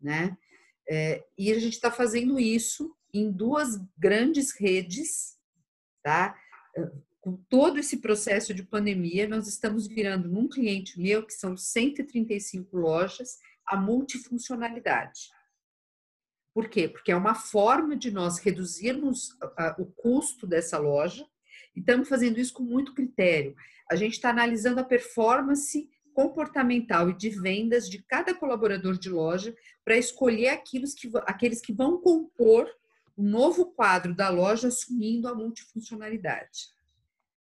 né? 0.00 0.36
É, 0.88 1.24
e 1.38 1.50
a 1.50 1.58
gente 1.58 1.72
está 1.72 1.90
fazendo 1.90 2.38
isso 2.38 2.94
em 3.12 3.32
duas 3.32 3.76
grandes 3.98 4.52
redes, 4.52 5.36
tá? 6.02 6.38
Com 7.26 7.36
todo 7.48 7.80
esse 7.80 7.96
processo 7.96 8.54
de 8.54 8.62
pandemia, 8.62 9.28
nós 9.28 9.48
estamos 9.48 9.88
virando 9.88 10.28
num 10.28 10.46
cliente 10.46 11.00
meu, 11.00 11.26
que 11.26 11.34
são 11.34 11.56
135 11.56 12.76
lojas, 12.76 13.40
a 13.66 13.76
multifuncionalidade. 13.76 15.22
Por 16.54 16.68
quê? 16.68 16.86
Porque 16.86 17.10
é 17.10 17.16
uma 17.16 17.34
forma 17.34 17.96
de 17.96 18.12
nós 18.12 18.38
reduzirmos 18.38 19.36
o 19.76 19.86
custo 19.86 20.46
dessa 20.46 20.78
loja 20.78 21.26
e 21.74 21.80
estamos 21.80 22.08
fazendo 22.08 22.38
isso 22.38 22.54
com 22.54 22.62
muito 22.62 22.94
critério. 22.94 23.56
A 23.90 23.96
gente 23.96 24.12
está 24.12 24.30
analisando 24.30 24.78
a 24.78 24.84
performance 24.84 25.90
comportamental 26.14 27.10
e 27.10 27.16
de 27.16 27.30
vendas 27.30 27.90
de 27.90 28.04
cada 28.04 28.36
colaborador 28.36 28.96
de 28.96 29.10
loja 29.10 29.52
para 29.84 29.98
escolher 29.98 30.50
aqueles 30.50 30.94
que, 30.94 31.10
aqueles 31.26 31.60
que 31.60 31.72
vão 31.72 32.00
compor 32.00 32.70
o 33.16 33.24
novo 33.24 33.72
quadro 33.72 34.14
da 34.14 34.28
loja 34.28 34.68
assumindo 34.68 35.26
a 35.26 35.34
multifuncionalidade. 35.34 36.75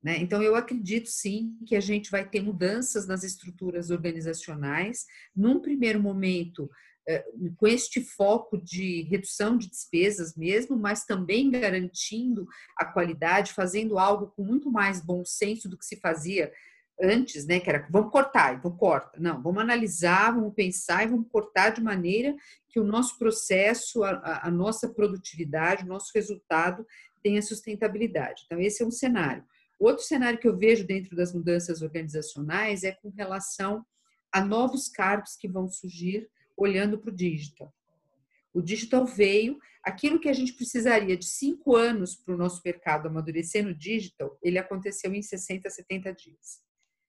Né? 0.09 0.17
Então, 0.21 0.43
eu 0.43 0.57
acredito 0.57 1.11
sim 1.11 1.55
que 1.67 1.77
a 1.77 1.81
gente 1.81 2.11
vai 2.11 2.27
ter 2.27 2.41
mudanças 2.41 3.07
nas 3.07 3.23
estruturas 3.23 3.91
organizacionais, 3.91 5.05
num 5.37 5.61
primeiro 5.61 6.01
momento, 6.01 6.71
eh, 7.07 7.23
com 7.59 7.67
este 7.67 8.01
foco 8.01 8.57
de 8.57 9.03
redução 9.03 9.59
de 9.59 9.69
despesas 9.69 10.35
mesmo, 10.35 10.79
mas 10.79 11.05
também 11.05 11.51
garantindo 11.51 12.49
a 12.75 12.87
qualidade, 12.87 13.53
fazendo 13.53 13.99
algo 13.99 14.29
com 14.29 14.43
muito 14.43 14.73
mais 14.73 15.05
bom 15.05 15.23
senso 15.27 15.69
do 15.69 15.77
que 15.77 15.85
se 15.85 16.01
fazia 16.01 16.51
antes, 16.99 17.47
né? 17.47 17.61
Que 17.61 17.69
era 17.69 17.87
vamos 17.91 18.11
cortar, 18.11 18.55
então 18.55 18.75
corta. 18.75 19.21
Não, 19.21 19.43
vamos 19.43 19.61
analisar, 19.61 20.35
vamos 20.35 20.55
pensar 20.55 21.05
e 21.05 21.09
vamos 21.09 21.29
cortar 21.31 21.69
de 21.69 21.83
maneira 21.83 22.35
que 22.71 22.81
o 22.81 22.85
nosso 22.85 23.19
processo, 23.19 24.03
a, 24.03 24.47
a 24.47 24.51
nossa 24.51 24.89
produtividade, 24.89 25.85
o 25.85 25.89
nosso 25.89 26.13
resultado 26.15 26.87
tenha 27.23 27.43
sustentabilidade. 27.43 28.45
Então, 28.47 28.59
esse 28.59 28.83
é 28.83 28.87
um 28.87 28.91
cenário. 28.91 29.45
Outro 29.79 30.05
cenário 30.05 30.39
que 30.39 30.49
eu 30.49 30.57
vejo 30.57 30.87
dentro 30.87 31.15
das 31.15 31.33
mudanças 31.33 31.83
organizacionais 31.83 32.83
é 32.83 32.93
com 32.93 33.11
relação 33.11 33.87
a 34.33 34.45
novos 34.45 34.89
cargos 34.89 35.37
que 35.37 35.49
vão 35.49 35.69
surgir 35.69 36.29
olhando 36.57 36.99
para 36.99 37.11
o 37.11 37.15
digital. 37.15 37.73
O 38.53 38.61
digital 38.61 39.07
veio, 39.07 39.59
aquilo 39.85 40.19
que 40.19 40.29
a 40.29 40.33
gente 40.33 40.53
precisaria 40.53 41.17
de 41.17 41.25
cinco 41.25 41.77
anos 41.77 42.17
para 42.17 42.35
o 42.35 42.37
nosso 42.37 42.61
mercado 42.65 43.07
amadurecer 43.07 43.65
no 43.65 43.73
digital, 43.73 44.37
ele 44.43 44.59
aconteceu 44.59 45.15
em 45.15 45.23
60, 45.23 45.71
70 45.71 46.13
dias. 46.13 46.61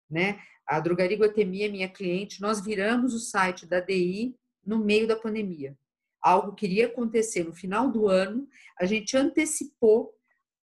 Né? 0.07 0.39
A 0.67 0.79
Drogaria 0.79 1.17
Guatemi 1.17 1.63
é 1.63 1.69
minha 1.69 1.89
cliente, 1.89 2.41
nós 2.41 2.63
viramos 2.63 3.13
o 3.15 3.19
site 3.19 3.65
da 3.65 3.79
DI 3.79 4.35
no 4.63 4.77
meio 4.77 5.07
da 5.07 5.15
pandemia. 5.15 5.75
Algo 6.21 6.53
que 6.53 6.65
iria 6.65 6.85
acontecer 6.85 7.43
no 7.43 7.53
final 7.53 7.89
do 7.89 8.07
ano, 8.07 8.47
a 8.79 8.85
gente 8.85 9.17
antecipou, 9.17 10.13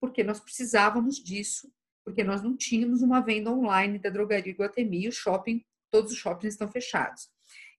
porque 0.01 0.25
nós 0.25 0.41
precisávamos 0.41 1.23
disso 1.23 1.71
porque 2.05 2.25
nós 2.25 2.43
não 2.43 2.57
tínhamos 2.57 3.03
uma 3.03 3.21
venda 3.21 3.51
online 3.51 3.99
da 3.99 4.11
drogaria 4.11 4.55
Guatemi, 4.55 5.09
o 5.09 5.13
shopping, 5.13 5.65
todos 5.91 6.13
os 6.13 6.19
shoppings 6.19 6.55
estão 6.55 6.71
fechados. 6.71 7.31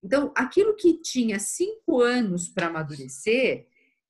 Então, 0.03 0.31
aquilo 0.35 0.75
que 0.75 1.01
tinha 1.01 1.39
cinco 1.39 2.01
anos 2.01 2.47
para 2.47 2.67
amadurecer, 2.67 3.65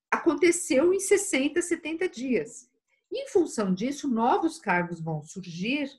aconteceu 0.09 0.93
em 0.93 0.99
60, 0.99 1.61
70 1.61 2.09
dias. 2.09 2.70
Em 3.11 3.28
função 3.28 3.74
disso, 3.74 4.07
novos 4.07 4.59
cargos 4.59 4.99
vão 4.99 5.22
surgir 5.24 5.89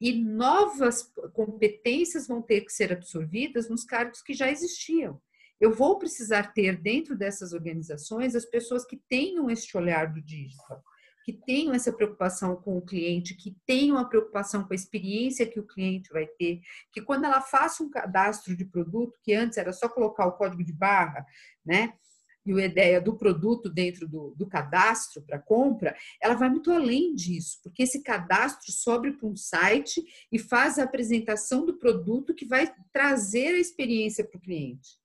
e 0.00 0.12
novas 0.12 1.12
competências 1.32 2.26
vão 2.26 2.42
ter 2.42 2.62
que 2.62 2.72
ser 2.72 2.92
absorvidas 2.92 3.68
nos 3.68 3.84
cargos 3.84 4.20
que 4.20 4.34
já 4.34 4.50
existiam. 4.50 5.20
Eu 5.60 5.72
vou 5.72 5.98
precisar 5.98 6.52
ter 6.52 6.76
dentro 6.76 7.16
dessas 7.16 7.52
organizações 7.52 8.34
as 8.34 8.44
pessoas 8.44 8.84
que 8.84 8.96
tenham 9.08 9.48
este 9.48 9.76
olhar 9.76 10.12
do 10.12 10.20
digital 10.20 10.84
que 11.26 11.32
tenham 11.32 11.74
essa 11.74 11.92
preocupação 11.92 12.54
com 12.54 12.78
o 12.78 12.80
cliente, 12.80 13.34
que 13.34 13.56
tenham 13.66 13.98
a 13.98 14.04
preocupação 14.04 14.62
com 14.62 14.72
a 14.72 14.76
experiência 14.76 15.44
que 15.44 15.58
o 15.58 15.66
cliente 15.66 16.08
vai 16.12 16.24
ter, 16.24 16.60
que 16.92 17.02
quando 17.02 17.24
ela 17.24 17.40
faça 17.40 17.82
um 17.82 17.90
cadastro 17.90 18.56
de 18.56 18.64
produto, 18.64 19.18
que 19.24 19.34
antes 19.34 19.58
era 19.58 19.72
só 19.72 19.88
colocar 19.88 20.24
o 20.26 20.34
código 20.34 20.62
de 20.62 20.72
barra, 20.72 21.26
né? 21.64 21.94
e 22.46 22.52
a 22.52 22.64
ideia 22.64 23.00
do 23.00 23.16
produto 23.16 23.68
dentro 23.68 24.06
do, 24.06 24.36
do 24.36 24.46
cadastro 24.46 25.20
para 25.20 25.36
compra, 25.36 25.96
ela 26.22 26.34
vai 26.34 26.48
muito 26.48 26.70
além 26.70 27.12
disso, 27.12 27.58
porque 27.60 27.82
esse 27.82 28.04
cadastro 28.04 28.70
sobe 28.70 29.10
para 29.10 29.26
um 29.26 29.34
site 29.34 30.04
e 30.30 30.38
faz 30.38 30.78
a 30.78 30.84
apresentação 30.84 31.66
do 31.66 31.76
produto 31.76 32.32
que 32.32 32.46
vai 32.46 32.72
trazer 32.92 33.48
a 33.48 33.58
experiência 33.58 34.24
para 34.24 34.38
o 34.38 34.40
cliente. 34.40 34.96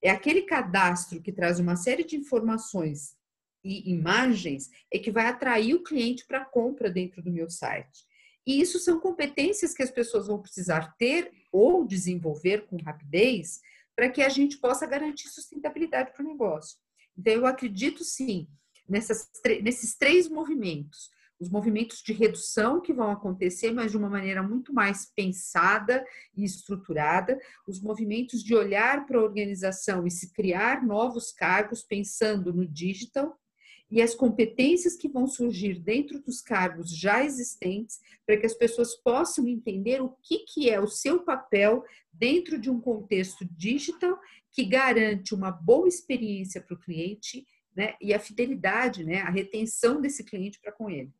É 0.00 0.10
aquele 0.10 0.42
cadastro 0.42 1.20
que 1.20 1.32
traz 1.32 1.58
uma 1.58 1.74
série 1.74 2.04
de 2.04 2.14
informações 2.14 3.16
e 3.66 3.90
imagens 3.90 4.70
é 4.92 4.98
que 4.98 5.10
vai 5.10 5.26
atrair 5.26 5.74
o 5.74 5.82
cliente 5.82 6.24
para 6.24 6.44
compra 6.44 6.88
dentro 6.88 7.20
do 7.20 7.32
meu 7.32 7.50
site. 7.50 8.04
E 8.46 8.60
isso 8.60 8.78
são 8.78 9.00
competências 9.00 9.74
que 9.74 9.82
as 9.82 9.90
pessoas 9.90 10.28
vão 10.28 10.40
precisar 10.40 10.94
ter 10.96 11.32
ou 11.50 11.84
desenvolver 11.84 12.66
com 12.66 12.76
rapidez 12.76 13.60
para 13.96 14.08
que 14.08 14.22
a 14.22 14.28
gente 14.28 14.58
possa 14.58 14.86
garantir 14.86 15.28
sustentabilidade 15.28 16.12
para 16.12 16.24
o 16.24 16.28
negócio. 16.28 16.78
Então, 17.18 17.32
eu 17.32 17.46
acredito 17.46 18.04
sim 18.04 18.46
nessas, 18.88 19.28
nesses 19.62 19.96
três 19.96 20.28
movimentos. 20.28 21.10
Os 21.40 21.50
movimentos 21.50 22.02
de 22.02 22.12
redução 22.12 22.80
que 22.80 22.92
vão 22.92 23.10
acontecer, 23.10 23.72
mas 23.72 23.90
de 23.90 23.96
uma 23.96 24.08
maneira 24.08 24.42
muito 24.42 24.72
mais 24.72 25.06
pensada 25.06 26.06
e 26.36 26.44
estruturada. 26.44 27.38
Os 27.66 27.80
movimentos 27.80 28.44
de 28.44 28.54
olhar 28.54 29.06
para 29.06 29.18
a 29.18 29.22
organização 29.22 30.06
e 30.06 30.10
se 30.10 30.32
criar 30.32 30.86
novos 30.86 31.32
cargos 31.32 31.82
pensando 31.82 32.52
no 32.52 32.64
digital 32.64 33.36
e 33.90 34.02
as 34.02 34.14
competências 34.14 34.96
que 34.96 35.08
vão 35.08 35.26
surgir 35.26 35.78
dentro 35.78 36.20
dos 36.20 36.40
cargos 36.40 36.90
já 36.90 37.24
existentes, 37.24 38.00
para 38.26 38.36
que 38.36 38.46
as 38.46 38.54
pessoas 38.54 38.94
possam 38.96 39.46
entender 39.46 40.02
o 40.02 40.16
que, 40.22 40.40
que 40.40 40.68
é 40.68 40.80
o 40.80 40.88
seu 40.88 41.22
papel 41.22 41.84
dentro 42.12 42.58
de 42.58 42.70
um 42.70 42.80
contexto 42.80 43.44
digital 43.52 44.18
que 44.52 44.64
garante 44.64 45.34
uma 45.34 45.50
boa 45.50 45.86
experiência 45.86 46.60
para 46.60 46.74
o 46.74 46.80
cliente 46.80 47.46
né, 47.76 47.94
e 48.00 48.12
a 48.14 48.18
fidelidade, 48.18 49.04
né, 49.04 49.20
a 49.20 49.30
retenção 49.30 50.00
desse 50.00 50.24
cliente 50.24 50.58
para 50.60 50.72
com 50.72 50.90
ele. 50.90 51.12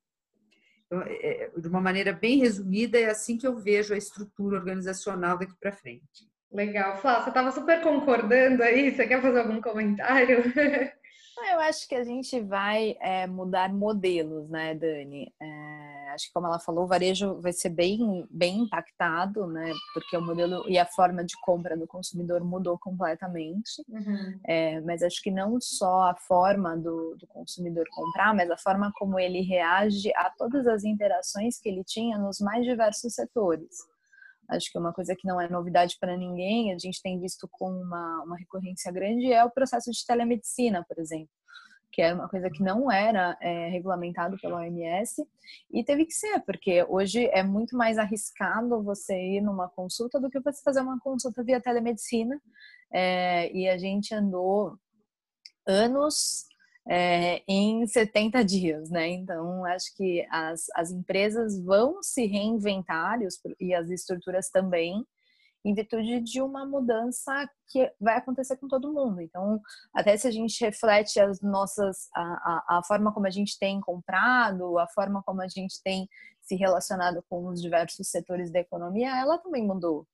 Então, 0.87 1.03
é, 1.03 1.45
é, 1.45 1.51
de 1.57 1.69
uma 1.69 1.81
maneira 1.81 2.13
bem 2.13 2.39
resumida, 2.39 2.99
é 2.99 3.11
assim 3.11 3.37
que 3.37 3.47
eu 3.47 3.57
vejo 3.57 3.93
a 3.93 3.99
estrutura 3.99 4.57
organizacional 4.57 5.39
daqui 5.39 5.55
para 5.61 5.73
frente. 5.73 6.29
Legal. 6.51 6.97
Flá, 7.01 7.23
você 7.23 7.29
estava 7.29 7.51
super 7.51 7.83
concordando 7.83 8.63
aí, 8.63 8.95
você 8.95 9.07
quer 9.07 9.21
fazer 9.21 9.41
algum 9.41 9.61
comentário? 9.61 10.45
Ah, 11.39 11.53
eu 11.53 11.61
acho 11.61 11.87
que 11.87 11.95
a 11.95 12.05
gente 12.05 12.41
vai 12.41 12.97
é, 13.01 13.27
mudar 13.27 13.73
modelos, 13.73 14.49
né, 14.49 14.75
Dani? 14.75 15.33
É, 15.41 16.11
acho 16.15 16.29
que 16.29 16.33
como 16.33 16.47
ela 16.47 16.59
falou, 16.59 16.85
o 16.85 16.89
varejo 16.89 17.41
vai 17.41 17.53
ser 17.53 17.69
bem, 17.69 18.27
bem 18.31 18.61
impactado, 18.61 19.47
né? 19.47 19.73
Porque 19.93 20.17
o 20.17 20.23
modelo 20.23 20.69
e 20.69 20.79
a 20.79 20.87
forma 20.87 21.23
de 21.23 21.39
compra 21.43 21.77
do 21.77 21.87
consumidor 21.87 22.43
mudou 22.43 22.79
completamente. 22.79 23.83
Uhum. 23.89 24.41
É, 24.47 24.81
mas 24.81 25.03
acho 25.03 25.23
que 25.23 25.31
não 25.31 25.61
só 25.61 26.11
a 26.11 26.15
forma 26.15 26.77
do, 26.77 27.15
do 27.17 27.27
consumidor 27.27 27.85
comprar, 27.91 28.35
mas 28.35 28.51
a 28.51 28.57
forma 28.57 28.91
como 28.97 29.19
ele 29.19 29.43
reage 29.43 30.11
a 30.17 30.31
todas 30.31 30.67
as 30.67 30.85
interações 30.85 31.59
que 31.61 31.69
ele 31.69 31.85
tinha 31.85 32.19
nos 32.19 32.41
mais 32.41 32.65
diversos 32.65 33.15
setores. 33.15 33.87
Acho 34.49 34.71
que 34.71 34.79
é 34.79 34.81
uma 34.81 34.93
coisa 34.93 35.15
que 35.17 35.27
não 35.27 35.41
é 35.41 35.49
novidade 35.49 35.97
para 36.01 36.17
ninguém, 36.17 36.73
a 36.73 36.79
gente 36.79 37.03
tem 37.03 37.19
visto 37.21 37.49
com 37.51 37.71
uma, 37.71 38.23
uma 38.23 38.37
recorrência 38.37 38.93
grande, 38.93 39.33
é 39.33 39.45
o 39.45 39.51
processo 39.51 39.91
de 39.91 40.07
telemedicina, 40.07 40.85
por 40.89 40.99
exemplo, 40.99 41.29
que 41.91 42.03
é 42.03 42.13
uma 42.13 42.29
coisa 42.29 42.51
que 42.51 42.63
não 42.63 42.91
era 42.91 43.37
é, 43.41 43.69
regulamentado 43.69 44.37
pela 44.39 44.59
OMS 44.59 45.27
e 45.73 45.83
teve 45.83 46.05
que 46.05 46.13
ser, 46.13 46.41
porque 46.41 46.85
hoje 46.89 47.27
é 47.33 47.43
muito 47.43 47.77
mais 47.77 47.99
arriscado 47.99 48.83
você 48.83 49.15
ir 49.15 49.41
numa 49.41 49.69
consulta 49.69 50.21
do 50.21 50.31
que 50.31 50.41
você 50.41 50.63
fazer 50.63 50.81
uma 50.81 51.01
consulta 51.01 51.43
via 51.43 51.61
telemedicina. 51.61 52.41
É, 52.93 53.51
e 53.53 53.69
a 53.69 53.77
gente 53.77 54.15
andou 54.15 54.79
anos 55.67 56.47
é, 56.89 57.43
em 57.49 57.87
70 57.87 58.45
dias, 58.45 58.91
né? 58.91 59.09
Então, 59.09 59.65
acho 59.65 59.95
que 59.97 60.27
as, 60.31 60.67
as 60.75 60.91
empresas 60.91 61.61
vão 61.61 62.03
se 62.03 62.27
reinventar 62.27 63.21
e, 63.21 63.27
os, 63.27 63.39
e 63.61 63.75
as 63.75 63.91
estruturas 63.91 64.49
também, 64.51 65.05
em 65.65 65.75
virtude 65.75 66.21
de 66.21 66.41
uma 66.41 66.65
mudança 66.65 67.49
que 67.69 67.93
vai 68.01 68.17
acontecer 68.17 68.57
com 68.57 68.69
todo 68.69 68.93
mundo. 68.93 69.21
Então, 69.21 69.61
até 69.93 70.17
se 70.17 70.29
a 70.29 70.31
gente 70.31 70.65
reflete 70.65 71.19
as 71.19 71.41
nossas, 71.41 72.09
a, 72.15 72.23
a, 72.23 72.79
a 72.79 72.83
forma 72.85 73.13
como 73.13 73.27
a 73.27 73.31
gente 73.31 73.59
tem 73.59 73.81
comprado, 73.81 74.79
a 74.79 74.87
forma 74.89 75.23
como 75.25 75.43
a 75.43 75.49
gente 75.49 75.83
tem 75.83 76.09
se 76.41 76.55
relacionado 76.55 77.25
com 77.29 77.49
os 77.49 77.61
diversos 77.61 78.09
setores 78.09 78.53
da 78.53 78.61
economia, 78.61 79.19
ela 79.19 79.39
também 79.39 79.67
mudou. 79.67 80.07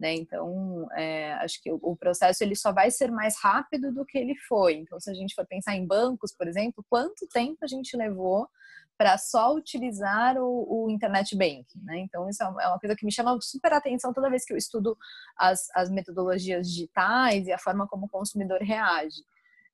Né? 0.00 0.14
Então, 0.14 0.88
é, 0.92 1.34
acho 1.34 1.62
que 1.62 1.70
o, 1.70 1.94
processo 1.94 2.42
ele 2.42 2.56
só 2.56 2.72
vai 2.72 2.90
ser 2.90 3.12
mais 3.12 3.36
rápido 3.38 3.92
do 3.92 4.02
que 4.06 4.16
ele 4.16 4.34
foi. 4.48 4.76
Então, 4.76 4.98
se 4.98 5.10
a 5.10 5.14
gente 5.14 5.34
for 5.34 5.46
pensar 5.46 5.76
em 5.76 5.86
bancos, 5.86 6.32
por 6.32 6.48
exemplo, 6.48 6.82
quanto 6.88 7.28
tempo 7.28 7.58
a 7.62 7.66
gente 7.66 7.94
levou 7.94 8.48
para 8.96 9.18
só 9.18 9.54
utilizar 9.54 10.38
o, 10.38 10.84
o, 10.86 10.90
internet 10.90 11.36
banking, 11.36 11.80
né? 11.82 12.00
Então 12.00 12.28
isso 12.28 12.42
é, 12.42 12.46
é 12.46 12.68
uma 12.68 12.78
coisa 12.78 12.94
que 12.94 13.04
me 13.04 13.10
chama 13.10 13.38
super 13.40 13.72
atenção 13.72 14.12
toda 14.12 14.28
vez 14.28 14.44
que 14.44 14.52
eu 14.52 14.58
estudo 14.58 14.94
as, 15.38 15.68
as 15.74 15.90
metodologias 15.90 16.68
digitais 16.68 17.46
e 17.46 17.52
a 17.52 17.58
forma 17.58 17.88
como 17.88 18.04
o 18.04 18.10
consumidor 18.10 18.58
reage. 18.60 19.22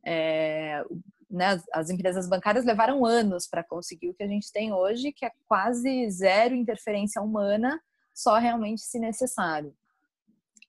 É, 0.05 0.85
né, 1.29 1.47
as, 1.47 1.65
as 1.73 1.91
empresas 1.91 2.29
bancárias 2.29 2.65
levaram 2.65 3.05
anos 3.05 3.49
para 3.49 3.65
conseguir 3.65 4.11
o 4.11 4.15
que 4.15 4.23
a 4.23 4.29
gente 4.29 4.53
tem 4.53 4.73
hoje, 4.73 5.13
que 5.13 5.25
é 5.25 5.33
quase 5.49 6.09
zero 6.09 6.55
interferência 6.55 7.21
humana, 7.21 7.81
só 8.15 8.39
realmente 8.39 8.83
se 8.83 9.01
necessário. 9.01 9.75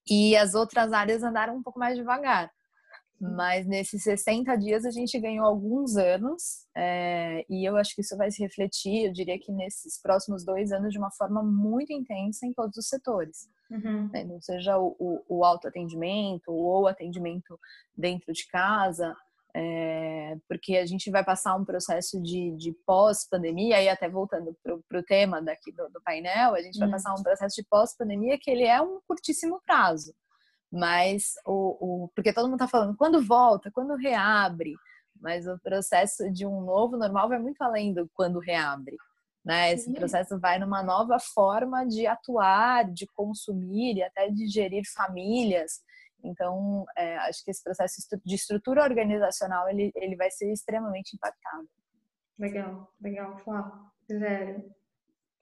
E 0.10 0.36
as 0.36 0.54
outras 0.54 0.94
áreas 0.94 1.24
andaram 1.24 1.56
um 1.56 1.64
pouco 1.64 1.80
mais 1.80 1.98
devagar. 1.98 2.52
Mas 3.20 3.66
nesses 3.66 4.04
60 4.04 4.56
dias 4.58 4.86
a 4.86 4.92
gente 4.92 5.20
ganhou 5.20 5.46
alguns 5.46 5.98
anos, 5.98 6.68
é, 6.76 7.44
e 7.50 7.68
eu 7.68 7.76
acho 7.76 7.96
que 7.96 8.02
isso 8.02 8.16
vai 8.16 8.30
se 8.30 8.44
refletir, 8.44 9.08
eu 9.08 9.12
diria 9.12 9.40
que 9.40 9.52
nesses 9.52 10.00
próximos 10.00 10.46
dois 10.46 10.72
anos, 10.72 10.92
de 10.92 11.00
uma 11.00 11.10
forma 11.10 11.42
muito 11.42 11.92
intensa 11.92 12.46
em 12.46 12.54
todos 12.54 12.78
os 12.78 12.88
setores. 12.88 13.50
Uhum. 13.72 14.08
Né? 14.14 14.24
Não 14.24 14.40
seja 14.40 14.78
o, 14.78 14.96
o, 15.00 15.24
o 15.28 15.44
autoatendimento 15.44 16.52
ou 16.52 16.84
o 16.84 16.88
atendimento 16.88 17.60
dentro 17.98 18.32
de 18.32 18.48
casa, 18.48 19.16
é, 19.60 20.38
porque 20.48 20.78
a 20.78 20.86
gente 20.86 21.10
vai 21.10 21.26
passar 21.26 21.56
um 21.56 21.66
processo 21.66 22.22
de, 22.22 22.56
de 22.56 22.72
pós-pandemia, 22.86 23.82
e 23.82 23.90
até 23.90 24.08
voltando 24.08 24.56
para 24.64 25.00
o 25.00 25.04
tema 25.04 25.42
daqui 25.42 25.72
do, 25.72 25.90
do, 25.90 26.00
painel, 26.04 26.54
a 26.54 26.62
gente 26.62 26.78
vai 26.78 26.92
passar 26.92 27.16
um 27.16 27.24
processo 27.24 27.56
de 27.56 27.68
pós-pandemia 27.68 28.38
que 28.40 28.52
ele 28.52 28.66
é 28.66 28.80
um 28.80 29.00
curtíssimo 29.08 29.60
prazo. 29.66 30.14
Mas 30.72 31.32
o, 31.44 32.04
o 32.04 32.12
porque 32.16 32.32
todo 32.32 32.46
mundo 32.46 32.62
está 32.62 32.68
falando 32.68 32.96
quando 32.96 33.20
volta, 33.20 33.72
quando 33.72 33.96
reabre, 33.96 34.76
mas 35.20 35.48
o 35.48 35.58
processo 35.64 36.32
de 36.32 36.46
um 36.46 36.62
novo 36.62 36.96
normal 36.96 37.28
vai 37.28 37.40
muito 37.40 37.60
além 37.64 37.92
do 37.92 38.08
quando 38.14 38.38
reabre. 38.38 38.96
Né? 39.44 39.74
Esse 39.74 39.92
processo 39.92 40.40
vai 40.40 40.60
numa 40.60 40.84
nova 40.84 41.18
forma 41.20 41.84
de 41.84 42.06
atuar, 42.06 42.92
de 42.92 43.08
consumir 43.08 43.96
e 43.96 44.04
até 44.04 44.30
de 44.30 44.46
gerir 44.48 44.84
famílias 44.94 45.82
então, 46.24 46.86
é, 46.98 47.18
acho 47.18 47.44
que 47.44 47.52
esse 47.52 47.64
processo 47.64 47.96
de 48.26 48.36
estrutura 48.36 48.84
organizacional 48.84 49.70
ele, 49.70 49.92
ele 49.96 50.16
vai 50.16 50.30
ser 50.32 50.52
extremamente 50.52 51.16
impactado. 51.16 51.68
Legal, 52.38 52.92
legal, 53.02 53.38
Flávio. 53.40 53.74
Zero. 54.12 54.64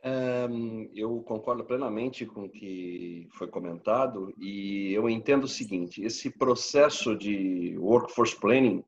Um, 0.08 0.90
eu 0.94 1.22
concordo 1.24 1.66
plenamente 1.66 2.26
com 2.28 2.44
o 2.44 2.50
que 2.50 3.28
foi 3.34 3.48
comentado 3.48 4.32
e 4.38 4.94
eu 4.94 5.10
entendo 5.10 5.46
o 5.46 5.48
seguinte: 5.48 6.04
esse 6.04 6.30
processo 6.30 7.16
de 7.16 7.76
workforce 7.80 8.40
planning, 8.40 8.84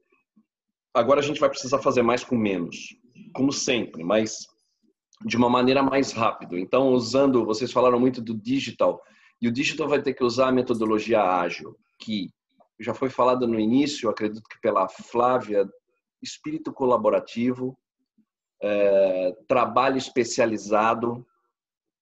agora 0.93 1.19
a 1.19 1.23
gente 1.23 1.39
vai 1.39 1.49
precisar 1.49 1.79
fazer 1.79 2.03
mais 2.03 2.23
com 2.23 2.35
menos, 2.35 2.95
como 3.33 3.51
sempre, 3.51 4.03
mas 4.03 4.45
de 5.25 5.35
uma 5.35 5.49
maneira 5.49 5.81
mais 5.81 6.11
rápida. 6.11 6.59
Então, 6.59 6.89
usando, 6.89 7.45
vocês 7.45 7.71
falaram 7.71 7.99
muito 7.99 8.21
do 8.21 8.35
digital, 8.35 9.01
e 9.41 9.47
o 9.47 9.51
digital 9.51 9.88
vai 9.88 10.01
ter 10.01 10.13
que 10.13 10.23
usar 10.23 10.49
a 10.49 10.51
metodologia 10.51 11.21
ágil, 11.21 11.77
que 11.99 12.29
já 12.79 12.93
foi 12.93 13.09
falado 13.09 13.47
no 13.47 13.59
início, 13.59 14.09
acredito 14.09 14.47
que 14.49 14.59
pela 14.59 14.88
Flávia, 14.88 15.67
espírito 16.21 16.71
colaborativo, 16.71 17.77
é, 18.61 19.35
trabalho 19.47 19.97
especializado, 19.97 21.25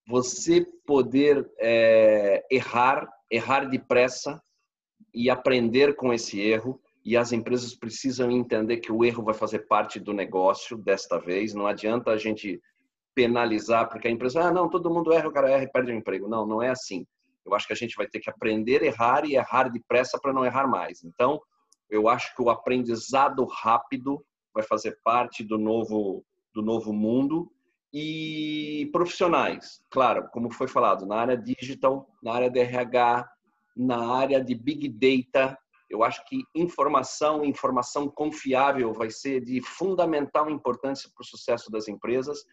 você 0.08 0.66
poder 0.86 1.50
é, 1.60 2.46
errar, 2.52 3.10
errar 3.32 3.66
depressa 3.66 4.42
e 5.14 5.30
aprender 5.30 5.96
com 5.96 6.14
esse 6.14 6.40
erro. 6.40 6.80
E 7.04 7.16
as 7.16 7.32
empresas 7.32 7.76
precisam 7.76 8.32
entender 8.32 8.78
que 8.78 8.92
o 8.92 9.06
erro 9.06 9.24
vai 9.24 9.34
fazer 9.34 9.60
parte 9.68 10.00
do 10.00 10.14
negócio 10.14 10.78
desta 10.78 11.20
vez. 11.20 11.54
Não 11.54 11.68
adianta 11.68 12.12
a 12.12 12.18
gente 12.18 12.60
penalizar 13.14 13.88
porque 13.90 14.08
a 14.08 14.12
empresa, 14.12 14.42
ah, 14.42 14.52
não, 14.52 14.70
todo 14.70 14.90
mundo 14.90 15.14
erra, 15.14 15.28
o 15.28 15.32
cara 15.32 15.50
erra 15.50 15.64
e 15.64 15.72
perde 15.72 15.92
o 15.92 15.96
emprego. 15.96 16.28
Não, 16.28 16.46
não 16.46 16.62
é 16.62 16.70
assim. 16.70 17.06
Eu 17.46 17.54
acho 17.54 17.68
que 17.68 17.74
a 17.74 17.76
gente 17.76 17.96
vai 17.96 18.08
ter 18.08 18.20
que 18.20 18.30
aprender 18.30 18.82
a 18.82 18.86
errar 18.86 19.26
e 19.26 19.36
errar 19.36 19.70
depressa 19.70 20.20
para 20.20 20.34
não 20.34 20.46
errar 20.46 20.68
mais. 20.68 21.04
Então, 21.04 21.40
eu 21.90 22.10
acho 22.10 22.36
que 22.36 22.42
o 22.42 22.50
aprendizado 22.50 23.46
rápido 23.46 24.26
vai 24.54 24.64
fazer 24.64 25.00
parte 25.04 25.44
do 25.44 25.58
novo 25.58 26.26
do 26.54 26.62
novo 26.62 26.94
mundo 26.94 27.52
e 27.94 28.90
profissionais, 28.92 29.82
claro, 29.92 30.30
como 30.32 30.52
foi 30.52 30.68
falado, 30.68 31.06
na 31.06 31.18
área 31.18 31.38
digital, 31.38 32.08
na 32.24 32.34
área 32.34 32.50
de 32.50 32.60
RH, 32.60 33.30
na 33.76 34.14
área 34.16 34.44
de 34.44 34.56
big 34.56 34.88
data, 34.90 35.58
Eu 35.90 36.04
acho 36.04 36.26
que 36.26 36.44
informação, 36.56 37.46
informação 37.46 38.10
confiável 38.10 38.92
vai 38.92 39.10
ser 39.12 39.40
de 39.42 39.62
fundamental 39.62 40.50
importância 40.50 41.10
para 41.14 41.22
o 41.22 41.26
sucesso 41.26 41.70
das 41.70 41.88
empresas. 41.88 42.44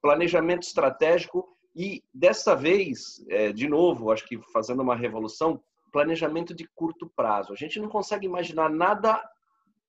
Planejamento 0.00 0.62
estratégico 0.62 1.56
e 1.74 2.02
dessa 2.12 2.54
vez, 2.54 3.24
é, 3.28 3.52
de 3.52 3.68
novo, 3.68 4.10
acho 4.10 4.26
que 4.26 4.40
fazendo 4.52 4.82
uma 4.82 4.96
revolução, 4.96 5.62
planejamento 5.92 6.54
de 6.54 6.68
curto 6.74 7.10
prazo. 7.14 7.52
A 7.52 7.56
gente 7.56 7.80
não 7.80 7.88
consegue 7.88 8.26
imaginar 8.26 8.68
nada 8.70 9.22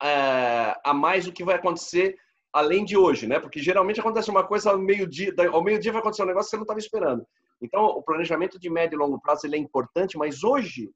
é, 0.02 0.76
a 0.84 0.94
mais 0.94 1.26
do 1.26 1.32
que 1.32 1.44
vai 1.44 1.56
acontecer 1.56 2.18
além 2.54 2.84
de 2.84 2.98
hoje, 2.98 3.28
né? 3.28 3.40
Porque 3.40 3.62
geralmente 3.62 4.00
acontece 4.00 4.30
uma 4.30 4.46
coisa 4.46 4.72
ao 4.72 4.78
meio-dia, 4.78 5.34
ao 5.52 5.64
meio-dia 5.64 5.92
vai 5.92 6.02
acontecer 6.02 6.24
um 6.24 6.28
negócio 6.28 6.48
que 6.48 6.52
você 6.52 6.58
não 6.58 6.64
estava 6.64 6.80
esperando. 6.80 7.26
Então, 7.62 7.86
o 7.86 8.04
planejamento 8.04 8.60
de 8.60 8.70
médio 8.70 8.96
e 8.96 9.00
longo 9.00 9.22
prazo 9.22 9.46
ele 9.46 9.56
é 9.56 9.60
importante, 9.60 10.18
mas 10.18 10.44
hoje, 10.44 10.90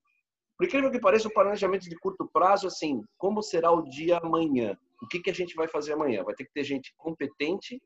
por 0.58 0.66
incrível 0.66 0.92
que 0.92 1.00
pareça, 1.00 1.28
o 1.28 1.34
planejamento 1.34 1.88
de 1.88 1.96
curto 1.98 2.28
prazo, 2.32 2.68
assim, 2.68 3.02
como 3.18 3.42
será 3.42 3.72
o 3.72 3.84
dia 3.84 4.18
amanhã? 4.18 4.78
O 5.02 5.08
que, 5.08 5.20
que 5.20 5.30
a 5.30 5.34
gente 5.34 5.56
vai 5.56 5.68
fazer 5.68 5.94
amanhã? 5.94 6.24
Vai 6.24 6.34
ter 6.34 6.46
que 6.46 6.54
ter 6.54 6.64
gente 6.64 6.94
competente, 6.98 7.82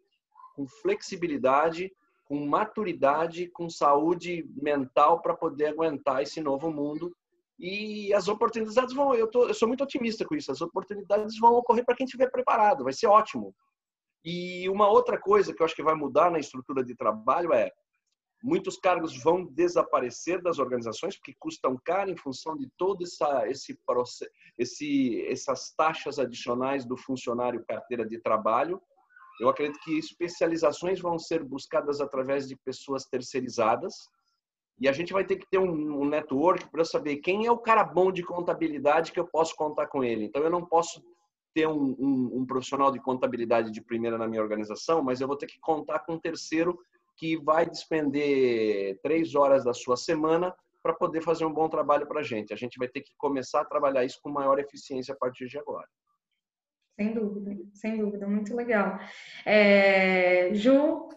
com 0.56 0.66
flexibilidade, 0.82 1.92
com 2.30 2.46
maturidade, 2.46 3.48
com 3.48 3.68
saúde 3.72 4.48
mental 4.62 5.20
para 5.20 5.36
poder 5.36 5.66
aguentar 5.66 6.22
esse 6.22 6.40
novo 6.40 6.72
mundo. 6.72 7.12
E 7.58 8.14
as 8.14 8.28
oportunidades 8.28 8.94
vão, 8.94 9.16
eu, 9.16 9.28
tô, 9.28 9.48
eu 9.48 9.54
sou 9.56 9.68
muito 9.68 9.84
otimista 9.84 10.24
com 10.24 10.36
isso, 10.36 10.52
as 10.52 10.62
oportunidades 10.62 11.40
vão 11.40 11.56
ocorrer 11.56 11.84
para 11.84 11.96
quem 11.96 12.06
estiver 12.06 12.30
preparado, 12.30 12.84
vai 12.84 12.94
ser 12.94 13.08
ótimo. 13.08 13.54
E 14.24 14.70
uma 14.70 14.88
outra 14.88 15.20
coisa 15.20 15.52
que 15.52 15.60
eu 15.60 15.66
acho 15.66 15.76
que 15.76 15.82
vai 15.82 15.96
mudar 15.96 16.30
na 16.30 16.38
estrutura 16.38 16.84
de 16.84 16.96
trabalho 16.96 17.52
é 17.52 17.72
muitos 18.44 18.78
cargos 18.78 19.22
vão 19.22 19.44
desaparecer 19.44 20.40
das 20.40 20.60
organizações 20.60 21.18
porque 21.18 21.36
custam 21.40 21.78
caro 21.84 22.12
em 22.12 22.16
função 22.16 22.56
de 22.56 22.70
todo 22.78 23.04
essa, 23.04 23.48
esse 23.50 23.78
esse, 24.58 25.26
essas 25.26 25.74
taxas 25.76 26.20
adicionais 26.20 26.86
do 26.86 26.96
funcionário 26.96 27.66
carteira 27.68 28.06
de 28.06 28.20
trabalho 28.20 28.80
eu 29.40 29.50
acredito 29.50 29.80
que 29.82 29.98
especializações 29.98 31.00
vão 31.00 31.18
ser 31.18 31.44
buscadas 31.44 32.02
através 32.02 32.48
de 32.48 32.56
pessoas 32.58 33.06
terceirizadas 33.06 33.94
e 34.80 34.88
a 34.88 34.92
gente 34.94 35.12
vai 35.12 35.26
ter 35.26 35.36
que 35.36 35.50
ter 35.50 35.58
um, 35.58 36.02
um 36.02 36.06
network 36.06 36.70
para 36.70 36.86
saber 36.86 37.18
quem 37.18 37.46
é 37.46 37.52
o 37.52 37.58
cara 37.58 37.84
bom 37.84 38.12
de 38.12 38.24
contabilidade 38.24 39.12
que 39.12 39.20
eu 39.20 39.28
posso 39.28 39.56
contar 39.56 39.88
com 39.88 40.04
ele. 40.04 40.26
Então, 40.26 40.42
eu 40.42 40.50
não 40.50 40.66
posso 40.66 41.04
ter 41.54 41.68
um, 41.68 41.96
um, 42.00 42.40
um 42.40 42.46
profissional 42.46 42.92
de 42.92 43.02
contabilidade 43.02 43.72
de 43.72 43.82
primeira 43.82 44.18
na 44.18 44.28
minha 44.28 44.42
organização, 44.42 45.04
mas 45.04 45.20
eu 45.20 45.28
vou 45.28 45.36
ter 45.36 45.48
que 45.48 45.60
contar 45.60 46.00
com 46.00 46.14
um 46.14 46.20
terceiro 46.20 46.78
que 47.18 47.36
vai 47.38 47.70
despender 47.70 48.98
três 49.04 49.36
horas 49.36 49.66
da 49.66 49.74
sua 49.74 49.98
semana 49.98 50.56
para 50.82 50.94
poder 50.94 51.22
fazer 51.22 51.44
um 51.44 51.54
bom 51.54 51.68
trabalho 51.68 52.08
para 52.08 52.22
a 52.22 52.24
gente. 52.24 52.54
A 52.54 52.58
gente 52.58 52.78
vai 52.78 52.88
ter 52.88 53.02
que 53.02 53.12
começar 53.18 53.62
a 53.62 53.66
trabalhar 53.66 54.06
isso 54.06 54.20
com 54.22 54.30
maior 54.30 54.58
eficiência 54.60 55.14
a 55.14 55.18
partir 55.18 55.48
de 55.48 55.58
agora. 55.58 55.86
Sem 57.00 57.14
dúvida, 57.14 57.58
sem 57.74 57.98
dúvida, 57.98 58.28
muito 58.28 58.54
legal. 58.54 59.00
É, 59.46 60.54
Ju? 60.54 61.08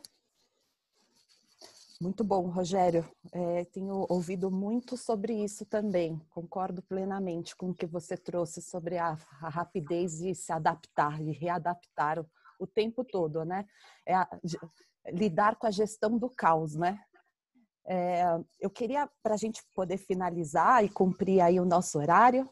Muito 2.00 2.22
bom, 2.22 2.42
Rogério. 2.42 3.04
É, 3.32 3.64
tenho 3.64 4.06
ouvido 4.08 4.48
muito 4.48 4.96
sobre 4.96 5.32
isso 5.32 5.66
também. 5.66 6.22
Concordo 6.30 6.82
plenamente 6.82 7.56
com 7.56 7.70
o 7.70 7.74
que 7.74 7.84
você 7.84 8.16
trouxe 8.16 8.62
sobre 8.62 8.96
a, 8.96 9.18
a 9.40 9.48
rapidez 9.48 10.18
de 10.18 10.36
se 10.36 10.52
adaptar 10.52 11.20
e 11.20 11.32
readaptar 11.32 12.20
o, 12.20 12.26
o 12.60 12.66
tempo 12.66 13.02
todo, 13.02 13.44
né? 13.44 13.66
É 14.06 14.14
a, 14.14 14.28
lidar 15.08 15.56
com 15.56 15.66
a 15.66 15.72
gestão 15.72 16.16
do 16.16 16.30
caos, 16.30 16.76
né? 16.76 17.00
É, 17.84 18.22
eu 18.60 18.70
queria, 18.70 19.10
para 19.20 19.34
a 19.34 19.36
gente 19.36 19.60
poder 19.74 19.96
finalizar 19.96 20.84
e 20.84 20.88
cumprir 20.88 21.40
aí 21.40 21.58
o 21.58 21.64
nosso 21.64 21.98
horário, 21.98 22.48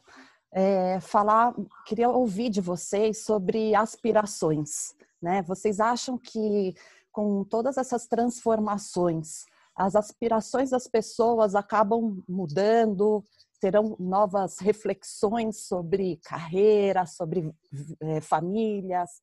é, 0.52 0.98
falar, 1.00 1.54
queria 1.86 2.08
ouvir 2.08 2.50
de 2.50 2.60
vocês 2.60 3.24
sobre 3.24 3.74
aspirações. 3.74 4.94
Né? 5.20 5.42
Vocês 5.42 5.80
acham 5.80 6.18
que 6.18 6.74
com 7.12 7.44
todas 7.44 7.76
essas 7.76 8.06
transformações, 8.06 9.44
as 9.74 9.96
aspirações 9.96 10.70
das 10.70 10.86
pessoas 10.86 11.54
acabam 11.54 12.22
mudando, 12.28 13.24
terão 13.60 13.96
novas 13.98 14.58
reflexões 14.58 15.64
sobre 15.64 16.16
carreira, 16.24 17.06
sobre 17.06 17.54
é, 18.00 18.20
famílias, 18.20 19.22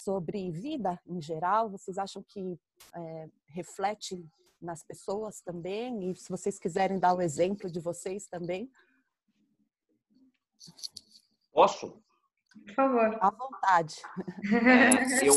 sobre 0.00 0.50
vida 0.50 0.98
em 1.06 1.20
geral? 1.20 1.70
Vocês 1.70 1.98
acham 1.98 2.22
que 2.22 2.58
é, 2.94 3.28
reflete 3.48 4.24
nas 4.60 4.82
pessoas 4.82 5.40
também? 5.40 6.10
E 6.10 6.16
se 6.16 6.30
vocês 6.30 6.58
quiserem 6.58 6.98
dar 6.98 7.14
o 7.14 7.22
exemplo 7.22 7.70
de 7.70 7.80
vocês 7.80 8.26
também, 8.26 8.70
Posso? 11.52 12.02
Por 12.66 12.74
favor. 12.74 13.18
À 13.20 13.30
vontade. 13.30 13.96
É, 14.52 15.28
eu, 15.28 15.36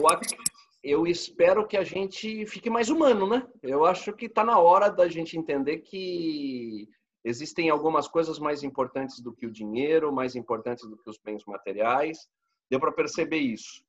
eu 0.84 1.08
espero 1.08 1.68
que 1.68 1.78
a 1.78 1.84
gente 1.84 2.46
fique 2.46 2.70
mais 2.70 2.90
humano, 2.90 3.28
né? 3.28 3.48
Eu 3.62 3.86
acho 3.86 4.14
que 4.14 4.28
está 4.28 4.44
na 4.44 4.60
hora 4.60 4.90
da 4.90 5.08
gente 5.08 5.38
entender 5.38 5.80
que 5.80 6.88
existem 7.24 7.70
algumas 7.70 8.08
coisas 8.08 8.40
mais 8.40 8.64
importantes 8.64 9.20
do 9.20 9.34
que 9.34 9.46
o 9.46 9.52
dinheiro, 9.52 10.14
mais 10.14 10.36
importantes 10.36 10.88
do 10.88 10.98
que 10.98 11.10
os 11.10 11.18
bens 11.18 11.44
materiais. 11.46 12.28
Deu 12.70 12.80
para 12.80 12.92
perceber 12.92 13.40
isso. 13.40 13.84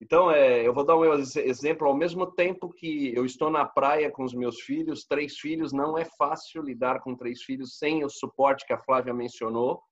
Então, 0.00 0.30
é, 0.30 0.66
eu 0.66 0.74
vou 0.74 0.84
dar 0.84 0.96
um 0.96 1.04
exemplo. 1.14 1.86
Ao 1.86 1.96
mesmo 1.96 2.26
tempo 2.26 2.68
que 2.68 3.14
eu 3.14 3.24
estou 3.24 3.50
na 3.50 3.64
praia 3.64 4.10
com 4.10 4.24
os 4.24 4.34
meus 4.34 4.60
filhos, 4.60 5.04
três 5.04 5.38
filhos, 5.38 5.72
não 5.72 5.96
é 5.96 6.04
fácil 6.04 6.62
lidar 6.62 7.00
com 7.00 7.16
três 7.16 7.42
filhos 7.42 7.78
sem 7.78 8.04
o 8.04 8.10
suporte 8.10 8.66
que 8.66 8.72
a 8.72 8.82
Flávia 8.82 9.14
mencionou 9.14 9.82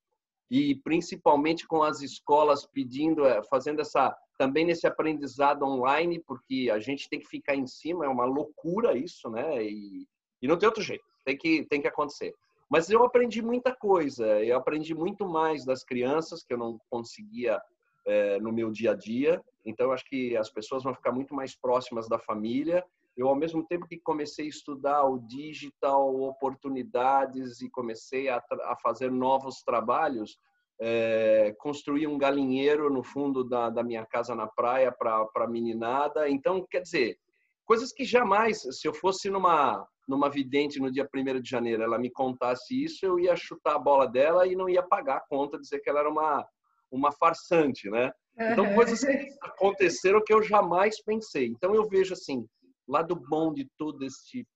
e 0.52 0.74
principalmente 0.74 1.66
com 1.66 1.82
as 1.82 2.02
escolas 2.02 2.66
pedindo, 2.66 3.24
eh, 3.24 3.42
fazendo 3.44 3.80
essa 3.80 4.14
também 4.36 4.66
nesse 4.66 4.86
aprendizado 4.86 5.64
online, 5.64 6.22
porque 6.26 6.68
a 6.70 6.78
gente 6.78 7.08
tem 7.08 7.18
que 7.18 7.26
ficar 7.26 7.56
em 7.56 7.66
cima, 7.66 8.04
é 8.04 8.08
uma 8.08 8.26
loucura 8.26 8.94
isso, 8.94 9.30
né? 9.30 9.64
E, 9.64 10.06
e 10.42 10.46
não 10.46 10.58
tem 10.58 10.66
outro 10.66 10.82
jeito, 10.82 11.04
tem 11.24 11.38
que 11.38 11.64
tem 11.70 11.80
que 11.80 11.88
acontecer. 11.88 12.34
Mas 12.70 12.90
eu 12.90 13.02
aprendi 13.02 13.40
muita 13.40 13.74
coisa, 13.74 14.26
eu 14.44 14.54
aprendi 14.58 14.94
muito 14.94 15.26
mais 15.26 15.64
das 15.64 15.82
crianças 15.82 16.42
que 16.44 16.52
eu 16.52 16.58
não 16.58 16.78
conseguia 16.90 17.58
é, 18.06 18.38
no 18.38 18.52
meu 18.52 18.70
dia 18.70 18.90
a 18.90 18.94
dia. 18.94 19.42
Então, 19.64 19.90
acho 19.90 20.04
que 20.04 20.36
as 20.36 20.50
pessoas 20.50 20.82
vão 20.82 20.94
ficar 20.94 21.12
muito 21.12 21.34
mais 21.34 21.56
próximas 21.56 22.10
da 22.10 22.18
família. 22.18 22.84
Eu, 23.16 23.28
ao 23.28 23.36
mesmo 23.36 23.66
tempo 23.66 23.86
que 23.86 23.98
comecei 23.98 24.46
a 24.46 24.48
estudar 24.48 25.04
o 25.04 25.18
digital, 25.18 26.14
oportunidades 26.22 27.60
e 27.60 27.68
comecei 27.70 28.28
a, 28.28 28.42
a 28.64 28.76
fazer 28.82 29.10
novos 29.10 29.62
trabalhos, 29.62 30.38
é, 30.80 31.54
construí 31.58 32.06
um 32.06 32.18
galinheiro 32.18 32.90
no 32.90 33.04
fundo 33.04 33.44
da, 33.44 33.70
da 33.70 33.82
minha 33.82 34.06
casa 34.06 34.34
na 34.34 34.46
praia 34.46 34.90
para 34.90 35.26
a 35.36 35.46
meninada. 35.46 36.28
Então, 36.28 36.66
quer 36.70 36.80
dizer, 36.80 37.18
coisas 37.64 37.92
que 37.92 38.04
jamais, 38.04 38.62
se 38.62 38.88
eu 38.88 38.94
fosse 38.94 39.30
numa 39.30 39.86
numa 40.08 40.28
vidente 40.28 40.80
no 40.80 40.90
dia 40.90 41.08
1 41.14 41.40
de 41.40 41.48
janeiro, 41.48 41.82
ela 41.82 41.98
me 41.98 42.10
contasse 42.10 42.82
isso, 42.82 43.06
eu 43.06 43.18
ia 43.20 43.36
chutar 43.36 43.76
a 43.76 43.78
bola 43.78 44.06
dela 44.06 44.46
e 44.46 44.56
não 44.56 44.68
ia 44.68 44.82
pagar 44.82 45.18
a 45.18 45.26
conta, 45.28 45.58
dizer 45.58 45.80
que 45.80 45.88
ela 45.88 46.00
era 46.00 46.10
uma, 46.10 46.44
uma 46.90 47.12
farsante, 47.12 47.88
né? 47.88 48.12
Então, 48.38 48.74
coisas 48.74 49.00
que 49.00 49.28
aconteceram 49.42 50.22
que 50.24 50.32
eu 50.32 50.42
jamais 50.42 51.02
pensei. 51.02 51.46
Então, 51.46 51.74
eu 51.74 51.86
vejo 51.88 52.14
assim, 52.14 52.46
lado 52.86 53.14
bom 53.14 53.52
de 53.52 53.68
todo 53.76 54.04
este 54.04 54.46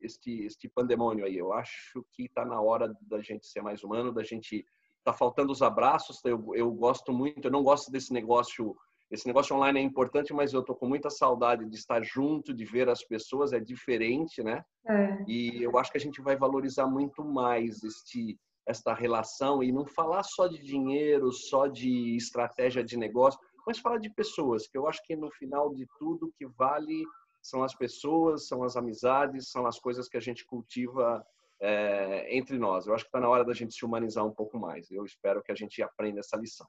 este 0.00 0.44
este 0.44 0.68
pandemônio 0.68 1.24
aí. 1.24 1.36
Eu 1.36 1.52
acho 1.52 2.04
que 2.12 2.24
está 2.24 2.44
na 2.44 2.60
hora 2.60 2.94
da 3.02 3.20
gente 3.20 3.46
ser 3.46 3.62
mais 3.62 3.82
humano, 3.82 4.12
da 4.12 4.22
gente 4.22 4.64
tá 5.04 5.12
faltando 5.12 5.52
os 5.52 5.62
abraços. 5.62 6.24
Eu, 6.24 6.54
eu 6.54 6.70
gosto 6.70 7.12
muito, 7.12 7.44
eu 7.44 7.50
não 7.50 7.62
gosto 7.62 7.90
desse 7.90 8.12
negócio. 8.12 8.76
Esse 9.10 9.26
negócio 9.26 9.56
online 9.56 9.80
é 9.80 9.82
importante, 9.82 10.34
mas 10.34 10.52
eu 10.52 10.62
tô 10.62 10.74
com 10.74 10.86
muita 10.86 11.08
saudade 11.08 11.64
de 11.64 11.76
estar 11.76 12.04
junto, 12.04 12.52
de 12.52 12.64
ver 12.66 12.90
as 12.90 13.02
pessoas. 13.02 13.52
É 13.52 13.58
diferente, 13.58 14.42
né? 14.42 14.62
É. 14.86 15.24
E 15.26 15.62
eu 15.62 15.78
acho 15.78 15.90
que 15.90 15.96
a 15.96 16.00
gente 16.00 16.20
vai 16.20 16.36
valorizar 16.36 16.86
muito 16.86 17.24
mais 17.24 17.82
este 17.82 18.38
esta 18.68 18.92
relação 18.92 19.62
e 19.62 19.72
não 19.72 19.86
falar 19.86 20.22
só 20.22 20.46
de 20.46 20.58
dinheiro, 20.58 21.32
só 21.32 21.66
de 21.66 22.14
estratégia 22.16 22.84
de 22.84 22.98
negócio, 22.98 23.40
mas 23.68 23.78
falar 23.78 23.98
de 23.98 24.08
pessoas, 24.08 24.66
que 24.66 24.78
eu 24.78 24.88
acho 24.88 25.02
que 25.04 25.14
no 25.14 25.30
final 25.30 25.74
de 25.74 25.86
tudo 25.98 26.32
que 26.38 26.46
vale 26.46 27.04
são 27.42 27.62
as 27.62 27.74
pessoas, 27.74 28.48
são 28.48 28.62
as 28.62 28.76
amizades, 28.76 29.50
são 29.50 29.66
as 29.66 29.78
coisas 29.78 30.08
que 30.08 30.16
a 30.16 30.20
gente 30.20 30.46
cultiva 30.46 31.22
é, 31.60 32.34
entre 32.34 32.58
nós. 32.58 32.86
Eu 32.86 32.94
acho 32.94 33.04
que 33.04 33.08
está 33.08 33.20
na 33.20 33.28
hora 33.28 33.44
da 33.44 33.52
gente 33.52 33.74
se 33.74 33.84
humanizar 33.84 34.24
um 34.24 34.32
pouco 34.32 34.58
mais. 34.58 34.90
Eu 34.90 35.04
espero 35.04 35.42
que 35.42 35.52
a 35.52 35.54
gente 35.54 35.82
aprenda 35.82 36.20
essa 36.20 36.38
lição. 36.38 36.66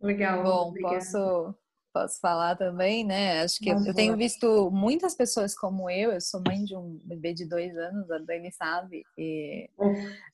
Legal. 0.00 0.42
Bom, 0.42 0.72
posso 0.80 1.54
posso 1.92 2.20
falar 2.20 2.56
também, 2.56 3.04
né? 3.04 3.42
Acho 3.42 3.58
que 3.58 3.70
eu, 3.70 3.84
eu, 3.84 3.94
tenho 3.94 4.16
visto 4.16 4.70
muitas 4.70 5.14
pessoas 5.14 5.54
como 5.54 5.90
eu, 5.90 6.12
eu 6.12 6.20
sou 6.20 6.42
mãe 6.46 6.64
de 6.64 6.76
um 6.76 6.98
bebê 7.04 7.32
de 7.32 7.44
dois 7.44 7.76
anos, 7.76 8.10
a 8.10 8.18
Dani 8.18 8.52
sabe, 8.52 9.04
e, 9.16 9.68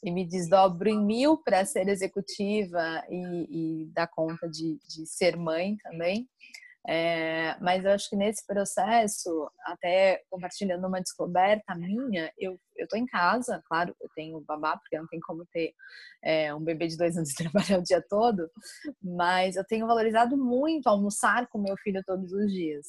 e 0.03 0.11
me 0.11 0.25
desdobro 0.27 0.89
em 0.89 0.99
mil 0.99 1.37
para 1.39 1.65
ser 1.65 1.89
executiva 1.89 3.05
e, 3.09 3.83
e 3.83 3.87
dar 3.93 4.07
conta 4.07 4.49
de, 4.49 4.79
de 4.89 5.07
ser 5.07 5.37
mãe 5.37 5.77
também. 5.83 6.29
É, 6.89 7.57
mas 7.61 7.85
eu 7.85 7.91
acho 7.93 8.09
que 8.09 8.17
nesse 8.17 8.47
processo, 8.47 9.51
até 9.65 10.23
compartilhando 10.31 10.87
uma 10.87 11.01
descoberta 11.01 11.75
minha, 11.75 12.33
eu 12.39 12.59
eu 12.79 12.87
tô 12.89 12.97
em 12.97 13.07
casa, 13.07 13.63
claro, 13.67 13.95
eu 14.01 14.09
tenho 14.15 14.41
babá, 14.41 14.77
porque 14.77 14.99
não 14.99 15.07
tem 15.07 15.21
como 15.21 15.47
ter 15.47 15.73
é, 16.23 16.55
um 16.55 16.61
bebê 16.63 16.87
de 16.87 16.97
dois 16.97 17.17
anos 17.17 17.31
e 17.31 17.35
trabalhar 17.51 17.79
o 17.79 17.83
dia 17.83 18.03
todo, 18.09 18.51
mas 19.03 19.57
eu 19.57 19.65
tenho 19.65 19.87
valorizado 19.87 20.37
muito 20.37 20.87
almoçar 20.87 21.49
com 21.49 21.59
meu 21.59 21.77
filho 21.79 22.03
todos 22.07 22.33
os 22.33 22.53
dias. 22.53 22.87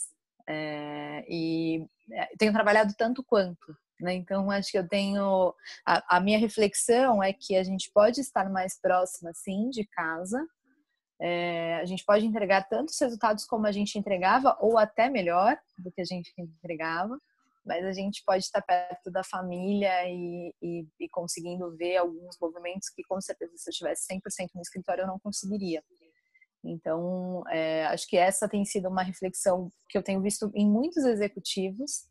É, 0.48 1.26
e 1.28 1.86
é, 2.12 2.28
tenho 2.38 2.54
trabalhado 2.54 2.94
tanto 2.98 3.24
quanto, 3.24 3.76
né? 4.00 4.14
Então, 4.14 4.50
acho 4.50 4.72
que 4.72 4.78
eu 4.78 4.88
tenho. 4.88 5.54
A, 5.86 6.18
a, 6.18 6.20
minha 6.22 6.40
reflexão 6.40 7.22
é 7.22 7.34
que 7.34 7.56
a 7.56 7.64
gente 7.64 7.92
pode 7.94 8.22
estar 8.22 8.50
mais 8.50 8.80
próxima, 8.80 9.32
sim, 9.34 9.70
de 9.70 9.86
casa. 9.88 10.46
É, 11.20 11.76
a 11.76 11.86
gente 11.86 12.06
pode 12.06 12.26
entregar 12.26 12.68
tantos 12.68 13.00
resultados 13.00 13.46
como 13.46 13.66
a 13.66 13.72
gente 13.72 13.98
entregava, 13.98 14.56
ou 14.60 14.78
até 14.78 15.10
melhor 15.10 15.58
do 15.78 15.92
que 15.92 16.02
a 16.02 16.06
gente 16.06 16.32
entregava, 16.38 17.20
mas 17.66 17.84
a 17.84 17.92
gente 17.92 18.24
pode 18.26 18.44
estar 18.44 18.62
perto 18.62 19.12
da 19.12 19.24
família 19.24 20.08
e, 20.08 20.54
e, 20.62 20.88
e 21.00 21.10
conseguindo 21.10 21.76
ver 21.76 21.98
alguns 21.98 22.38
movimentos 22.40 22.90
que, 22.90 23.04
com 23.04 23.20
certeza, 23.20 23.54
se 23.58 23.70
eu 23.70 23.72
estivesse 23.72 24.08
100% 24.08 24.50
no 24.56 24.62
escritório, 24.62 25.02
eu 25.02 25.08
não 25.08 25.20
conseguiria. 25.20 25.84
Então, 26.64 27.44
é, 27.50 27.86
acho 27.88 28.08
que 28.08 28.18
essa 28.18 28.48
tem 28.48 28.64
sido 28.64 28.88
uma 28.88 29.04
reflexão 29.04 29.72
que 29.90 29.98
eu 29.98 30.04
tenho 30.04 30.22
visto 30.22 30.52
em 30.54 30.70
muitos 30.70 31.04
executivos 31.04 32.06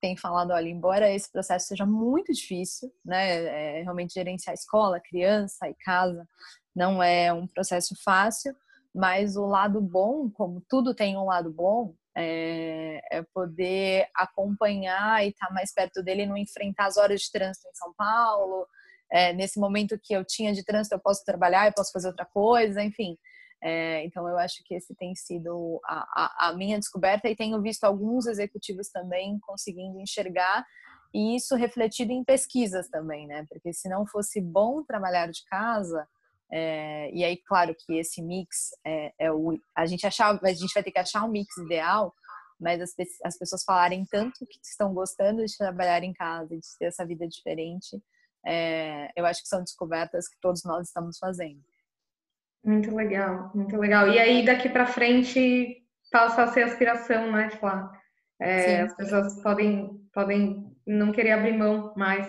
tem 0.00 0.16
falado, 0.16 0.50
olha, 0.50 0.68
embora 0.68 1.10
esse 1.10 1.30
processo 1.32 1.68
seja 1.68 1.86
muito 1.86 2.32
difícil, 2.32 2.92
né, 3.04 3.78
é, 3.78 3.82
realmente 3.82 4.12
gerenciar 4.12 4.54
escola, 4.54 5.00
criança 5.00 5.68
e 5.68 5.74
casa 5.74 6.28
não 6.76 7.02
é 7.02 7.32
um 7.32 7.46
processo 7.46 7.94
fácil, 8.04 8.54
mas 8.94 9.36
o 9.36 9.46
lado 9.46 9.80
bom, 9.80 10.30
como 10.30 10.62
tudo 10.68 10.94
tem 10.94 11.16
um 11.16 11.24
lado 11.24 11.50
bom, 11.50 11.94
é, 12.14 13.00
é 13.10 13.22
poder 13.22 14.08
acompanhar 14.14 15.24
e 15.24 15.30
estar 15.30 15.48
tá 15.48 15.54
mais 15.54 15.72
perto 15.72 16.02
dele, 16.02 16.26
não 16.26 16.36
enfrentar 16.36 16.86
as 16.86 16.98
horas 16.98 17.22
de 17.22 17.32
trânsito 17.32 17.68
em 17.68 17.74
São 17.74 17.94
Paulo. 17.94 18.66
É, 19.10 19.32
nesse 19.32 19.58
momento 19.58 19.98
que 20.02 20.14
eu 20.14 20.24
tinha 20.24 20.52
de 20.52 20.64
trânsito, 20.64 20.94
eu 20.94 21.00
posso 21.00 21.24
trabalhar, 21.24 21.66
eu 21.66 21.72
posso 21.72 21.92
fazer 21.92 22.08
outra 22.08 22.26
coisa, 22.26 22.82
enfim. 22.82 23.16
É, 23.62 24.04
então, 24.04 24.28
eu 24.28 24.38
acho 24.38 24.62
que 24.64 24.74
esse 24.74 24.94
tem 24.94 25.14
sido 25.14 25.80
a, 25.84 26.46
a, 26.46 26.48
a, 26.48 26.52
minha 26.54 26.78
descoberta 26.78 27.28
e 27.28 27.36
tenho 27.36 27.60
visto 27.60 27.84
alguns 27.84 28.26
executivos 28.26 28.88
também 28.88 29.38
conseguindo 29.40 29.98
enxergar 29.98 30.64
e 31.12 31.36
isso 31.36 31.54
refletido 31.54 32.12
em 32.12 32.22
pesquisas 32.24 32.88
também, 32.88 33.26
né? 33.26 33.46
Porque 33.48 33.72
se 33.72 33.88
não 33.88 34.06
fosse 34.06 34.40
bom 34.40 34.82
trabalhar 34.82 35.30
de 35.30 35.44
casa, 35.46 36.06
é, 36.50 37.10
e 37.12 37.24
aí, 37.24 37.36
claro 37.36 37.74
que 37.74 37.98
esse 37.98 38.22
mix 38.22 38.70
é, 38.84 39.12
é, 39.18 39.32
o. 39.32 39.58
A 39.74 39.86
gente 39.86 40.06
achar, 40.06 40.38
a 40.42 40.52
gente 40.52 40.72
vai 40.72 40.82
ter 40.82 40.92
que 40.92 40.98
achar 40.98 41.24
um 41.24 41.30
mix 41.30 41.56
ideal, 41.56 42.14
mas 42.60 42.80
as, 42.80 42.94
as 43.24 43.36
pessoas 43.36 43.64
falarem 43.64 44.04
tanto 44.06 44.46
que 44.46 44.58
estão 44.62 44.94
gostando 44.94 45.44
de 45.44 45.56
trabalhar 45.56 46.02
em 46.02 46.12
casa, 46.12 46.56
de 46.56 46.66
ter 46.78 46.86
essa 46.86 47.04
vida 47.04 47.26
diferente, 47.26 48.00
é, 48.46 49.10
eu 49.16 49.26
acho 49.26 49.42
que 49.42 49.48
são 49.48 49.62
descobertas 49.62 50.28
que 50.28 50.38
todos 50.40 50.62
nós 50.64 50.86
estamos 50.86 51.18
fazendo. 51.18 51.60
Muito 52.64 52.94
legal, 52.94 53.50
muito 53.54 53.76
legal. 53.76 54.08
E 54.08 54.18
aí, 54.18 54.44
daqui 54.44 54.68
para 54.68 54.86
frente, 54.86 55.84
passa 56.10 56.44
a 56.44 56.48
ser 56.48 56.62
aspiração, 56.62 57.30
né, 57.30 57.50
Flá? 57.50 57.92
É, 58.40 58.82
as 58.82 58.94
pessoas 58.94 59.40
podem, 59.42 60.00
podem 60.12 60.76
não 60.86 61.10
querer 61.10 61.32
abrir 61.32 61.56
mão 61.56 61.92
mais 61.96 62.26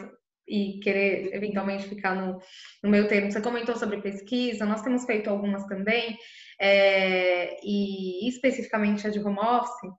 e 0.48 0.80
querer 0.80 1.34
eventualmente 1.36 1.88
ficar 1.88 2.16
no, 2.16 2.40
no 2.84 2.90
meio 2.90 3.08
termo. 3.08 3.32
Você 3.32 3.42
comentou 3.42 3.76
sobre 3.76 4.02
pesquisa, 4.02 4.66
nós 4.66 4.82
temos 4.82 5.06
feito 5.06 5.30
algumas 5.30 5.66
também, 5.68 6.18
é, 6.60 7.60
e 7.64 8.28
especificamente 8.28 9.06
a 9.06 9.10
de 9.10 9.20
home 9.20 9.40
office, 9.40 9.92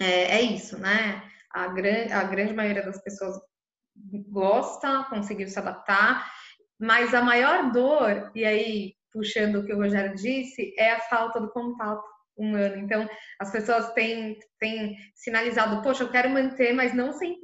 é, 0.00 0.38
é 0.38 0.42
isso, 0.42 0.78
né? 0.78 1.22
A, 1.52 1.68
gran, 1.68 2.12
a 2.12 2.24
grande 2.24 2.52
maioria 2.52 2.84
das 2.84 3.02
pessoas 3.02 3.36
gosta, 4.28 5.04
conseguiu 5.10 5.48
se 5.48 5.58
adaptar, 5.58 6.30
mas 6.78 7.14
a 7.14 7.22
maior 7.22 7.72
dor, 7.72 8.30
e 8.34 8.44
aí 8.44 8.94
puxando 9.12 9.56
o 9.56 9.64
que 9.64 9.72
o 9.72 9.76
Rogério 9.76 10.14
disse, 10.14 10.74
é 10.78 10.92
a 10.92 11.00
falta 11.00 11.40
do 11.40 11.50
contato 11.50 12.04
humano. 12.38 12.76
Então, 12.76 13.08
as 13.38 13.50
pessoas 13.50 13.92
têm, 13.92 14.38
têm 14.58 14.96
sinalizado, 15.14 15.82
poxa, 15.82 16.04
eu 16.04 16.10
quero 16.10 16.30
manter, 16.30 16.72
mas 16.72 16.94
não 16.94 17.10
100%, 17.10 17.34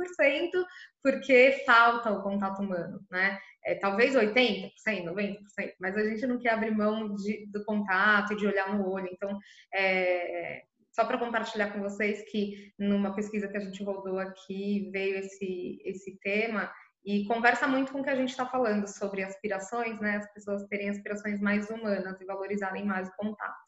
porque 1.03 1.63
falta 1.67 2.11
o 2.11 2.23
contato 2.23 2.63
humano, 2.63 3.01
né? 3.11 3.39
É, 3.65 3.75
talvez 3.75 4.15
80%, 4.15 4.71
90%, 4.87 5.39
mas 5.81 5.97
a 5.97 6.05
gente 6.05 6.27
não 6.27 6.39
quer 6.39 6.51
abrir 6.51 6.71
mão 6.71 7.15
de, 7.15 7.47
do 7.51 7.65
contato 7.65 8.33
e 8.33 8.37
de 8.37 8.47
olhar 8.47 8.75
no 8.75 8.89
olho. 8.89 9.09
Então, 9.11 9.39
é, 9.75 10.63
só 10.93 11.05
para 11.05 11.19
compartilhar 11.19 11.73
com 11.73 11.81
vocês 11.81 12.23
que 12.31 12.73
numa 12.79 13.15
pesquisa 13.15 13.49
que 13.49 13.57
a 13.57 13.61
gente 13.61 13.83
rodou 13.83 14.19
aqui 14.19 14.91
veio 14.93 15.19
esse, 15.19 15.81
esse 15.85 16.19
tema, 16.21 16.71
e 17.05 17.27
conversa 17.27 17.67
muito 17.69 17.93
com 17.93 18.01
o 18.01 18.03
que 18.03 18.09
a 18.09 18.17
gente 18.17 18.31
está 18.31 18.47
falando 18.47 18.89
sobre 18.89 19.23
aspirações, 19.23 20.01
né? 20.01 20.17
As 20.17 20.33
pessoas 20.33 20.67
terem 20.69 20.89
aspirações 20.89 21.39
mais 21.39 21.69
humanas 21.69 22.19
e 22.19 22.25
valorizarem 22.25 22.85
mais 22.85 23.09
o 23.09 23.17
contato. 23.17 23.63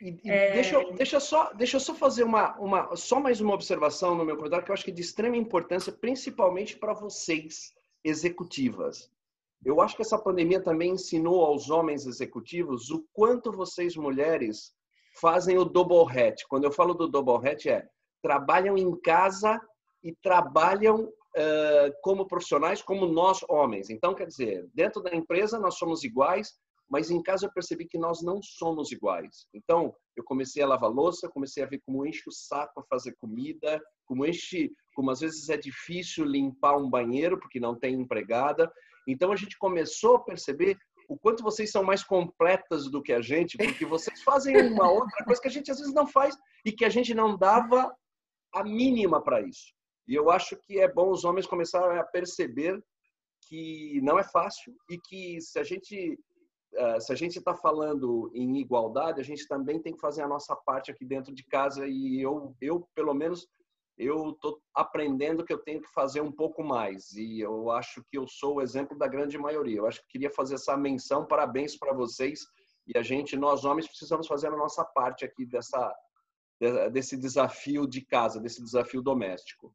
E, 0.00 0.20
e 0.24 0.30
é... 0.30 0.52
deixa, 0.52 0.74
eu, 0.76 0.92
deixa, 0.94 1.20
só, 1.20 1.52
deixa 1.52 1.76
eu 1.76 1.80
só 1.80 1.94
fazer 1.94 2.24
uma, 2.24 2.56
uma, 2.58 2.96
só 2.96 3.20
mais 3.20 3.40
uma 3.40 3.54
observação 3.54 4.14
no 4.14 4.24
meu 4.24 4.36
comentário 4.36 4.64
que 4.64 4.70
eu 4.70 4.74
acho 4.74 4.84
que 4.84 4.90
é 4.90 4.94
de 4.94 5.02
extrema 5.02 5.36
importância, 5.36 5.92
principalmente 5.92 6.76
para 6.76 6.92
vocês, 6.92 7.74
executivas. 8.04 9.10
Eu 9.64 9.80
acho 9.80 9.96
que 9.96 10.02
essa 10.02 10.18
pandemia 10.18 10.60
também 10.60 10.92
ensinou 10.92 11.44
aos 11.44 11.70
homens 11.70 12.06
executivos 12.06 12.90
o 12.90 13.04
quanto 13.12 13.50
vocês, 13.50 13.96
mulheres, 13.96 14.72
fazem 15.20 15.58
o 15.58 15.64
double 15.64 16.06
hat. 16.10 16.46
Quando 16.48 16.64
eu 16.64 16.72
falo 16.72 16.94
do 16.94 17.08
double 17.08 17.48
hat, 17.48 17.68
é 17.68 17.88
trabalham 18.22 18.76
em 18.76 18.94
casa 19.00 19.60
e 20.02 20.14
trabalham 20.14 21.12
como 22.02 22.26
profissionais, 22.26 22.80
como 22.80 23.06
nós 23.06 23.40
homens. 23.48 23.90
Então, 23.90 24.14
quer 24.14 24.26
dizer, 24.26 24.68
dentro 24.72 25.02
da 25.02 25.14
empresa 25.14 25.58
nós 25.58 25.76
somos 25.76 26.02
iguais, 26.02 26.54
mas 26.88 27.10
em 27.10 27.22
casa 27.22 27.46
eu 27.46 27.52
percebi 27.52 27.86
que 27.86 27.98
nós 27.98 28.22
não 28.22 28.40
somos 28.42 28.92
iguais. 28.92 29.46
Então, 29.52 29.94
eu 30.16 30.24
comecei 30.24 30.62
a 30.62 30.66
lavar 30.66 30.90
louça, 30.90 31.28
comecei 31.28 31.62
a 31.62 31.66
ver 31.66 31.80
como 31.84 32.06
enche 32.06 32.22
o 32.26 32.32
saco 32.32 32.80
a 32.80 32.84
fazer 32.84 33.14
comida, 33.20 33.82
como 34.06 34.24
enche, 34.24 34.72
como 34.94 35.10
às 35.10 35.20
vezes 35.20 35.48
é 35.48 35.56
difícil 35.56 36.24
limpar 36.24 36.76
um 36.76 36.88
banheiro 36.88 37.38
porque 37.38 37.58
não 37.58 37.78
tem 37.78 37.94
empregada. 37.94 38.70
Então, 39.06 39.32
a 39.32 39.36
gente 39.36 39.58
começou 39.58 40.16
a 40.16 40.24
perceber 40.24 40.76
o 41.08 41.16
quanto 41.16 41.42
vocês 41.42 41.70
são 41.70 41.82
mais 41.82 42.02
completas 42.02 42.90
do 42.90 43.02
que 43.02 43.12
a 43.12 43.20
gente, 43.20 43.56
porque 43.56 43.84
vocês 43.86 44.22
fazem 44.22 44.56
uma 44.72 44.90
outra 44.90 45.24
coisa 45.24 45.40
que 45.40 45.48
a 45.48 45.50
gente 45.50 45.70
às 45.70 45.78
vezes 45.78 45.94
não 45.94 46.06
faz 46.06 46.36
e 46.64 46.72
que 46.72 46.84
a 46.84 46.88
gente 46.88 47.14
não 47.14 47.36
dava 47.36 47.94
a 48.52 48.64
mínima 48.64 49.22
para 49.22 49.40
isso. 49.40 49.74
E 50.08 50.14
eu 50.14 50.30
acho 50.30 50.56
que 50.56 50.78
é 50.78 50.90
bom 50.90 51.10
os 51.10 51.24
homens 51.24 51.46
começarem 51.46 51.98
a 51.98 52.04
perceber 52.04 52.80
que 53.48 54.00
não 54.02 54.18
é 54.18 54.24
fácil 54.24 54.74
e 54.90 54.98
que 54.98 55.40
se 55.40 55.58
a 55.58 55.64
gente 55.64 56.18
se 57.00 57.12
a 57.12 57.16
gente 57.16 57.38
está 57.38 57.54
falando 57.54 58.30
em 58.34 58.58
igualdade, 58.58 59.20
a 59.20 59.24
gente 59.24 59.46
também 59.46 59.80
tem 59.80 59.92
que 59.92 60.00
fazer 60.00 60.22
a 60.22 60.28
nossa 60.28 60.54
parte 60.54 60.90
aqui 60.90 61.04
dentro 61.04 61.34
de 61.34 61.44
casa 61.44 61.86
e 61.86 62.20
eu, 62.20 62.54
eu 62.60 62.88
pelo 62.94 63.14
menos, 63.14 63.48
eu 63.96 64.30
estou 64.30 64.60
aprendendo 64.74 65.44
que 65.44 65.52
eu 65.52 65.58
tenho 65.58 65.80
que 65.80 65.92
fazer 65.92 66.20
um 66.20 66.30
pouco 66.30 66.62
mais 66.62 67.12
e 67.12 67.40
eu 67.40 67.70
acho 67.70 68.04
que 68.10 68.18
eu 68.18 68.26
sou 68.28 68.56
o 68.56 68.62
exemplo 68.62 68.96
da 68.96 69.08
grande 69.08 69.38
maioria. 69.38 69.78
Eu 69.78 69.86
acho 69.86 70.00
que 70.02 70.08
queria 70.08 70.30
fazer 70.30 70.56
essa 70.56 70.76
menção, 70.76 71.26
parabéns 71.26 71.78
para 71.78 71.94
vocês 71.94 72.40
e 72.86 72.96
a 72.96 73.02
gente, 73.02 73.36
nós 73.36 73.64
homens, 73.64 73.88
precisamos 73.88 74.26
fazer 74.26 74.48
a 74.48 74.56
nossa 74.56 74.84
parte 74.84 75.24
aqui 75.24 75.44
dessa 75.46 75.94
desse 76.90 77.18
desafio 77.18 77.86
de 77.86 78.00
casa, 78.00 78.40
desse 78.40 78.62
desafio 78.62 79.02
doméstico. 79.02 79.74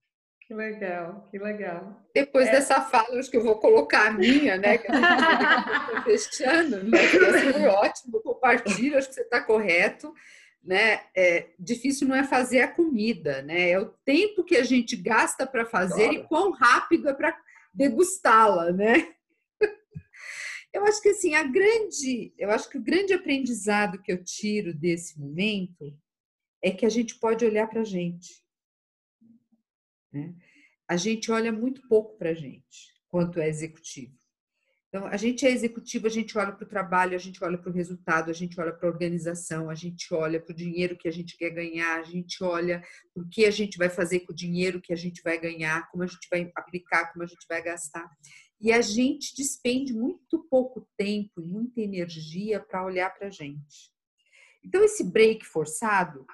Que 0.52 0.56
legal, 0.56 1.30
que 1.32 1.40
legal. 1.40 2.06
Depois 2.14 2.50
é. 2.50 2.52
dessa 2.52 2.82
fala, 2.82 3.18
acho 3.18 3.32
que 3.32 3.38
eu 3.38 3.44
vou 3.44 3.58
colocar 3.58 4.08
a 4.08 4.12
minha, 4.12 4.58
né? 4.58 4.78
Que 4.78 4.92
eu 4.92 4.96
fechando, 6.04 6.84
né? 6.84 6.98
foi 7.54 7.68
ótimo, 7.68 8.22
compartilho, 8.22 8.98
acho 8.98 9.08
que 9.08 9.14
você 9.14 9.22
está 9.22 9.40
correto. 9.40 10.14
Né? 10.62 11.06
É, 11.16 11.52
difícil 11.58 12.06
não 12.06 12.18
é 12.18 12.26
fazer 12.26 12.60
a 12.60 12.68
comida, 12.68 13.42
né? 13.44 13.70
É 13.70 13.80
o 13.80 13.94
tempo 14.04 14.44
que 14.44 14.58
a 14.58 14.64
gente 14.64 14.98
gasta 14.98 15.48
para 15.48 15.66
fazer 15.66 16.12
e 16.12 16.24
quão 16.28 16.52
rápido 16.52 17.08
é 17.08 17.14
para 17.14 17.34
degustá-la, 17.74 18.74
né? 18.74 19.08
Eu 20.74 20.84
acho 20.84 21.02
que 21.02 21.10
assim, 21.10 21.34
a 21.34 21.44
grande, 21.44 22.34
eu 22.38 22.50
acho 22.50 22.70
que 22.70 22.78
o 22.78 22.84
grande 22.84 23.14
aprendizado 23.14 24.02
que 24.02 24.10
eu 24.10 24.24
tiro 24.24 24.74
desse 24.74 25.20
momento 25.20 25.94
é 26.62 26.72
que 26.72 26.86
a 26.86 26.90
gente 26.90 27.20
pode 27.20 27.46
olhar 27.46 27.68
para 27.68 27.82
a 27.82 27.86
gente 27.86 28.42
né? 30.12 30.36
A 30.88 30.98
gente 30.98 31.32
olha 31.32 31.52
muito 31.52 31.88
pouco 31.88 32.18
para 32.18 32.32
a 32.32 32.34
gente, 32.34 32.94
quanto 33.08 33.40
é 33.40 33.48
executivo. 33.48 34.22
Então, 34.90 35.08
a 35.08 35.16
gente 35.16 35.46
é 35.46 35.50
executivo, 35.50 36.06
a 36.06 36.10
gente 36.10 36.38
olha 36.38 36.52
para 36.52 36.66
o 36.66 36.68
trabalho, 36.68 37.16
a 37.16 37.18
gente 37.18 37.42
olha 37.42 37.58
para 37.58 37.70
o 37.70 37.74
resultado, 37.74 38.30
a 38.30 38.34
gente 38.34 38.60
olha 38.60 38.74
para 38.74 38.90
a 38.90 38.92
organização, 38.92 39.70
a 39.70 39.74
gente 39.74 40.14
olha 40.14 40.38
para 40.38 40.52
o 40.52 40.56
dinheiro 40.56 40.98
que 40.98 41.08
a 41.08 41.12
gente 41.12 41.38
quer 41.38 41.52
ganhar, 41.52 41.98
a 41.98 42.04
gente 42.04 42.44
olha 42.44 42.84
o 43.16 43.26
que 43.26 43.46
a 43.46 43.52
gente 43.52 43.78
vai 43.78 43.90
fazer 43.90 44.20
com 44.22 44.34
o 44.34 44.36
dinheiro 44.36 44.82
que 44.82 44.92
a 44.92 44.96
gente 44.98 45.22
vai 45.24 45.40
ganhar, 45.40 45.90
como 45.90 46.04
a 46.04 46.08
gente 46.08 46.28
vai 46.30 46.52
aplicar, 46.58 47.14
como 47.14 47.24
a 47.24 47.26
gente 47.26 47.46
vai 47.48 47.64
gastar. 47.64 48.12
E 48.60 48.74
a 48.74 48.82
gente 48.82 49.34
despende 49.34 49.94
muito 49.94 50.46
pouco 50.50 50.86
tempo 50.98 51.40
e 51.42 51.46
muita 51.46 51.80
energia 51.80 52.60
para 52.60 52.86
olhar 52.86 53.12
para 53.12 53.28
a 53.28 53.32
gente. 53.32 53.90
Então, 54.62 54.84
esse 54.84 55.06
break 55.06 55.46
forçado 55.46 56.26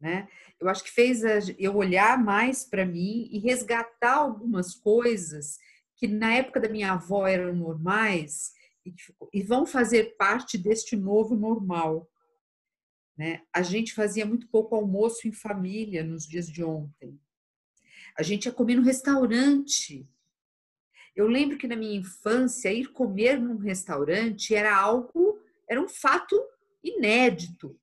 né? 0.00 0.28
Eu 0.58 0.68
acho 0.68 0.82
que 0.82 0.90
fez 0.90 1.22
eu 1.58 1.76
olhar 1.76 2.22
mais 2.22 2.64
para 2.64 2.86
mim 2.86 3.28
e 3.30 3.38
resgatar 3.38 4.14
algumas 4.14 4.74
coisas 4.74 5.58
que 5.96 6.08
na 6.08 6.34
época 6.34 6.58
da 6.58 6.68
minha 6.68 6.92
avó 6.92 7.26
eram 7.26 7.54
normais 7.54 8.52
e, 9.32 9.42
vão 9.42 9.66
fazer 9.66 10.16
parte 10.16 10.56
deste 10.56 10.96
novo 10.96 11.36
normal. 11.36 12.10
Né? 13.16 13.42
A 13.54 13.60
gente 13.60 13.92
fazia 13.92 14.24
muito 14.24 14.48
pouco 14.48 14.74
almoço 14.74 15.28
em 15.28 15.32
família 15.32 16.02
nos 16.02 16.26
dias 16.26 16.48
de 16.48 16.64
ontem. 16.64 17.20
A 18.16 18.22
gente 18.22 18.46
ia 18.46 18.52
comer 18.52 18.76
no 18.76 18.82
restaurante. 18.82 20.08
Eu 21.14 21.26
lembro 21.26 21.58
que 21.58 21.68
na 21.68 21.76
minha 21.76 21.98
infância 21.98 22.72
ir 22.72 22.88
comer 22.92 23.38
num 23.38 23.58
restaurante 23.58 24.54
era 24.54 24.74
algo, 24.74 25.38
era 25.68 25.80
um 25.80 25.88
fato 25.88 26.42
inédito. 26.82 27.78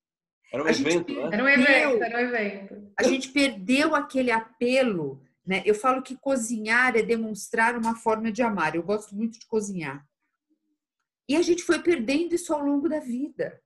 Era 0.51 0.63
um 0.63 0.67
evento, 0.67 1.13
né? 1.13 1.29
Era 1.33 1.43
um 1.43 1.47
evento, 1.47 2.03
era 2.03 2.17
um 2.17 2.21
evento. 2.21 2.91
A 2.97 3.03
gente 3.03 3.29
perdeu 3.29 3.93
aquele 3.95 4.31
apelo, 4.31 5.21
né? 5.45 5.61
Eu 5.65 5.75
falo 5.75 6.01
que 6.01 6.15
cozinhar 6.15 6.95
é 6.95 7.01
demonstrar 7.01 7.77
uma 7.77 7.95
forma 7.95 8.31
de 8.31 8.41
amar. 8.41 8.75
Eu 8.75 8.83
gosto 8.83 9.15
muito 9.15 9.39
de 9.39 9.45
cozinhar. 9.47 10.05
E 11.27 11.35
a 11.35 11.41
gente 11.41 11.63
foi 11.63 11.81
perdendo 11.81 12.35
isso 12.35 12.53
ao 12.53 12.63
longo 12.63 12.87
da 12.87 12.99
vida. 12.99 13.61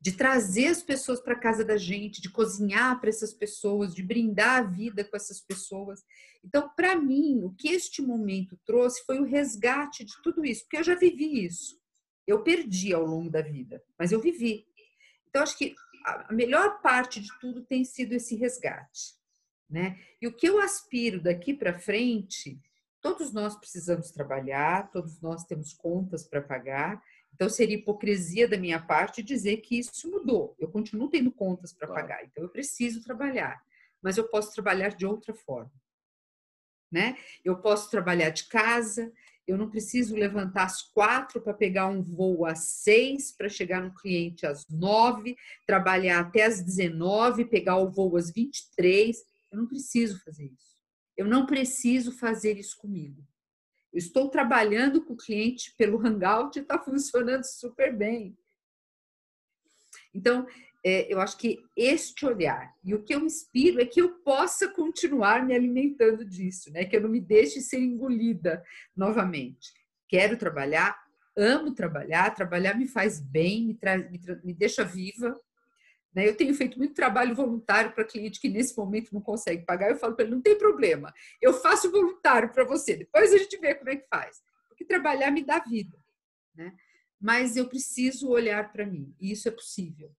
De 0.00 0.12
trazer 0.12 0.66
as 0.66 0.82
pessoas 0.82 1.20
para 1.20 1.38
casa 1.38 1.64
da 1.64 1.76
gente, 1.76 2.20
de 2.20 2.30
cozinhar 2.30 3.00
para 3.00 3.08
essas 3.08 3.32
pessoas, 3.32 3.94
de 3.94 4.02
brindar 4.02 4.58
a 4.58 4.62
vida 4.62 5.04
com 5.04 5.16
essas 5.16 5.40
pessoas. 5.40 6.04
Então, 6.44 6.68
para 6.76 6.96
mim, 6.96 7.42
o 7.42 7.54
que 7.54 7.68
este 7.68 8.02
momento 8.02 8.58
trouxe 8.64 9.04
foi 9.04 9.18
o 9.18 9.24
resgate 9.24 10.04
de 10.04 10.12
tudo 10.22 10.44
isso, 10.44 10.62
porque 10.62 10.76
eu 10.76 10.84
já 10.84 10.94
vivi 10.94 11.44
isso. 11.44 11.80
Eu 12.26 12.42
perdi 12.42 12.92
ao 12.92 13.04
longo 13.04 13.30
da 13.30 13.40
vida, 13.40 13.82
mas 13.98 14.12
eu 14.12 14.20
vivi. 14.20 14.66
Então, 15.36 15.42
acho 15.42 15.58
que 15.58 15.74
a 16.04 16.32
melhor 16.32 16.80
parte 16.80 17.20
de 17.20 17.28
tudo 17.38 17.62
tem 17.62 17.84
sido 17.84 18.14
esse 18.14 18.34
resgate. 18.36 19.14
Né? 19.68 19.98
E 20.22 20.26
o 20.26 20.32
que 20.32 20.48
eu 20.48 20.60
aspiro 20.60 21.20
daqui 21.20 21.52
para 21.52 21.78
frente 21.78 22.58
Todos 23.06 23.32
nós 23.32 23.54
precisamos 23.54 24.10
trabalhar, 24.10 24.90
todos 24.90 25.20
nós 25.20 25.44
temos 25.44 25.72
contas 25.72 26.26
para 26.26 26.42
pagar. 26.42 27.00
Então, 27.32 27.48
seria 27.48 27.76
hipocrisia 27.76 28.48
da 28.48 28.56
minha 28.56 28.80
parte 28.84 29.22
dizer 29.22 29.58
que 29.58 29.78
isso 29.78 30.10
mudou. 30.10 30.56
Eu 30.58 30.68
continuo 30.68 31.08
tendo 31.08 31.30
contas 31.30 31.72
para 31.72 31.86
claro. 31.86 32.02
pagar, 32.02 32.24
então 32.24 32.42
eu 32.42 32.50
preciso 32.50 33.00
trabalhar. 33.04 33.62
Mas 34.02 34.16
eu 34.16 34.28
posso 34.28 34.52
trabalhar 34.52 34.88
de 34.88 35.06
outra 35.06 35.32
forma. 35.32 35.70
Né? 36.90 37.16
Eu 37.44 37.60
posso 37.60 37.88
trabalhar 37.92 38.30
de 38.30 38.48
casa, 38.48 39.12
eu 39.46 39.56
não 39.56 39.70
preciso 39.70 40.16
levantar 40.16 40.64
às 40.64 40.82
quatro 40.82 41.40
para 41.40 41.54
pegar 41.54 41.86
um 41.86 42.02
voo 42.02 42.44
às 42.44 42.82
seis, 42.82 43.30
para 43.30 43.48
chegar 43.48 43.80
no 43.80 43.94
cliente 43.94 44.44
às 44.44 44.68
nove, 44.68 45.36
trabalhar 45.64 46.20
até 46.20 46.44
às 46.44 46.62
dezenove, 46.62 47.44
pegar 47.44 47.76
o 47.76 47.90
voo 47.90 48.16
às 48.16 48.32
vinte 48.32 48.58
e 48.58 48.70
três. 48.74 49.18
Eu 49.50 49.58
não 49.58 49.66
preciso 49.66 50.20
fazer 50.24 50.46
isso. 50.46 50.76
Eu 51.16 51.26
não 51.26 51.46
preciso 51.46 52.10
fazer 52.12 52.58
isso 52.58 52.76
comigo. 52.76 53.22
Eu 53.92 53.98
estou 53.98 54.28
trabalhando 54.28 55.04
com 55.04 55.14
o 55.14 55.16
cliente 55.16 55.72
pelo 55.78 55.98
Hangout 56.04 56.58
e 56.58 56.62
está 56.62 56.78
funcionando 56.78 57.44
super 57.44 57.96
bem. 57.96 58.36
Então, 60.12 60.46
é, 60.88 61.12
eu 61.12 61.20
acho 61.20 61.36
que 61.36 61.64
este 61.76 62.24
olhar, 62.24 62.72
e 62.84 62.94
o 62.94 63.02
que 63.02 63.12
eu 63.12 63.18
inspiro 63.18 63.80
é 63.80 63.84
que 63.84 64.00
eu 64.00 64.20
possa 64.20 64.68
continuar 64.68 65.44
me 65.44 65.52
alimentando 65.52 66.24
disso, 66.24 66.72
né? 66.72 66.84
que 66.84 66.96
eu 66.96 67.00
não 67.00 67.08
me 67.08 67.20
deixe 67.20 67.60
ser 67.60 67.80
engolida 67.80 68.62
novamente. 68.94 69.72
Quero 70.08 70.36
trabalhar, 70.36 70.96
amo 71.36 71.74
trabalhar, 71.74 72.32
trabalhar 72.32 72.78
me 72.78 72.86
faz 72.86 73.18
bem, 73.18 73.66
me, 73.66 73.78
me, 74.12 74.20
me 74.44 74.54
deixa 74.54 74.84
viva, 74.84 75.36
né? 76.14 76.28
Eu 76.28 76.36
tenho 76.36 76.54
feito 76.54 76.78
muito 76.78 76.94
trabalho 76.94 77.34
voluntário 77.34 77.90
para 77.90 78.04
cliente 78.04 78.40
que 78.40 78.48
nesse 78.48 78.76
momento 78.78 79.12
não 79.12 79.20
consegue 79.20 79.66
pagar. 79.66 79.90
Eu 79.90 79.96
falo 79.96 80.14
para 80.14 80.24
ele: 80.24 80.36
não 80.36 80.40
tem 80.40 80.56
problema, 80.56 81.12
eu 81.42 81.52
faço 81.52 81.90
voluntário 81.90 82.52
para 82.52 82.62
você, 82.62 82.94
depois 82.94 83.34
a 83.34 83.38
gente 83.38 83.58
vê 83.58 83.74
como 83.74 83.90
é 83.90 83.96
que 83.96 84.06
faz. 84.06 84.40
Porque 84.68 84.84
trabalhar 84.84 85.32
me 85.32 85.44
dá 85.44 85.58
vida. 85.58 85.98
Né? 86.54 86.72
Mas 87.20 87.56
eu 87.56 87.68
preciso 87.68 88.28
olhar 88.28 88.72
para 88.72 88.86
mim, 88.86 89.12
e 89.20 89.32
isso 89.32 89.48
é 89.48 89.50
possível. 89.50 90.14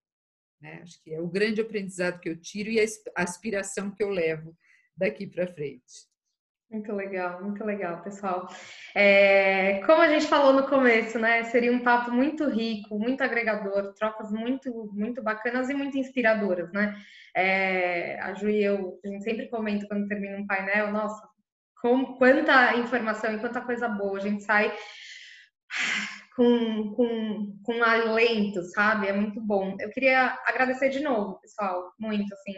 Né? 0.60 0.80
Acho 0.82 1.02
que 1.02 1.12
é 1.14 1.20
o 1.20 1.28
grande 1.28 1.60
aprendizado 1.60 2.20
que 2.20 2.28
eu 2.28 2.40
tiro 2.40 2.70
e 2.70 2.80
a 2.80 3.22
aspiração 3.22 3.90
que 3.90 4.02
eu 4.02 4.10
levo 4.10 4.56
daqui 4.96 5.26
para 5.26 5.46
frente. 5.46 6.08
Muito 6.70 6.92
legal, 6.92 7.42
muito 7.42 7.64
legal, 7.64 8.02
pessoal. 8.02 8.46
É, 8.94 9.80
como 9.86 10.02
a 10.02 10.08
gente 10.08 10.26
falou 10.26 10.52
no 10.52 10.68
começo, 10.68 11.18
né? 11.18 11.44
Seria 11.44 11.72
um 11.72 11.82
papo 11.82 12.10
muito 12.10 12.46
rico, 12.46 12.98
muito 12.98 13.22
agregador, 13.22 13.94
trocas 13.94 14.30
muito, 14.30 14.92
muito 14.92 15.22
bacanas 15.22 15.70
e 15.70 15.74
muito 15.74 15.96
inspiradoras, 15.96 16.70
né? 16.72 16.94
É, 17.34 18.20
a 18.20 18.34
Ju 18.34 18.50
e 18.50 18.62
eu, 18.62 19.00
a 19.02 19.08
gente 19.08 19.24
sempre 19.24 19.48
comenta 19.48 19.86
quando 19.88 20.08
termina 20.08 20.36
um 20.36 20.46
painel, 20.46 20.92
nossa, 20.92 21.26
com, 21.80 22.04
quanta 22.16 22.76
informação 22.76 23.34
e 23.34 23.38
quanta 23.38 23.62
coisa 23.62 23.88
boa, 23.88 24.18
a 24.18 24.20
gente 24.20 24.42
sai 24.42 24.70
com, 26.38 26.94
com, 26.94 27.60
com 27.64 27.82
alento, 27.82 28.62
sabe? 28.62 29.08
É 29.08 29.12
muito 29.12 29.40
bom. 29.40 29.76
Eu 29.80 29.90
queria 29.90 30.38
agradecer 30.46 30.88
de 30.88 31.00
novo, 31.00 31.40
pessoal, 31.40 31.92
muito, 31.98 32.32
assim, 32.32 32.54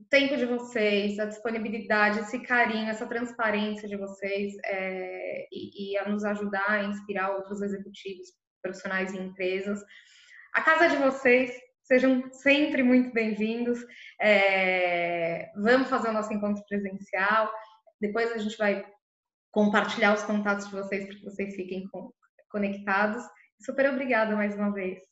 o 0.00 0.04
tempo 0.10 0.36
de 0.36 0.44
vocês, 0.44 1.16
a 1.20 1.26
disponibilidade, 1.26 2.18
esse 2.18 2.40
carinho, 2.40 2.90
essa 2.90 3.06
transparência 3.06 3.88
de 3.88 3.96
vocês 3.96 4.54
é, 4.64 5.46
e, 5.52 5.92
e, 5.92 5.98
a 5.98 6.08
nos 6.08 6.24
ajudar 6.24 6.68
a 6.68 6.82
inspirar 6.82 7.30
outros 7.30 7.62
executivos, 7.62 8.32
profissionais 8.60 9.14
e 9.14 9.18
empresas. 9.18 9.80
A 10.52 10.62
casa 10.62 10.88
de 10.88 10.96
vocês, 10.96 11.52
sejam 11.84 12.32
sempre 12.32 12.82
muito 12.82 13.12
bem-vindos. 13.12 13.78
É, 14.20 15.52
vamos 15.54 15.88
fazer 15.88 16.08
o 16.08 16.12
nosso 16.12 16.32
encontro 16.32 16.64
presencial. 16.68 17.48
Depois 18.00 18.32
a 18.32 18.38
gente 18.38 18.58
vai 18.58 18.84
compartilhar 19.52 20.14
os 20.14 20.24
contatos 20.24 20.66
de 20.66 20.72
vocês 20.72 21.06
para 21.06 21.14
que 21.14 21.24
vocês 21.24 21.54
fiquem 21.54 21.86
conectados. 22.54 23.24
Super 23.58 23.90
obrigada 23.90 24.36
mais 24.36 24.54
uma 24.54 24.70
vez. 24.70 25.02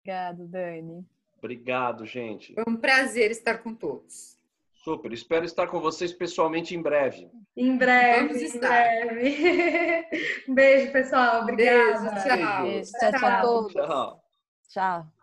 Obrigada, 0.00 0.44
Dani. 0.48 1.06
Obrigado, 1.38 2.04
gente. 2.04 2.54
Foi 2.54 2.64
um 2.66 2.76
prazer 2.76 3.30
estar 3.30 3.58
com 3.58 3.72
todos. 3.72 4.36
Super. 4.82 5.12
Espero 5.12 5.44
estar 5.44 5.68
com 5.68 5.80
vocês 5.80 6.12
pessoalmente 6.12 6.74
em 6.74 6.82
breve. 6.82 7.30
Em 7.56 7.76
breve. 7.76 8.26
Vamos 8.26 8.42
estar. 8.42 9.06
Breve. 9.06 10.06
Beijo, 10.52 10.92
pessoal. 10.92 11.42
Obrigada. 11.42 12.00
Beijo, 12.00 12.24
tchau. 12.24 12.62
Beijo, 12.62 12.92
tchau, 12.98 13.12
tchau. 13.12 13.68
Tchau. 13.68 14.24
tchau. 14.68 15.21